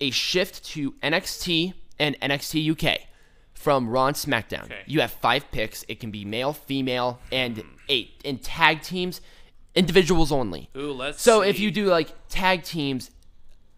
a 0.00 0.10
shift 0.10 0.64
to 0.64 0.92
NXT 1.02 1.74
and 1.98 2.18
NXT 2.20 2.70
UK 2.72 3.00
from 3.60 3.88
Raw 3.90 4.06
and 4.06 4.16
SmackDown. 4.16 4.64
Okay. 4.64 4.80
You 4.86 5.00
have 5.02 5.10
five 5.12 5.50
picks. 5.52 5.84
It 5.86 6.00
can 6.00 6.10
be 6.10 6.24
male, 6.24 6.54
female, 6.54 7.20
and 7.30 7.62
eight. 7.90 8.20
In 8.24 8.38
tag 8.38 8.80
teams, 8.80 9.20
individuals 9.74 10.32
only. 10.32 10.70
Ooh, 10.76 10.92
let's. 10.92 11.20
So 11.20 11.42
if 11.42 11.58
you 11.60 11.70
do 11.70 11.84
like 11.86 12.08
tag 12.30 12.62
teams, 12.62 13.10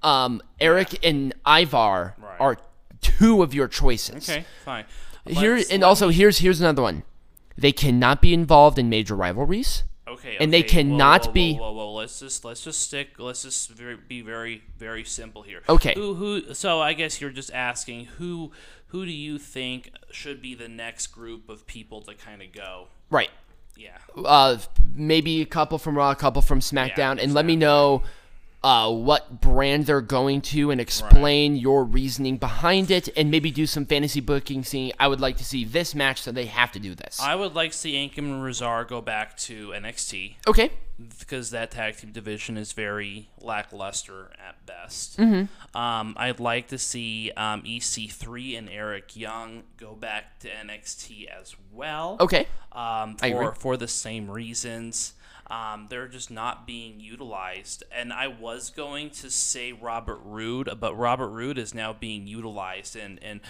um, 0.03 0.41
Eric 0.61 1.05
and 1.05 1.35
Ivar 1.45 2.15
Right. 2.17 2.41
are 2.41 2.57
two 3.01 3.43
of 3.43 3.55
your 3.55 3.67
choices. 3.67 4.29
Okay, 4.31 4.45
fine. 4.65 4.85
Here 5.27 5.57
Let's- 5.57 5.71
and 5.71 5.83
also 5.83 6.09
me- 6.09 6.15
here's 6.15 6.39
here's 6.39 6.61
another 6.61 6.83
one. 6.83 7.03
They 7.59 7.73
cannot 7.73 8.23
be 8.23 8.33
involved 8.33 8.79
in 8.79 8.89
major 8.89 9.17
rivalries. 9.17 9.83
Okay, 10.09 10.37
and 10.41 10.53
they 10.53 10.59
okay, 10.65 10.67
whoa, 10.85 10.91
cannot 10.91 11.27
whoa, 11.27 11.33
be- 11.33 11.55
Whoa, 11.55 11.73
whoa, 11.73 11.87
whoa, 11.87 11.93
Let's 11.95 12.19
just 12.21 12.45
let's 12.45 12.63
just 12.65 12.81
stick. 12.81 13.19
Let's 13.19 13.43
just 13.43 13.71
very, 13.71 13.97
be 13.97 14.21
very 14.23 14.63
very 14.79 15.05
simple 15.05 15.43
here. 15.43 15.63
Okay. 15.69 15.93
Who 15.95 16.15
who? 16.15 16.55
So 16.55 16.81
I 16.81 16.93
guess 16.93 17.21
you're 17.21 17.31
just 17.31 17.53
asking 17.53 18.07
who 18.19 18.51
who 18.93 19.07
do 19.07 19.11
you 19.11 19.39
think 19.39 19.91
should 20.11 20.43
be 20.43 20.55
the 20.55 20.69
next 20.69 21.07
group 21.09 21.49
of 21.49 21.67
people 21.67 22.03
to 22.03 22.15
kind 22.15 22.43
of 22.43 22.53
go? 22.53 22.89
Right. 23.09 23.31
Yeah. 23.75 23.97
Uh, 24.23 24.59
maybe 24.95 25.41
a 25.41 25.47
couple 25.47 25.79
from 25.79 25.97
Raw, 25.97 26.11
a 26.11 26.15
couple 26.15 26.43
from 26.43 26.61
SmackDown, 26.61 27.19
and 27.19 27.33
let 27.33 27.47
me 27.47 27.57
know 27.57 28.03
uh, 28.65 28.91
what 28.93 29.41
brand 29.41 29.87
they're 29.87 30.01
going 30.01 30.41
to 30.41 30.71
and 30.71 30.81
explain 30.81 31.57
your 31.57 31.85
reasoning 31.85 32.37
behind 32.37 32.91
it, 32.91 33.09
and 33.17 33.31
maybe 33.31 33.51
do 33.51 33.67
some 33.67 33.85
fantasy 33.85 34.21
booking. 34.21 34.63
Seeing, 34.63 34.93
I 35.01 35.09
would 35.09 35.21
like 35.21 35.37
to 35.39 35.45
see 35.45 35.65
this 35.65 35.95
match, 35.95 36.23
so 36.23 36.31
they 36.31 36.47
have 36.47 36.71
to 36.73 36.79
do 36.79 36.95
this. 36.95 37.21
I 37.21 37.35
would 37.35 37.55
like 37.55 37.73
to 37.73 37.79
see 37.79 37.95
Akam 37.95 38.19
and 38.19 38.43
Rezar 38.43 38.85
go 38.85 39.01
back 39.01 39.37
to 39.39 39.71
NXT 39.71 40.37
okay. 40.47 40.71
because 41.19 41.51
that 41.51 41.73
tag 41.73 41.97
team 41.97 42.13
division 42.13 42.57
is 42.57 42.73
very 42.73 43.29
lackluster 43.41 44.31
at 44.47 44.65
best. 44.65 45.19
Mm-hmm. 45.19 45.77
Um, 45.77 46.15
I'd 46.17 46.39
like 46.39 46.69
to 46.69 46.79
see 46.79 47.33
um, 47.37 47.63
EC3 47.63 48.59
and 48.59 48.69
Eric 48.71 49.17
Young 49.17 49.65
go 49.77 49.95
back 49.95 50.39
to 50.41 50.49
NXT 50.49 51.27
as 51.27 51.57
well. 51.73 52.17
Okay. 52.21 52.47
um, 52.71 53.17
for 53.17 53.55
for 53.55 53.77
the 53.77 53.89
same 53.89 54.31
reasons. 54.31 55.15
Um, 55.53 55.89
they're 55.91 56.09
just 56.09 56.31
not 56.31 56.67
being 56.67 56.99
utilized. 56.99 57.85
And 57.95 58.11
I 58.11 58.27
was 58.27 58.71
going 58.71 59.11
to 59.11 59.31
say 59.31 59.71
Robert 59.73 60.21
Roode, 60.25 60.71
but 60.81 60.97
Robert 60.97 61.29
Roode 61.29 61.59
is 61.59 61.75
now 61.75 61.93
being 61.93 62.27
utilized, 62.27 62.97
and 62.97 63.23
and 63.23 63.41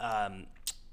um, 0.00 0.46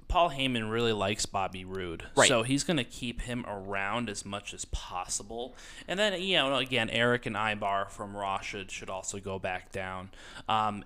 Paul 0.08 0.30
Heyman 0.30 0.70
really 0.70 0.92
likes 0.92 1.26
Bobby 1.26 1.64
Roode, 1.64 2.04
Right. 2.16 2.28
so 2.28 2.44
he's 2.44 2.62
going 2.62 2.76
to 2.76 2.84
keep 2.84 3.22
him 3.22 3.44
around 3.48 4.08
as 4.08 4.24
much 4.24 4.54
as 4.54 4.64
possible. 4.66 5.56
And 5.88 5.98
then 5.98 6.20
you 6.22 6.36
know, 6.36 6.54
again, 6.56 6.88
Eric 6.90 7.26
and 7.26 7.36
Ivar 7.36 7.86
from 7.90 8.16
Raw 8.16 8.40
should 8.40 8.70
should 8.70 8.90
also 8.90 9.18
go 9.18 9.38
back 9.40 9.72
down. 9.72 10.10
Um, 10.48 10.84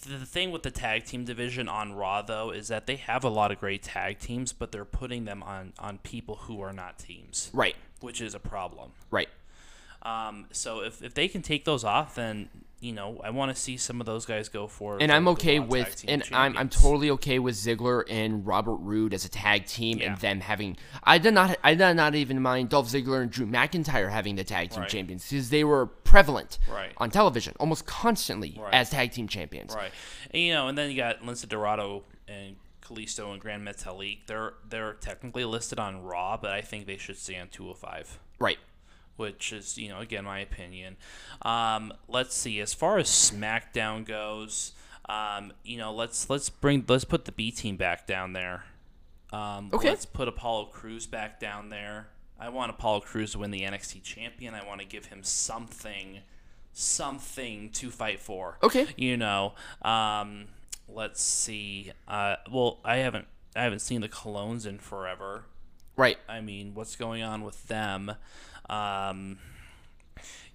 the 0.00 0.26
thing 0.26 0.50
with 0.50 0.62
the 0.62 0.70
tag 0.70 1.04
team 1.04 1.24
division 1.24 1.68
on 1.68 1.92
Raw 1.94 2.22
though 2.22 2.50
is 2.50 2.68
that 2.68 2.86
they 2.86 2.96
have 2.96 3.24
a 3.24 3.28
lot 3.28 3.50
of 3.52 3.58
great 3.60 3.82
tag 3.82 4.18
teams, 4.18 4.52
but 4.52 4.72
they're 4.72 4.84
putting 4.84 5.24
them 5.24 5.42
on 5.42 5.72
on 5.78 5.98
people 5.98 6.36
who 6.36 6.60
are 6.60 6.72
not 6.72 6.98
teams, 6.98 7.50
Right. 7.52 7.76
which 8.00 8.20
is 8.20 8.34
a 8.34 8.40
problem. 8.40 8.90
Right. 9.10 9.28
Um, 10.02 10.46
so 10.52 10.80
if, 10.82 11.02
if 11.02 11.14
they 11.14 11.28
can 11.28 11.40
take 11.42 11.64
those 11.64 11.82
off, 11.82 12.14
then 12.16 12.50
you 12.84 12.92
know 12.92 13.18
I 13.24 13.30
want 13.30 13.54
to 13.54 13.60
see 13.60 13.76
some 13.76 14.00
of 14.00 14.06
those 14.06 14.26
guys 14.26 14.48
go 14.48 14.66
for. 14.66 14.98
And 15.00 15.10
I'm 15.10 15.26
okay 15.28 15.58
with, 15.58 16.04
and 16.06 16.22
I'm, 16.32 16.56
I'm 16.56 16.68
totally 16.68 17.10
okay 17.12 17.38
with 17.38 17.54
Ziggler 17.54 18.04
and 18.08 18.46
Robert 18.46 18.76
Roode 18.76 19.14
as 19.14 19.24
a 19.24 19.28
tag 19.28 19.66
team, 19.66 19.98
Yeah. 19.98 20.12
and 20.12 20.20
them 20.20 20.40
having. 20.40 20.76
I 21.02 21.18
did 21.18 21.34
not, 21.34 21.56
I 21.64 21.74
did 21.74 21.94
not 21.94 22.14
even 22.14 22.40
mind 22.42 22.68
Dolph 22.68 22.88
Ziggler 22.88 23.22
and 23.22 23.30
Drew 23.30 23.46
McIntyre 23.46 24.10
having 24.10 24.36
the 24.36 24.44
tag 24.44 24.70
team 24.70 24.80
Right. 24.80 24.88
champions 24.88 25.28
because 25.28 25.50
they 25.50 25.64
were 25.64 25.86
prevalent 25.86 26.58
Right. 26.70 26.92
on 26.98 27.10
television 27.10 27.54
almost 27.58 27.86
constantly 27.86 28.56
Right. 28.60 28.74
as 28.74 28.90
tag 28.90 29.12
team 29.12 29.28
champions. 29.28 29.74
right. 29.74 29.92
And, 30.30 30.42
you 30.42 30.52
know, 30.52 30.68
and 30.68 30.76
then 30.76 30.90
you 30.90 30.96
got 30.96 31.20
Lince 31.22 31.48
Dorado 31.48 32.04
and 32.28 32.56
Kalisto 32.82 33.32
and 33.32 33.40
Gran 33.40 33.64
Metalik. 33.64 34.26
They're 34.26 34.54
they're 34.68 34.92
technically 34.94 35.44
listed 35.46 35.78
on 35.78 36.02
Raw, 36.02 36.36
but 36.36 36.50
I 36.50 36.60
think 36.60 36.86
they 36.86 36.98
should 36.98 37.16
stay 37.16 37.38
on 37.38 37.48
205. 37.48 38.18
Right. 38.38 38.58
Which 39.16 39.52
is 39.52 39.78
you 39.78 39.88
know 39.88 40.00
again 40.00 40.24
my 40.24 40.40
opinion. 40.40 40.96
Um, 41.42 41.92
let's 42.08 42.34
see. 42.34 42.60
As 42.60 42.74
far 42.74 42.98
as 42.98 43.08
SmackDown 43.08 44.04
goes, 44.04 44.72
um, 45.08 45.52
you 45.62 45.78
know 45.78 45.92
let's 45.92 46.28
let's 46.28 46.50
bring 46.50 46.84
let's 46.88 47.04
put 47.04 47.24
the 47.24 47.32
B 47.32 47.50
team 47.50 47.76
back 47.76 48.06
down 48.06 48.32
there. 48.32 48.64
Um, 49.32 49.70
Okay. 49.72 49.88
Let's 49.88 50.06
put 50.06 50.28
Apollo 50.28 50.66
Crews 50.66 51.06
back 51.06 51.40
down 51.40 51.68
there. 51.68 52.08
I 52.38 52.48
want 52.48 52.70
Apollo 52.70 53.00
Crews 53.00 53.32
to 53.32 53.38
win 53.38 53.50
the 53.50 53.62
NXT 53.62 54.02
champion. 54.02 54.54
I 54.54 54.64
want 54.64 54.80
to 54.80 54.86
give 54.86 55.06
him 55.06 55.22
something, 55.22 56.20
something 56.72 57.70
to 57.70 57.90
fight 57.90 58.20
for. 58.20 58.58
Okay. 58.62 58.86
You 58.96 59.16
know. 59.16 59.54
Um, 59.82 60.46
let's 60.88 61.22
see. 61.22 61.92
Uh, 62.06 62.36
well, 62.50 62.78
I 62.84 62.96
haven't 62.96 63.26
I 63.56 63.62
haven't 63.62 63.80
seen 63.80 64.00
the 64.00 64.08
Colóns 64.08 64.66
in 64.66 64.78
forever. 64.78 65.44
Right. 65.96 66.18
I 66.28 66.40
mean, 66.40 66.74
what's 66.74 66.96
going 66.96 67.22
on 67.22 67.42
with 67.44 67.68
them? 67.68 68.12
Um, 68.68 69.38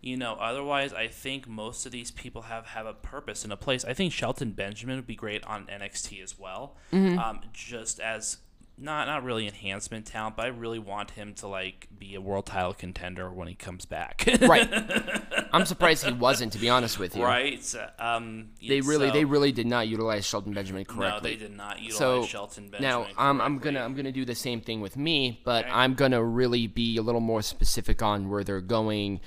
you 0.01 0.15
know, 0.15 0.35
otherwise, 0.39 0.93
I 0.93 1.07
think 1.07 1.47
most 1.47 1.85
of 1.85 1.91
these 1.91 2.11
people 2.11 2.43
have, 2.43 2.67
have 2.67 2.85
a 2.85 2.93
purpose 2.93 3.43
and 3.43 3.51
a 3.51 3.57
place. 3.57 3.83
I 3.83 3.93
think 3.93 4.13
Shelton 4.13 4.51
Benjamin 4.51 4.95
would 4.95 5.07
be 5.07 5.15
great 5.15 5.43
on 5.43 5.65
NXT 5.65 6.23
as 6.23 6.39
well, 6.39 6.75
um, 7.19 7.41
just 7.51 7.99
as 7.99 8.37
not 8.81 9.07
not 9.07 9.23
really 9.23 9.45
enhancement 9.45 10.05
talent, 10.05 10.35
but 10.37 10.45
I 10.45 10.49
really 10.49 10.79
want 10.79 11.11
him 11.11 11.33
to 11.35 11.47
like 11.47 11.87
be 11.97 12.15
a 12.15 12.21
world 12.21 12.45
title 12.45 12.73
contender 12.73 13.29
when 13.31 13.47
he 13.47 13.55
comes 13.55 13.85
back. 13.85 14.23
Right. 14.41 14.67
I'm 15.53 15.65
surprised 15.65 16.05
he 16.05 16.13
wasn't, 16.13 16.53
to 16.53 16.59
be 16.59 16.69
honest 16.69 16.99
with 16.99 17.15
you. 17.15 17.23
right? 17.23 17.75
Um, 17.97 18.49
They 18.65 18.81
really, 18.81 19.07
so- 19.07 19.13
they 19.13 19.25
really 19.25 19.51
did 19.51 19.65
not 19.67 19.87
utilize 19.87 20.25
Shelton 20.25 20.53
Benjamin 20.53 20.85
correctly. 20.85 21.31
no, 21.31 21.35
they 21.37 21.43
did 21.43 21.55
not 21.57 21.79
utilize 21.79 21.97
so 21.97 22.23
Shelton 22.23 22.69
Benjamin. 22.69 22.89
now 22.89 23.07
I'm, 23.17 23.41
I'm 23.41 23.57
gonna 23.59 23.81
I'm 23.81 23.95
gonna 23.95 24.11
do 24.11 24.25
the 24.25 24.35
same 24.35 24.61
thing 24.61 24.79
with 24.81 24.95
me, 24.95 25.41
but 25.43 25.65
Okay. 25.65 25.73
I'm 25.73 25.93
gonna 25.95 26.23
really 26.23 26.67
be 26.67 26.97
a 26.97 27.01
little 27.01 27.21
more 27.21 27.41
specific 27.41 28.01
on 28.01 28.29
where 28.29 28.43
they're 28.43 28.61
going. 28.61 29.19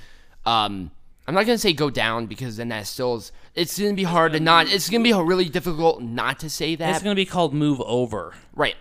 Um, 0.46 0.90
I'm 1.26 1.34
not 1.34 1.46
gonna 1.46 1.58
say 1.58 1.72
go 1.72 1.90
down 1.90 2.26
because 2.26 2.56
then 2.56 2.68
that 2.68 2.86
still 2.86 3.16
is. 3.16 3.32
It's 3.54 3.78
gonna 3.78 3.92
be 3.94 4.02
hard 4.04 4.32
to 4.32 4.40
not. 4.40 4.68
It's 4.68 4.88
gonna 4.88 5.04
be 5.04 5.12
really 5.12 5.48
difficult 5.48 6.00
not 6.02 6.38
to 6.40 6.50
say 6.50 6.74
that. 6.76 6.94
It's 6.94 7.02
gonna 7.02 7.14
be 7.14 7.26
called 7.26 7.52
Move 7.54 7.80
Over. 7.80 8.34
Right. 8.54 8.76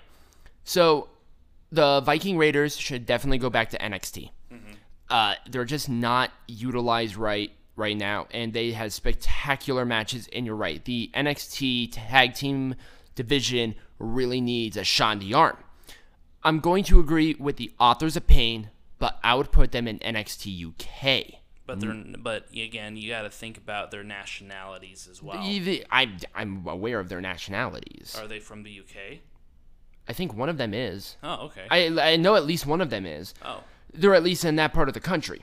So 0.63 1.09
the 1.71 2.01
Viking 2.01 2.37
Raiders 2.37 2.77
should 2.77 3.05
definitely 3.05 3.37
go 3.37 3.49
back 3.49 3.69
to 3.71 3.77
NXT. 3.77 4.29
Uh, 5.09 5.35
they're 5.49 5.65
just 5.65 5.89
not 5.89 6.31
utilized 6.47 7.17
right 7.17 7.51
right 7.75 7.97
now, 7.97 8.27
and 8.31 8.53
they 8.53 8.71
have 8.71 8.93
spectacular 8.93 9.85
matches. 9.85 10.29
And 10.31 10.45
you're 10.45 10.55
right, 10.55 10.83
the 10.85 11.09
NXT 11.13 11.89
tag 11.91 12.33
team 12.33 12.75
division 13.15 13.75
really 13.99 14.39
needs 14.39 14.77
a 14.77 14.83
shot 14.85 15.13
in 15.13 15.19
the 15.19 15.33
arm. 15.33 15.57
I'm 16.43 16.59
going 16.59 16.83
to 16.85 16.99
agree 16.99 17.35
with 17.37 17.57
the 17.57 17.71
authors 17.79 18.15
of 18.15 18.25
Pain, 18.25 18.69
but 18.99 19.19
I 19.23 19.35
would 19.35 19.51
put 19.51 19.71
them 19.73 19.87
in 19.87 19.99
NXT 19.99 20.65
UK. 20.69 21.39
But 21.67 21.79
they're 21.79 21.93
but 22.17 22.47
again, 22.55 22.95
you 22.97 23.09
got 23.09 23.21
to 23.23 23.29
think 23.29 23.57
about 23.57 23.91
their 23.91 24.03
nationalities 24.03 25.07
as 25.11 25.21
well. 25.21 25.43
Even- 25.45 25.83
I, 25.91 26.09
I'm 26.33 26.65
aware 26.67 26.99
of 26.99 27.09
their 27.09 27.21
nationalities. 27.21 28.15
Are 28.19 28.27
they 28.27 28.39
from 28.39 28.63
the 28.63 28.79
UK? 28.79 29.19
I 30.07 30.13
think 30.13 30.33
one 30.35 30.49
of 30.49 30.57
them 30.57 30.73
is. 30.73 31.15
Oh, 31.23 31.45
okay. 31.47 31.65
I, 31.69 32.11
I 32.11 32.15
know 32.17 32.35
at 32.35 32.45
least 32.45 32.65
one 32.65 32.81
of 32.81 32.89
them 32.89 33.05
is. 33.05 33.33
oh, 33.45 33.63
they're 33.93 34.15
at 34.15 34.23
least 34.23 34.45
in 34.45 34.55
that 34.57 34.73
part 34.73 34.87
of 34.87 34.93
the 34.93 34.99
country. 34.99 35.41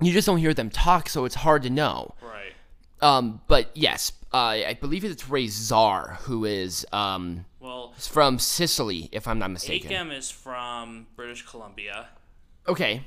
you 0.00 0.12
just 0.12 0.26
don't 0.26 0.38
hear 0.38 0.54
them 0.54 0.70
talk, 0.70 1.08
so 1.08 1.24
it's 1.24 1.34
hard 1.36 1.62
to 1.64 1.70
know. 1.70 2.14
Right. 2.22 2.52
Um, 3.00 3.40
but 3.48 3.70
yes, 3.74 4.12
uh, 4.32 4.36
I 4.36 4.76
believe 4.80 5.04
it's 5.04 5.28
Rezar 5.28 6.18
who 6.22 6.44
is 6.44 6.86
um, 6.92 7.44
Well, 7.60 7.92
from 7.98 8.38
Sicily, 8.38 9.08
if 9.12 9.26
I'm 9.26 9.38
not 9.40 9.50
mistaken. 9.50 9.90
Akam 9.90 10.16
is 10.16 10.30
from 10.30 11.06
British 11.16 11.42
Columbia, 11.42 12.08
Okay, 12.68 13.02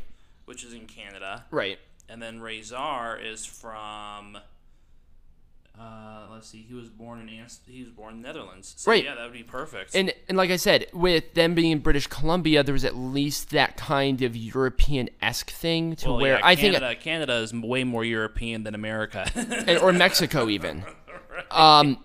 which 0.46 0.64
is 0.66 0.74
in 0.74 0.86
Canada, 0.86 1.46
right. 1.52 1.80
and 2.10 2.22
then 2.22 2.42
Rezar 2.42 3.18
is 3.18 3.46
from. 3.46 4.38
Uh, 5.80 6.28
let's 6.32 6.48
see. 6.48 6.66
He 6.68 6.74
was 6.74 6.90
born 6.90 7.20
in 7.22 7.28
he 7.28 7.82
was 7.82 7.92
born 7.92 8.16
in 8.16 8.22
Netherlands. 8.22 8.74
So 8.78 8.92
Right. 8.92 9.04
Yeah, 9.04 9.16
that 9.16 9.24
would 9.24 9.34
be 9.34 9.44
perfect. 9.44 9.96
And 9.96 10.14
and 10.30 10.38
like 10.38 10.50
I 10.52 10.56
said, 10.56 10.88
with 10.94 11.34
them 11.34 11.54
being 11.56 11.72
in 11.72 11.80
British 11.80 12.08
Columbia, 12.08 12.64
there 12.64 12.74
was 12.74 12.86
at 12.86 12.96
least 12.96 13.50
that 13.52 13.78
kind 13.78 14.22
of 14.22 14.36
European 14.36 15.10
esque 15.22 15.52
thing 15.52 15.96
to 15.98 16.10
well, 16.10 16.18
where 16.22 16.36
yeah, 16.38 16.42
I 16.46 16.56
think 16.56 16.76
Canada, 16.76 16.96
Canada 17.00 17.34
is 17.36 17.54
way 17.54 17.84
more 17.84 18.04
European 18.06 18.64
than 18.64 18.76
America. 18.76 19.30
and, 19.36 19.78
or 19.80 19.92
Mexico 19.94 20.50
even. 20.50 20.84
Um, 21.52 21.98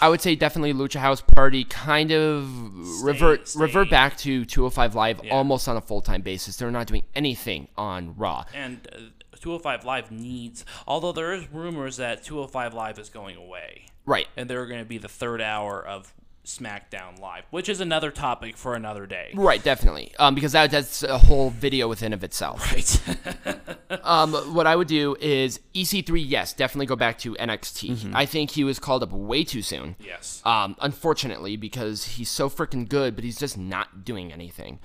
I 0.00 0.08
would 0.08 0.20
say 0.20 0.34
definitely 0.34 0.74
Lucha 0.74 0.98
House 0.98 1.20
Party 1.20 1.62
kind 1.62 2.10
of 2.10 3.04
revert 3.04 3.46
stay- 3.46 3.60
revert 3.60 3.90
back 3.90 4.16
to 4.18 4.44
205 4.44 4.96
Live 4.96 5.20
Yeah. 5.22 5.32
almost 5.34 5.68
on 5.68 5.76
a 5.76 5.80
full 5.80 6.00
time 6.00 6.22
basis. 6.22 6.56
They're 6.56 6.70
not 6.72 6.88
doing 6.88 7.04
anything 7.14 7.68
on 7.76 8.16
Raw. 8.16 8.44
and 8.52 8.88
uh, 8.92 8.98
205 9.42 9.84
Live 9.84 10.10
needs, 10.10 10.64
although 10.86 11.12
there 11.12 11.32
is 11.34 11.50
rumors 11.52 11.96
that 11.98 12.22
205 12.24 12.72
Live 12.74 12.98
is 12.98 13.08
going 13.10 13.36
away, 13.36 13.86
Right. 14.06 14.28
and 14.36 14.48
they're 14.48 14.66
going 14.66 14.80
to 14.80 14.86
be 14.88 14.98
the 14.98 15.08
third 15.08 15.40
hour 15.42 15.84
of 15.84 16.14
SmackDown 16.44 17.20
Live, 17.20 17.44
which 17.50 17.68
is 17.68 17.80
another 17.80 18.10
topic 18.10 18.56
for 18.56 18.74
another 18.74 19.06
day. 19.06 19.30
Right, 19.34 19.62
definitely. 19.62 20.12
Um, 20.18 20.34
because 20.34 20.52
that, 20.52 20.70
that's 20.70 21.02
a 21.02 21.18
whole 21.18 21.50
video 21.50 21.88
within 21.88 22.12
of 22.12 22.24
itself. 22.24 22.72
Right. 22.72 23.68
Um, 24.04 24.32
what 24.54 24.66
I 24.66 24.74
would 24.74 24.88
do 24.88 25.16
is 25.20 25.60
EC3, 25.74 26.24
yes, 26.26 26.54
definitely 26.54 26.86
go 26.86 26.96
back 26.96 27.18
to 27.18 27.34
NXT. 27.34 28.12
I 28.14 28.24
think 28.24 28.50
he 28.52 28.64
was 28.64 28.78
called 28.78 29.02
up 29.02 29.12
way 29.12 29.44
too 29.44 29.60
soon. 29.60 29.96
yes. 30.00 30.40
Um, 30.46 30.76
unfortunately, 30.80 31.56
because 31.58 32.04
he's 32.04 32.30
so 32.30 32.48
freaking 32.48 32.88
good, 32.88 33.14
but 33.14 33.22
he's 33.22 33.38
just 33.38 33.58
not 33.58 34.02
doing 34.02 34.32
anything. 34.32 34.78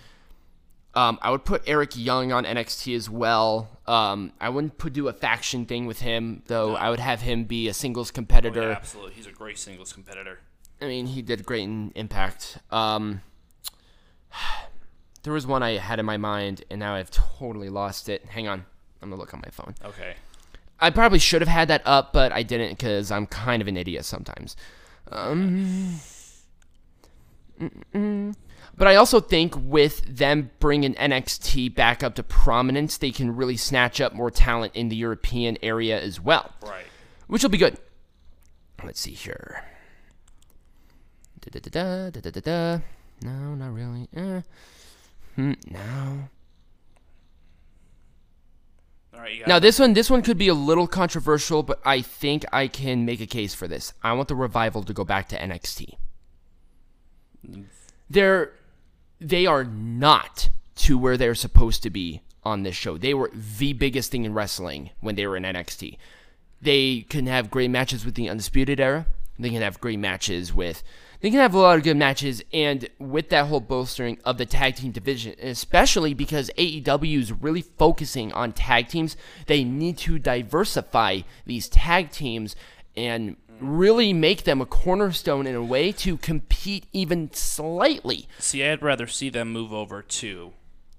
Um, 0.97 1.19
I 1.21 1.29
would 1.29 1.45
put 1.45 1.61
Eric 1.67 1.91
Young 1.95 2.31
on 2.31 2.43
NXT 2.43 2.95
as 2.95 3.07
well. 3.07 3.69
Um, 3.85 4.33
I 4.41 4.49
wouldn't 4.49 4.79
put 4.79 4.93
do 4.93 5.07
a 5.09 5.13
faction 5.13 5.65
thing 5.67 5.85
with 5.85 5.99
him, 5.99 6.41
though. 6.47 6.75
I 6.75 6.89
would 6.89 6.99
have 6.99 7.21
him 7.21 7.43
be 7.43 7.67
a 7.67 7.73
singles 7.73 8.09
Oh, 8.09 8.15
competitor. 8.15 8.63
yeah, 8.63 8.75
absolutely. 8.75 9.13
He's 9.13 9.27
a 9.27 9.31
great 9.31 9.59
singles 9.59 9.93
competitor. 9.93 10.39
I 10.81 10.85
mean, 10.85 11.05
he 11.05 11.21
did 11.21 11.45
great 11.45 11.63
in 11.65 11.91
Impact. 11.93 12.57
Um, 12.71 13.21
there 15.21 15.33
was 15.33 15.45
one 15.45 15.61
I 15.61 15.77
had 15.77 15.99
in 15.99 16.05
my 16.07 16.17
mind, 16.17 16.63
and 16.71 16.79
now 16.79 16.95
I've 16.95 17.11
totally 17.11 17.69
lost 17.69 18.09
it. 18.09 18.25
Hang 18.25 18.47
on, 18.47 18.65
I'm 19.01 19.09
gonna 19.11 19.19
look 19.19 19.35
on 19.35 19.41
my 19.45 19.51
phone. 19.51 19.75
Okay. 19.85 20.15
I 20.79 20.89
probably 20.89 21.19
should 21.19 21.41
have 21.41 21.47
had 21.47 21.67
that 21.67 21.83
up, 21.85 22.11
but 22.11 22.31
I 22.31 22.41
didn't 22.41 22.69
because 22.69 23.11
I'm 23.11 23.27
kind 23.27 23.61
of 23.61 23.67
an 23.67 23.77
idiot 23.77 24.03
sometimes. 24.03 24.55
Um, 25.11 25.99
mm-mm. 27.61 28.35
But 28.77 28.87
I 28.87 28.95
also 28.95 29.19
think 29.19 29.55
with 29.57 30.01
them 30.03 30.51
bringing 30.59 30.93
NXT 30.95 31.73
back 31.75 32.03
up 32.03 32.15
to 32.15 32.23
prominence, 32.23 32.97
they 32.97 33.11
can 33.11 33.35
really 33.35 33.57
snatch 33.57 33.99
up 33.99 34.13
more 34.13 34.31
talent 34.31 34.75
in 34.75 34.89
the 34.89 34.95
European 34.95 35.57
area 35.63 35.99
as 35.99 36.21
well, 36.21 36.53
Right. 36.61 36.85
which 37.27 37.43
will 37.43 37.49
be 37.49 37.57
good. 37.57 37.77
Let's 38.83 38.99
see 38.99 39.11
here. 39.13 39.63
Da 41.41 41.59
da 41.59 41.69
da 41.69 42.09
da 42.11 42.19
da 42.21 42.29
da 42.29 42.39
da. 42.41 42.79
No, 43.23 43.55
not 43.55 43.73
really. 43.73 44.07
Eh. 44.15 44.41
Hmm, 45.35 45.53
no. 45.69 46.29
All 49.13 49.21
right. 49.21 49.33
You 49.33 49.39
got 49.39 49.47
Now 49.47 49.59
this 49.59 49.79
one, 49.79 49.93
this 49.93 50.09
one 50.09 50.21
could 50.21 50.37
be 50.37 50.47
a 50.47 50.53
little 50.53 50.87
controversial, 50.87 51.63
but 51.63 51.79
I 51.83 52.01
think 52.01 52.45
I 52.53 52.67
can 52.67 53.05
make 53.05 53.21
a 53.21 53.25
case 53.25 53.55
for 53.55 53.67
this. 53.67 53.93
I 54.03 54.13
want 54.13 54.27
the 54.27 54.35
revival 54.35 54.83
to 54.83 54.93
go 54.93 55.03
back 55.03 55.29
to 55.29 55.37
NXT. 55.37 55.97
They're, 58.09 58.51
they 59.19 59.45
are 59.45 59.63
not 59.63 60.49
to 60.75 60.97
where 60.97 61.17
they're 61.17 61.35
supposed 61.35 61.83
to 61.83 61.89
be 61.89 62.21
on 62.43 62.63
this 62.63 62.75
show. 62.75 62.97
They 62.97 63.13
were 63.13 63.31
the 63.33 63.73
biggest 63.73 64.11
thing 64.11 64.25
in 64.25 64.33
wrestling 64.33 64.91
when 65.01 65.15
they 65.15 65.27
were 65.27 65.37
in 65.37 65.43
NXT. 65.43 65.97
They 66.61 67.05
can 67.09 67.27
have 67.27 67.51
great 67.51 67.69
matches 67.69 68.05
with 68.05 68.15
the 68.15 68.29
Undisputed 68.29 68.79
Era. 68.79 69.07
They 69.39 69.49
can 69.49 69.61
have 69.61 69.81
great 69.81 69.99
matches 69.99 70.53
with. 70.53 70.83
They 71.19 71.29
can 71.29 71.39
have 71.39 71.55
a 71.55 71.59
lot 71.59 71.77
of 71.77 71.83
good 71.83 71.97
matches, 71.97 72.43
and 72.53 72.87
with 72.99 73.29
that 73.29 73.47
whole 73.47 73.59
bolstering 73.59 74.19
of 74.23 74.37
the 74.37 74.45
tag 74.45 74.75
team 74.75 74.91
division, 74.91 75.35
especially 75.41 76.13
because 76.13 76.51
AEW 76.57 77.19
is 77.19 77.31
really 77.31 77.63
focusing 77.63 78.31
on 78.33 78.51
tag 78.51 78.87
teams, 78.89 79.17
they 79.47 79.63
need 79.63 79.97
to 79.99 80.19
diversify 80.19 81.21
these 81.45 81.69
tag 81.69 82.11
teams 82.11 82.55
and 82.95 83.35
really 83.59 84.13
make 84.13 84.43
them 84.43 84.61
a 84.61 84.65
cornerstone 84.65 85.47
in 85.47 85.55
a 85.55 85.63
way 85.63 85.91
to 85.93 86.17
compete 86.17 86.85
even 86.93 87.31
slightly. 87.33 88.27
See, 88.39 88.63
I'd 88.63 88.81
rather 88.81 89.07
see 89.07 89.29
them 89.29 89.51
move 89.51 89.73
over 89.73 90.01
to 90.01 90.53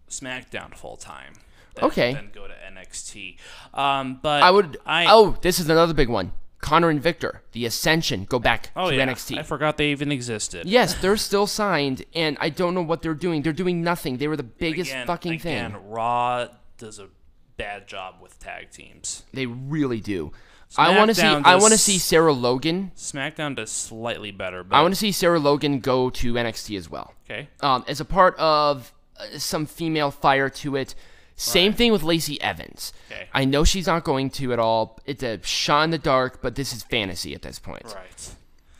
SmackDown 0.09 0.75
full 0.75 0.97
time. 0.97 1.35
Okay. 1.81 2.15
Than 2.15 2.31
go 2.35 2.47
to 2.49 2.55
NXT. 2.55 3.37
Um, 3.75 4.19
but 4.23 4.43
I 4.43 4.51
would. 4.51 4.79
I, 4.85 5.07
oh, 5.09 5.37
this 5.43 5.61
is 5.61 5.69
another 5.69 5.95
big 5.95 6.09
one. 6.09 6.33
Konnor 6.61 6.91
and 6.91 7.01
Victor, 7.01 7.43
the 7.53 7.67
Ascension, 7.67 8.25
go 8.25 8.41
back 8.41 8.71
oh 8.75 8.91
to 8.91 8.97
yeah. 8.97 9.07
NXT. 9.07 9.39
I 9.39 9.43
forgot 9.45 9.77
they 9.77 9.91
even 9.91 10.11
existed. 10.11 10.67
Yes, 10.67 10.95
they're 10.95 11.17
still 11.17 11.47
signed, 11.47 12.05
and 12.15 12.37
I 12.41 12.49
don't 12.49 12.75
know 12.75 12.83
what 12.83 13.01
they're 13.01 13.15
doing. 13.15 13.43
They're 13.43 13.53
doing 13.53 13.83
nothing. 13.83 14.17
They 14.19 14.27
were 14.27 14.37
the 14.37 14.43
biggest 14.43 14.91
Again, 14.91 15.07
fucking 15.07 15.33
again, 15.35 15.73
thing. 15.73 15.89
Raw 15.89 16.49
does 16.77 16.99
a 16.99 17.09
bad 17.57 17.87
job 17.87 18.17
with 18.21 18.41
tag 18.41 18.71
teams. 18.73 19.23
They 19.33 19.47
really 19.47 20.01
do. 20.01 20.33
I 20.77 20.97
want 20.99 21.09
to 21.11 21.15
see. 21.15 21.23
I 21.23 21.57
want 21.57 21.73
to 21.73 21.79
see 21.79 21.99
Sarah 21.99 22.33
Logan. 22.33 22.93
SmackDown 22.97 23.57
does 23.57 23.71
slightly 23.71 24.31
better, 24.31 24.63
but 24.63 24.77
I 24.77 24.83
want 24.83 24.93
to 24.93 24.99
see 25.01 25.13
Sarah 25.13 25.39
Logan 25.39 25.81
go 25.81 26.11
to 26.11 26.35
NXT 26.35 26.77
as 26.77 26.91
well, 26.91 27.15
okay. 27.25 27.49
um, 27.61 27.85
as 27.89 28.01
a 28.01 28.05
part 28.05 28.37
of 28.39 28.93
uh, 29.19 29.39
some 29.39 29.67
female 29.67 30.11
fire 30.11 30.49
to 30.51 30.77
it. 30.77 30.95
Same 31.37 31.73
thing 31.73 31.93
with 31.93 32.03
Lacey 32.03 32.41
Evans. 32.43 32.93
Okay. 33.13 33.29
I 33.33 33.45
know 33.45 33.63
she's 33.63 33.87
not 33.87 34.03
going 34.03 34.29
to 34.31 34.53
at 34.53 34.59
all. 34.59 34.99
It's 35.07 35.23
a 35.23 35.41
shot 35.45 35.85
in 35.85 35.91
the 35.91 35.99
dark, 35.99 36.43
but 36.43 36.57
this 36.57 36.73
is 36.73 36.83
fantasy 36.83 37.33
at 37.33 37.43
this 37.43 37.61
point. 37.61 37.95
Right. 37.95 38.35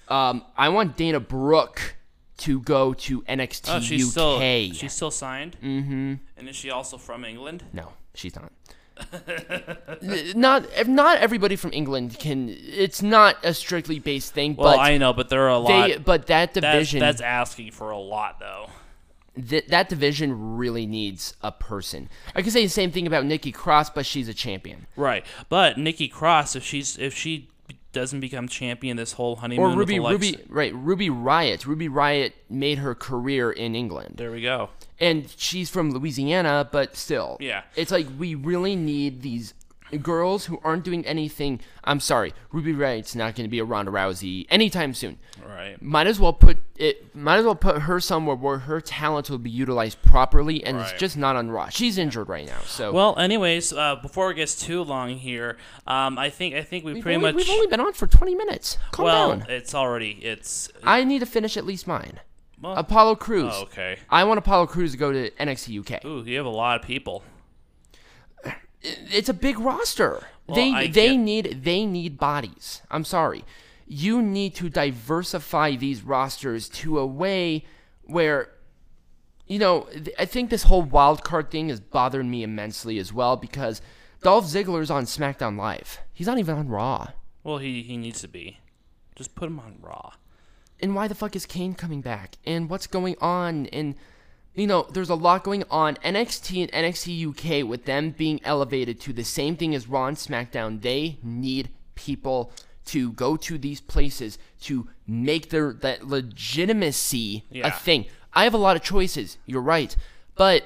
Um, 0.09 0.45
I 0.57 0.69
want 0.71 0.97
Dana 0.97 1.21
Brooke 1.21 1.95
to 2.39 2.61
go 2.61 2.95
to 2.95 3.23
NXT 3.23 3.77
Oh, 3.77 3.81
she's 3.81 4.07
UK. 4.07 4.11
still 4.11 4.41
she's 4.73 4.93
still 4.93 5.11
signed. 5.11 5.57
Mm-hmm. 5.63 6.15
And 6.37 6.49
is 6.49 6.57
she 6.57 6.71
also 6.71 6.99
from 6.99 7.25
England? 7.25 7.65
No, 7.73 7.93
she's 8.15 8.35
not. 8.35 8.51
Not 10.35 10.67
if 10.77 10.87
not 10.89 11.19
everybody 11.19 11.57
from 11.57 11.73
England 11.73 12.19
can. 12.19 12.49
It's 12.51 13.03
not 13.03 13.37
a 13.43 13.53
strictly 13.55 13.99
based 13.99 14.33
thing, 14.33 14.55
Well, 14.57 14.77
but 14.77 14.81
I 14.81 14.97
know, 14.99 15.13
but 15.13 15.29
there 15.29 15.43
are 15.43 15.49
a 15.51 15.59
lot. 15.59 15.89
they 15.89 15.97
but 15.99 16.27
that 16.27 16.55
that's, 16.55 16.65
division 16.73 17.01
that's 17.01 17.21
asking 17.21 17.73
for 17.73 17.91
a 17.91 17.99
lot, 17.99 18.39
though. 18.41 18.71
th- 19.49 19.67
that 19.69 19.89
division 19.89 20.57
really 20.57 20.87
needs 20.87 21.35
a 21.43 21.51
person. 21.53 22.09
I 22.35 22.43
could 22.43 22.53
say 22.53 22.63
the 22.65 22.69
same 22.71 22.91
thing 22.93 23.07
about 23.07 23.25
Nikki 23.25 23.53
Cross, 23.53 23.91
but 23.91 24.07
she's 24.07 24.29
a 24.29 24.35
champion. 24.35 24.87
Right, 24.97 25.25
but 25.49 25.79
Nikki 25.79 26.09
Cross, 26.09 26.57
if 26.57 26.65
she's 26.65 26.97
if 26.99 27.15
she 27.15 27.49
doesn't 27.99 28.21
become 28.21 28.47
champion 28.49 28.97
this 28.97 29.13
whole 29.13 29.37
honeymoon 29.37 29.73
Or 29.73 29.77
Ruby 29.77 29.99
Ruby 29.99 30.39
right 30.49 30.73
Ruby 30.75 31.09
Riott. 31.11 31.67
Ruby 31.67 31.89
Riott 31.89 32.33
made 32.49 32.79
her 32.79 32.95
career 32.95 33.51
in 33.51 33.75
England. 33.75 34.15
There 34.17 34.31
we 34.31 34.41
go. 34.43 34.71
and 35.01 35.33
she's 35.37 35.69
from 35.71 35.91
Louisiana, 35.93 36.69
but 36.71 36.97
still, 36.97 37.37
Yeah. 37.41 37.63
it's 37.77 37.91
like 37.93 38.07
we 38.19 38.35
really 38.35 38.75
need 38.77 39.23
these 39.23 39.55
girls 39.97 40.47
who 40.47 40.61
aren't 40.63 40.85
doing 40.85 41.07
anything. 41.07 41.61
I'm 41.85 42.01
sorry, 42.01 42.35
Ruby 42.53 42.73
Riott's 42.73 43.15
not 43.15 43.35
going 43.35 43.45
to 43.45 43.51
be 43.51 43.59
a 43.59 43.65
Ronda 43.65 43.91
Rousey 43.91 44.47
anytime 44.51 44.93
soon. 44.93 45.19
Right. 45.47 45.81
Might 45.81 46.07
as 46.07 46.21
well 46.21 46.33
put 46.33 46.59
it. 46.77 47.15
Might 47.15 47.39
as 47.39 47.45
well 47.45 47.55
put 47.55 47.83
her 47.83 48.01
somewhere 48.01 48.37
where 48.37 48.59
her 48.59 48.81
talent 48.81 49.31
will 49.31 49.39
be 49.39 49.51
utilized 49.51 50.03
properly, 50.03 50.63
and 50.65 50.79
it's 50.79 50.93
just 50.93 51.17
not 51.17 51.37
on 51.37 51.51
Raw. 51.51 51.69
She's 51.69 51.97
injured 51.99 52.29
right 52.29 52.47
now, 52.47 52.61
so 52.67 52.93
Well, 52.93 53.19
anyways, 53.19 53.73
uh, 53.73 53.97
before 53.97 54.31
it 54.31 54.35
gets 54.35 54.55
too 54.61 54.83
long 54.83 55.11
here, 55.17 55.57
um, 55.87 56.19
I 56.19 56.31
think 56.31 56.55
I 56.55 56.63
think 56.63 56.85
we 56.85 56.95
we've, 56.95 57.03
pretty 57.03 57.17
only, 57.17 57.33
much 57.33 57.37
we've 57.37 57.51
only 57.51 57.67
been 57.69 57.81
on 57.81 57.93
for 57.93 58.07
20 58.07 58.35
minutes. 58.35 58.77
Calm 58.93 59.05
well, 59.05 59.31
down. 59.31 59.47
it's 59.49 59.75
already 59.75 60.11
it's 60.23 60.69
I 60.83 61.05
need 61.05 61.21
to 61.21 61.27
finish 61.27 61.57
at 61.57 61.65
least 61.65 61.87
mine. 61.87 62.21
well, 62.61 62.75
Apollo 62.77 63.17
Crews. 63.17 63.53
oh, 63.55 63.63
okay. 63.63 63.97
I 64.11 64.25
want 64.25 64.39
Apollo 64.39 64.67
Crews 64.69 64.93
to 64.93 64.99
go 64.99 65.13
to 65.13 65.31
NXT 65.31 65.81
UK. 65.81 66.05
Ooh, 66.05 66.23
you 66.25 66.37
have 66.37 66.47
a 66.47 66.51
lot 66.51 66.81
of 66.81 66.87
people. 66.87 67.23
It's 68.83 69.29
a 69.29 69.35
big 69.35 69.59
roster. 69.59 70.27
Well, 70.47 70.57
they 70.57 70.73
I 70.73 70.87
they 70.87 71.09
get- 71.11 71.17
need 71.17 71.61
they 71.65 71.85
need 71.87 72.19
bodies. 72.19 72.83
I'm 72.91 73.05
sorry. 73.05 73.45
You 73.87 74.21
need 74.23 74.55
to 74.57 74.69
diversify 74.69 75.77
these 75.77 76.03
rosters 76.03 76.69
to 76.71 76.99
a 76.99 77.07
way 77.07 77.65
where 78.05 78.51
you 79.47 79.59
know, 79.59 79.89
I 80.19 80.27
think 80.27 80.51
this 80.51 80.65
whole 80.65 80.83
wild 80.83 81.25
card 81.25 81.51
thing 81.51 81.71
is 81.71 81.81
bothering 81.81 82.31
me 82.31 82.43
immensely 82.43 82.99
as 82.99 83.15
well 83.15 83.35
because 83.37 83.81
Dolph 84.23 84.45
Ziggler's 84.45 84.91
on 84.91 85.05
SmackDown 85.05 85.57
Live. 85.57 86.01
He's 86.13 86.27
not 86.27 86.39
even 86.39 86.55
on 86.59 86.69
Raw. 86.69 87.09
Well, 87.45 87.57
he 87.59 87.83
he 87.83 87.97
needs 87.97 88.21
to 88.21 88.29
be. 88.29 88.59
Just 89.17 89.35
put 89.35 89.47
him 89.49 89.59
on 89.59 89.77
Raw. 89.81 90.13
And 90.81 90.95
why 90.95 91.09
the 91.09 91.15
fuck 91.15 91.35
is 91.35 91.47
Kane 91.47 91.75
coming 91.75 92.03
back? 92.03 92.37
And 92.45 92.69
what's 92.69 92.87
going 92.87 93.17
on? 93.21 93.67
And 93.67 93.95
you 94.61 94.67
know, 94.67 94.87
there's 94.93 95.11
a 95.11 95.15
lot 95.15 95.45
going 95.45 95.65
on. 95.71 95.97
NXT 95.97 96.63
and 96.63 96.73
NXT 96.73 97.29
UK, 97.63 97.69
with 97.69 97.85
them 97.85 98.11
being 98.11 98.41
elevated 98.45 99.01
to 99.03 99.13
the 99.13 99.25
same 99.25 99.57
thing 99.57 99.75
as 99.75 99.89
Raw 99.89 100.07
and 100.07 100.17
SmackDown, 100.17 100.81
they 100.83 101.19
need 101.23 101.71
people 101.95 102.53
to 102.87 103.13
go 103.13 103.37
to 103.37 103.59
these 103.59 103.81
places 103.81 104.39
to 104.63 104.89
make 105.07 105.51
their 105.51 105.73
that 105.75 106.07
legitimacy 106.09 107.45
Yeah. 107.51 107.69
a 107.69 107.71
thing. 107.71 108.07
I 108.33 108.45
have 108.45 108.55
a 108.55 108.59
lot 108.59 108.77
of 108.77 108.83
choices. 108.83 109.39
You're 109.47 109.63
right, 109.63 109.95
but 110.35 110.65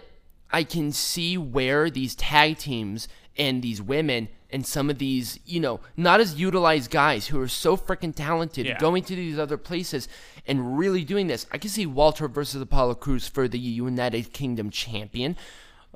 I 0.52 0.64
can 0.64 0.92
see 0.92 1.36
where 1.38 1.90
these 1.90 2.14
tag 2.14 2.58
teams 2.58 3.08
and 3.36 3.62
these 3.62 3.80
women 3.80 4.28
and 4.52 4.66
some 4.66 4.90
of 4.90 4.98
these, 4.98 5.38
you 5.46 5.58
know, 5.60 5.80
not 5.96 6.20
as 6.20 6.34
utilized 6.38 6.90
guys 6.90 7.28
who 7.28 7.40
are 7.40 7.48
so 7.48 7.76
freaking 7.76 8.14
talented 8.14 8.66
Yeah. 8.66 8.78
going 8.78 9.02
to 9.04 9.16
these 9.16 9.38
other 9.38 9.56
places 9.56 10.08
and 10.46 10.76
really 10.78 11.04
doing 11.04 11.26
this. 11.26 11.46
I 11.50 11.58
can 11.58 11.70
see 11.70 11.86
Walter 11.86 12.28
versus 12.28 12.60
Apollo 12.60 12.96
Crews 12.96 13.26
for 13.28 13.48
the 13.48 13.58
United 13.58 14.32
Kingdom 14.32 14.70
champion. 14.70 15.36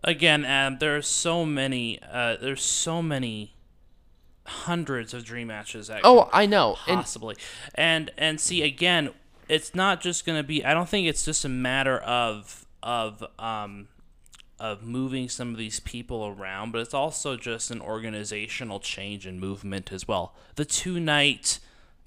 Again, 0.05 0.45
um, 0.45 0.79
are 0.83 1.03
so 1.03 1.45
many. 1.45 2.01
Uh, 2.11 2.37
there's 2.41 2.63
so 2.63 3.03
many 3.03 3.53
hundreds 4.45 5.13
of 5.13 5.25
dream 5.25 5.49
matches 5.49 5.89
that 5.89 6.01
Oh, 6.05 6.29
I 6.33 6.47
know. 6.47 6.77
And 6.87 6.99
possibly 6.99 7.37
and 7.75 8.11
and 8.17 8.41
see 8.41 8.63
again 8.63 9.11
it's 9.49 9.75
not 9.75 10.01
just 10.01 10.25
going 10.25 10.39
to 10.39 10.47
be 10.47 10.65
i 10.65 10.73
don't 10.73 10.89
think 10.89 11.07
it's 11.09 11.25
just 11.25 11.45
a 11.45 11.49
matter 11.49 11.99
of 11.99 12.65
of 12.83 13.25
um 13.39 13.89
of 14.59 14.83
moving 14.83 15.29
some 15.29 15.51
of 15.53 15.57
these 15.59 15.81
people 15.81 16.27
around 16.27 16.73
but 16.73 16.81
it's 16.81 16.95
also 16.95 17.37
just 17.37 17.71
an 17.71 17.81
organizational 17.81 18.81
change 18.81 19.27
and 19.27 19.39
movement 19.41 19.93
as 19.93 20.09
well 20.09 20.35
the 20.55 20.65
two 20.65 20.99
night 20.99 21.59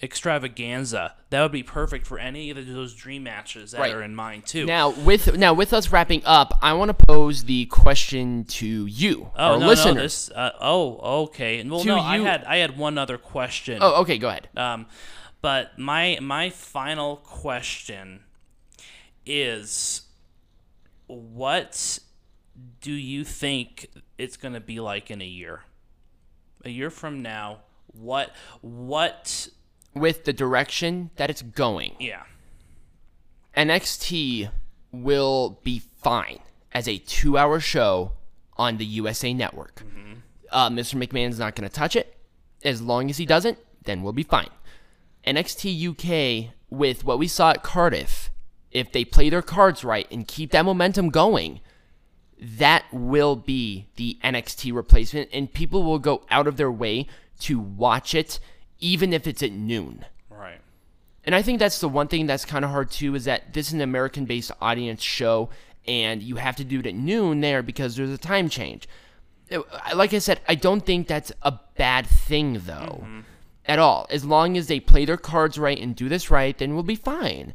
extravaganza 0.02 1.14
that 1.30 1.42
would 1.42 1.52
be 1.52 1.62
perfect 1.62 2.08
for 2.08 2.18
any 2.18 2.50
of 2.50 2.68
those 2.68 2.96
dream 2.96 3.22
matches 3.24 3.72
that 3.72 3.82
Right. 3.82 3.94
are 3.94 4.02
in 4.02 4.16
mind 4.16 4.46
too 4.46 4.66
now 4.66 4.90
with 4.92 5.36
now 5.38 5.54
with 5.54 5.74
us 5.74 5.92
wrapping 5.92 6.22
up, 6.26 6.58
I 6.62 6.74
want 6.74 6.90
to 6.98 7.06
pose 7.06 7.44
the 7.44 7.66
question 7.66 8.46
to 8.46 8.86
you, 8.86 9.30
oh 9.36 9.44
our 9.54 9.60
no, 9.60 9.68
listeners. 9.68 9.96
no 9.96 10.02
this 10.02 10.32
uh, 10.32 10.52
oh 10.62 10.98
okay 11.26 11.62
well 11.64 11.82
To 11.82 11.86
no 11.86 11.98
i 12.00 12.16
you- 12.18 12.24
had 12.24 12.44
i 12.46 12.58
had 12.58 12.78
one 12.78 12.98
other 12.98 13.18
question 13.18 13.80
oh, 13.82 14.02
okay, 14.02 14.18
go 14.18 14.30
ahead. 14.30 14.48
Um, 14.56 14.88
but 15.42 15.78
my 15.78 16.18
my 16.22 16.50
final 16.50 17.18
question 17.18 18.24
is, 19.26 20.02
what 21.08 22.00
do 22.82 22.92
you 22.92 23.24
think 23.24 23.88
it's 24.18 24.38
going 24.38 24.54
to 24.54 24.60
be 24.60 24.80
like 24.80 25.12
in 25.12 25.22
a 25.22 25.26
year? 25.26 25.64
A 26.66 26.70
year 26.70 26.90
from 26.90 27.22
now, 27.22 27.60
what 27.88 28.32
what? 28.62 29.50
With 29.96 30.26
the 30.26 30.34
direction 30.34 31.10
that 31.16 31.30
it's 31.30 31.42
going, 31.42 31.96
Yeah, 32.00 32.24
NXT 33.58 34.52
will 34.92 35.60
be 35.64 35.80
fine 35.80 36.40
as 36.72 36.88
a 36.88 36.98
two-hour 37.00 37.60
show 37.60 38.12
on 38.56 38.78
the 38.78 38.86
USA 38.86 39.34
Network. 39.34 39.84
Uh, 40.52 40.70
Mr. 40.70 40.96
McMahon's 40.96 41.40
not 41.40 41.56
going 41.56 41.68
to 41.68 41.74
touch 41.74 41.96
it. 41.96 42.16
As 42.64 42.82
long 42.82 43.10
as 43.10 43.18
he 43.18 43.26
doesn't, 43.26 43.58
then 43.86 44.04
we'll 44.04 44.14
be 44.14 44.24
fine. 44.24 44.50
NXT 45.26 45.90
UK 45.90 46.54
with 46.70 47.04
what 47.04 47.20
we 47.20 47.28
saw 47.28 47.52
at 47.52 47.64
Cardiff, 47.64 48.30
if 48.72 48.92
they 48.92 49.06
play 49.06 49.30
their 49.30 49.42
cards 49.42 49.84
right 49.84 50.08
and 50.12 50.28
keep 50.28 50.52
that 50.52 50.66
momentum 50.66 51.10
going, 51.10 51.62
that 52.42 52.86
will 52.92 53.36
be 53.36 53.88
the 53.96 54.18
NXT 54.24 54.74
replacement, 54.74 55.30
and 55.34 55.52
people 55.52 55.84
will 55.84 56.00
go 56.00 56.24
out 56.30 56.48
of 56.48 56.58
their 56.58 56.72
way 56.72 57.08
to 57.40 57.60
watch 57.60 58.16
it, 58.16 58.40
even 58.80 59.14
if 59.14 59.28
it's 59.28 59.44
at 59.44 59.52
noon. 59.52 60.06
right. 60.30 60.60
And 61.26 61.36
I 61.36 61.42
think 61.42 61.60
that's 61.60 61.80
the 61.80 61.90
one 61.90 62.08
thing 62.08 62.26
that's 62.26 62.46
kind 62.46 62.64
of 62.64 62.72
hard 62.72 62.92
too 62.92 63.14
is 63.14 63.26
that 63.26 63.54
this 63.54 63.68
is 63.68 63.74
an 63.74 63.82
American 63.82 64.26
based 64.26 64.52
audience 64.62 65.04
show, 65.04 65.50
and 65.86 66.24
you 66.24 66.38
have 66.38 66.56
to 66.58 66.64
do 66.64 66.80
it 66.80 66.88
at 66.88 66.96
noon 66.96 67.42
there 67.42 67.62
because 67.62 67.96
there's 67.96 68.10
a 68.10 68.18
time 68.18 68.50
change. 68.50 68.88
Like 69.94 70.14
I 70.14 70.20
said, 70.20 70.40
I 70.48 70.56
don't 70.56 70.86
think 70.86 71.08
that's 71.08 71.32
a 71.42 71.60
bad 71.76 72.08
thing 72.08 72.54
though, 72.66 73.02
mm-hmm. 73.04 73.20
at 73.66 73.80
all. 73.80 74.08
As 74.10 74.24
long 74.24 74.58
as 74.58 74.68
they 74.68 74.80
play 74.80 75.06
their 75.06 75.18
cards 75.18 75.58
right 75.58 75.80
and 75.80 75.96
do 75.96 76.08
this 76.08 76.32
right, 76.32 76.58
then 76.58 76.74
we'll 76.74 76.84
be 76.84 76.96
fine. 76.96 77.54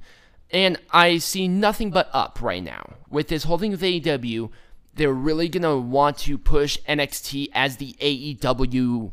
And 0.50 0.78
I 0.90 1.18
see 1.18 1.48
nothing 1.48 1.90
but 1.90 2.08
up 2.12 2.42
right 2.42 2.62
now. 2.62 2.94
With 3.08 3.28
this 3.28 3.44
whole 3.44 3.58
thing 3.58 3.70
with 3.70 3.82
AEW, 3.82 4.50
they're 4.96 5.12
really 5.12 5.48
going 5.48 5.62
to 5.62 5.76
want 5.76 6.18
to 6.18 6.38
push 6.38 6.78
NXT 6.88 7.48
as 7.52 7.76
the 7.76 7.94
AEW 8.00 9.12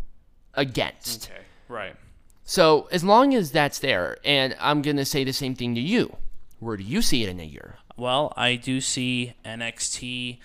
against. 0.54 1.30
Okay, 1.32 1.42
right. 1.68 1.96
So 2.44 2.88
as 2.92 3.04
long 3.04 3.34
as 3.34 3.52
that's 3.52 3.80
there, 3.80 4.18
and 4.26 4.56
I'm 4.60 4.82
gonna 4.82 5.06
say 5.06 5.24
the 5.24 5.32
same 5.32 5.56
thing 5.56 5.74
to 5.76 5.82
you, 5.82 6.18
where 6.60 6.76
do 6.76 6.84
you 6.84 7.02
see 7.02 7.24
it 7.24 7.30
in 7.30 7.40
a 7.40 7.46
year? 7.46 7.78
Well, 7.96 8.34
I 8.36 8.56
do 8.56 8.82
see 8.82 9.34
NXT. 9.46 10.38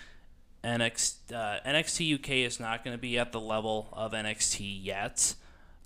NXT, 0.63 1.33
uh, 1.33 1.59
NXT 1.65 2.15
UK 2.15 2.29
is 2.45 2.59
not 2.59 2.83
going 2.83 2.93
to 2.95 2.97
be 2.97 3.17
at 3.17 3.31
the 3.31 3.39
level 3.39 3.89
of 3.93 4.11
NXT 4.11 4.83
yet 4.83 5.35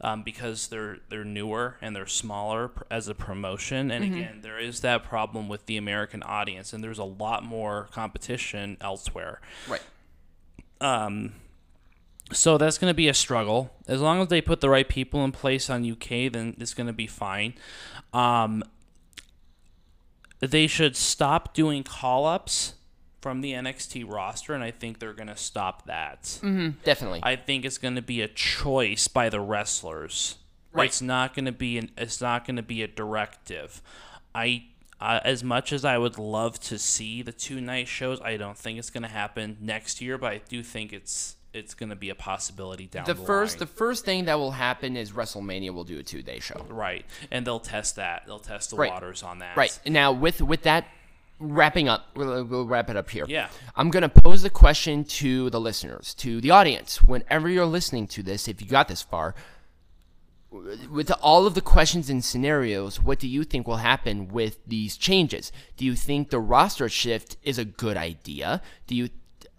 um, 0.02 0.24
because 0.24 0.68
they're 0.68 0.98
they're 1.10 1.24
newer 1.24 1.78
and 1.82 1.96
they're 1.96 2.08
smaller 2.08 2.72
as 2.90 3.08
a 3.08 3.16
promotion. 3.16 3.92
And 3.92 4.04
again, 4.04 4.40
there 4.42 4.60
is 4.60 4.82
that 4.82 5.04
problem 5.04 5.48
with 5.48 5.66
the 5.68 5.78
American 5.78 6.24
audience, 6.24 6.74
and 6.74 6.84
there's 6.84 7.00
a 7.00 7.04
lot 7.04 7.44
more 7.44 7.88
competition 7.92 8.78
elsewhere. 8.82 9.40
Right. 9.68 9.82
Um. 10.82 11.34
So 12.34 12.58
that's 12.58 12.78
going 12.78 12.90
to 12.90 12.96
be 12.96 13.10
a 13.10 13.14
struggle. 13.14 13.74
As 13.88 14.00
long 14.00 14.22
as 14.22 14.30
they 14.30 14.42
put 14.42 14.62
the 14.62 14.70
right 14.70 14.88
people 14.88 15.24
in 15.26 15.34
place 15.34 15.70
on 15.70 15.90
UK, 15.90 16.32
then 16.32 16.56
it's 16.60 16.74
going 16.74 16.88
to 16.88 16.94
be 16.94 17.08
fine. 17.08 17.54
Um, 18.14 18.64
they 20.40 20.66
should 20.66 20.96
stop 20.96 21.54
doing 21.54 21.84
call 21.84 22.26
ups 22.26 22.76
from 23.22 23.42
the 23.42 23.54
NXT 23.54 24.12
roster, 24.12 24.54
and 24.54 24.64
I 24.64 24.72
think 24.72 25.00
they're 25.00 25.14
going 25.14 25.28
to 25.28 25.38
stop 25.38 25.86
that. 25.86 26.40
Definitely. 26.84 27.20
I 27.24 27.36
think 27.36 27.66
it's 27.66 27.78
going 27.78 27.96
to 27.96 28.02
be 28.02 28.22
a 28.22 28.28
choice 28.28 29.08
by 29.08 29.30
the 29.30 29.40
wrestlers. 29.40 30.38
Right. 30.74 30.88
It's 30.88 31.02
not 31.02 31.34
going 31.36 31.46
to 31.46 31.52
be 31.52 31.78
an. 31.78 31.92
It's 31.98 32.22
not 32.22 32.46
going 32.46 32.56
to 32.58 32.64
be 32.64 32.82
a 32.84 32.88
directive. 32.88 33.82
I. 34.34 34.66
Uh, 35.00 35.20
as 35.26 35.44
much 35.44 35.74
as 35.74 35.84
I 35.84 35.98
would 35.98 36.20
love 36.20 36.60
to 36.60 36.78
see 36.78 37.24
the 37.24 37.32
two 37.32 37.60
night 37.60 37.88
shows, 37.88 38.22
I 38.22 38.38
don't 38.38 38.56
think 38.56 38.78
it's 38.78 38.92
going 38.92 39.02
to 39.02 39.10
happen 39.10 39.58
next 39.60 40.00
year. 40.00 40.20
But 40.20 40.32
I 40.34 40.42
do 40.48 40.62
think 40.62 40.94
it's 40.94 41.38
it's 41.54 41.74
going 41.74 41.90
to 41.90 41.96
be 41.96 42.12
a 42.12 42.16
possibility 42.16 42.86
down 42.86 43.06
the 43.06 43.16
the, 43.16 43.26
first, 43.26 43.56
line. 43.56 43.60
the 43.62 43.66
first 43.66 44.06
thing 44.06 44.26
that 44.26 44.38
will 44.38 44.52
happen 44.52 44.96
is 44.96 45.12
WrestleMania 45.12 45.72
will 45.74 45.84
do 45.84 45.98
a 45.98 46.04
two 46.04 46.22
day 46.22 46.40
show. 46.40 46.66
right, 46.70 47.04
and 47.32 47.48
they'll 47.48 47.60
test 47.60 47.96
that. 47.96 48.24
They'll 48.28 48.38
test 48.38 48.70
the 48.70 48.76
Right. 48.76 48.92
waters 48.92 49.24
on 49.24 49.40
that. 49.40 49.58
Right. 49.58 49.78
Now 49.88 50.12
with 50.12 50.40
with 50.40 50.62
that 50.64 50.86
wrapping 51.42 51.90
up, 51.90 52.08
we'll, 52.16 52.44
we'll 52.44 52.66
wrap 52.66 52.90
it 52.90 52.96
up 52.96 53.10
here. 53.10 53.26
Yeah. 53.28 53.50
I'm 53.76 53.90
gonna 53.90 54.10
pose 54.10 54.44
the 54.44 54.50
question 54.50 55.04
to 55.06 55.50
the 55.50 55.60
listeners, 55.60 56.14
to 56.16 56.40
the 56.40 56.52
audience, 56.52 57.04
whenever 57.04 57.50
you're 57.50 57.66
listening 57.66 58.08
to 58.08 58.24
this, 58.24 58.48
if 58.48 58.62
you 58.62 58.68
got 58.68 58.88
this 58.88 59.02
far. 59.02 59.36
With 60.52 61.10
all 61.22 61.48
of 61.48 61.54
the 61.54 61.62
questions 61.62 62.10
and 62.10 62.24
scenarios, 62.24 63.02
what 63.02 63.20
do 63.20 63.28
you 63.28 63.46
think 63.46 63.68
will 63.68 63.78
happen 63.78 64.28
with 64.28 64.60
these 64.68 64.98
changes? 64.98 65.50
Do 65.78 65.86
you 65.86 65.96
think 65.96 66.30
the 66.30 66.42
roster 66.42 66.90
shift 66.90 67.38
is 67.42 67.58
a 67.58 67.64
good 67.64 67.96
idea? 67.96 68.62
Do 68.86 68.96
you 68.96 69.10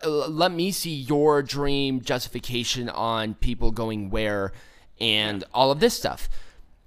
uh, 0.04 0.28
let 0.28 0.52
me 0.52 0.70
see 0.70 0.92
your 0.92 1.42
dream 1.42 2.02
justification 2.02 2.88
on 2.90 3.34
people 3.34 3.70
going 3.70 4.10
where 4.10 4.52
and 5.00 5.44
all 5.54 5.70
of 5.70 5.80
this 5.80 5.94
stuff? 5.94 6.28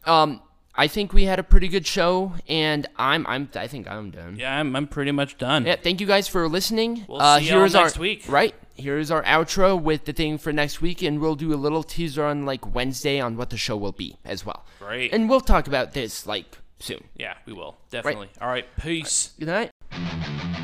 Um, 0.05 0.41
I 0.78 0.88
think 0.88 1.13
we 1.13 1.23
had 1.23 1.39
a 1.39 1.43
pretty 1.43 1.67
good 1.67 1.88
show, 1.88 2.34
and 2.47 2.88
I'm 2.97 3.26
I'm 3.28 3.49
I 3.55 3.67
think 3.67 3.89
I'm 3.89 4.11
done. 4.11 4.36
Yeah, 4.38 4.59
I'm, 4.59 4.76
I'm 4.76 4.88
pretty 4.88 5.11
much 5.11 5.38
done. 5.38 5.65
Yeah, 5.65 5.78
thank 5.78 6.01
you 6.01 6.07
guys 6.07 6.28
for 6.28 6.47
listening. 6.49 7.05
We'll 7.07 7.21
uh, 7.21 7.39
see 7.39 7.45
here's 7.45 7.73
next 7.73 7.95
our, 7.95 8.01
week. 8.01 8.26
Right. 8.28 8.53
Here's 8.76 9.09
our 9.09 9.23
outro 9.23 9.82
with 9.82 10.03
the 10.03 10.11
thing 10.11 10.38
for 10.38 10.51
next 10.51 10.82
week, 10.82 11.01
and 11.01 11.21
we'll 11.21 11.36
do 11.36 11.53
a 11.53 11.55
little 11.55 11.82
teaser 11.82 12.26
on 12.26 12.45
like 12.45 12.76
Wednesday 12.76 13.21
on 13.21 13.38
what 13.38 13.49
the 13.51 13.57
show 13.57 13.78
will 13.78 13.93
be 13.93 14.17
as 14.26 14.45
well. 14.45 14.65
Great. 14.80 15.13
And 15.13 15.30
we'll 15.30 15.39
talk 15.39 15.67
about 15.67 15.93
this 15.93 16.28
like 16.28 16.57
soon. 16.80 17.05
Yeah, 17.15 17.36
we 17.45 17.53
will 17.53 17.78
definitely. 17.89 18.30
All 18.41 18.49
right, 18.49 18.65
peace. 18.82 19.32
Good 19.39 19.47
night. 19.47 19.71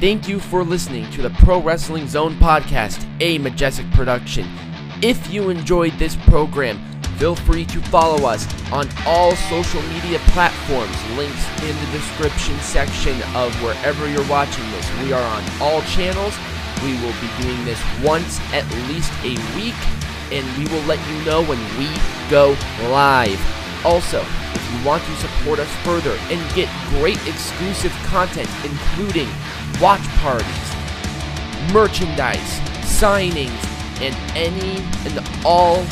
Thank 0.01 0.27
you 0.27 0.39
for 0.39 0.63
listening 0.63 1.09
to 1.11 1.21
the 1.21 1.29
Pro 1.29 1.61
Wrestling 1.61 2.07
Zone 2.07 2.35
podcast, 2.35 3.05
a 3.21 3.37
Majestic 3.37 3.89
production. 3.91 4.45
If 5.01 5.33
you 5.33 5.49
enjoyed 5.49 5.93
this 5.93 6.15
program, 6.15 6.79
feel 7.17 7.35
free 7.35 7.65
to 7.65 7.81
follow 7.89 8.29
us 8.29 8.45
on 8.71 8.87
all 9.07 9.35
social 9.35 9.81
media 9.81 10.19
platforms. 10.27 10.95
Links 11.17 11.43
in 11.63 11.75
the 11.75 11.91
description 11.91 12.55
section 12.59 13.19
of 13.33 13.51
wherever 13.63 14.07
you're 14.07 14.27
watching 14.29 14.63
this. 14.69 14.87
We 15.01 15.11
are 15.11 15.23
on 15.23 15.43
all 15.59 15.81
channels. 15.83 16.37
We 16.83 16.93
will 17.01 17.15
be 17.19 17.29
doing 17.41 17.65
this 17.65 17.81
once 18.03 18.39
at 18.53 18.69
least 18.89 19.11
a 19.23 19.33
week, 19.55 19.73
and 20.31 20.45
we 20.55 20.71
will 20.71 20.85
let 20.85 20.99
you 21.09 21.25
know 21.25 21.41
when 21.45 21.57
we 21.79 21.89
go 22.29 22.55
live. 22.91 23.41
Also, 23.83 24.23
if 24.53 24.71
you 24.71 24.85
want 24.85 25.03
to 25.03 25.15
support 25.15 25.57
us 25.57 25.71
further 25.83 26.15
and 26.29 26.55
get 26.55 26.69
great 26.89 27.17
exclusive 27.27 27.91
content, 28.05 28.49
including 28.63 29.29
watch 29.81 30.05
parties, 30.21 30.45
merchandise, 31.73 32.59
signings, 32.85 33.70
and 34.01 34.15
any 34.35 34.83
and 35.05 35.45
all 35.45 35.83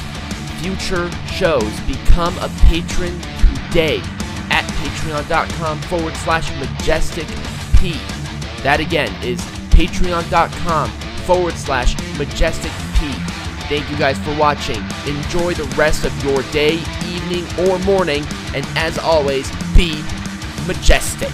future 0.62 1.10
shows, 1.28 1.80
become 1.82 2.38
a 2.40 2.50
patron 2.66 3.14
today 3.68 4.02
at 4.52 4.66
patreon.com 4.82 5.80
forward 5.84 6.16
slash 6.16 6.50
majestic 6.60 7.28
p. 7.78 7.94
That 8.64 8.80
again 8.80 9.12
is 9.24 9.40
patreon.com 9.72 10.90
forward 11.30 11.54
slash 11.54 11.96
majestic 12.18 12.72
P. 12.98 13.12
Thank 13.70 13.90
you 13.90 13.98
guys 13.98 14.18
for 14.20 14.36
watching. 14.38 14.84
Enjoy 15.06 15.54
the 15.54 15.72
rest 15.78 16.04
of 16.04 16.24
your 16.24 16.42
day, 16.52 16.80
evening, 17.06 17.46
or 17.60 17.78
morning, 17.80 18.26
and 18.56 18.66
as 18.76 18.98
always, 18.98 19.50
be 19.76 20.04
majestic. 20.68 21.32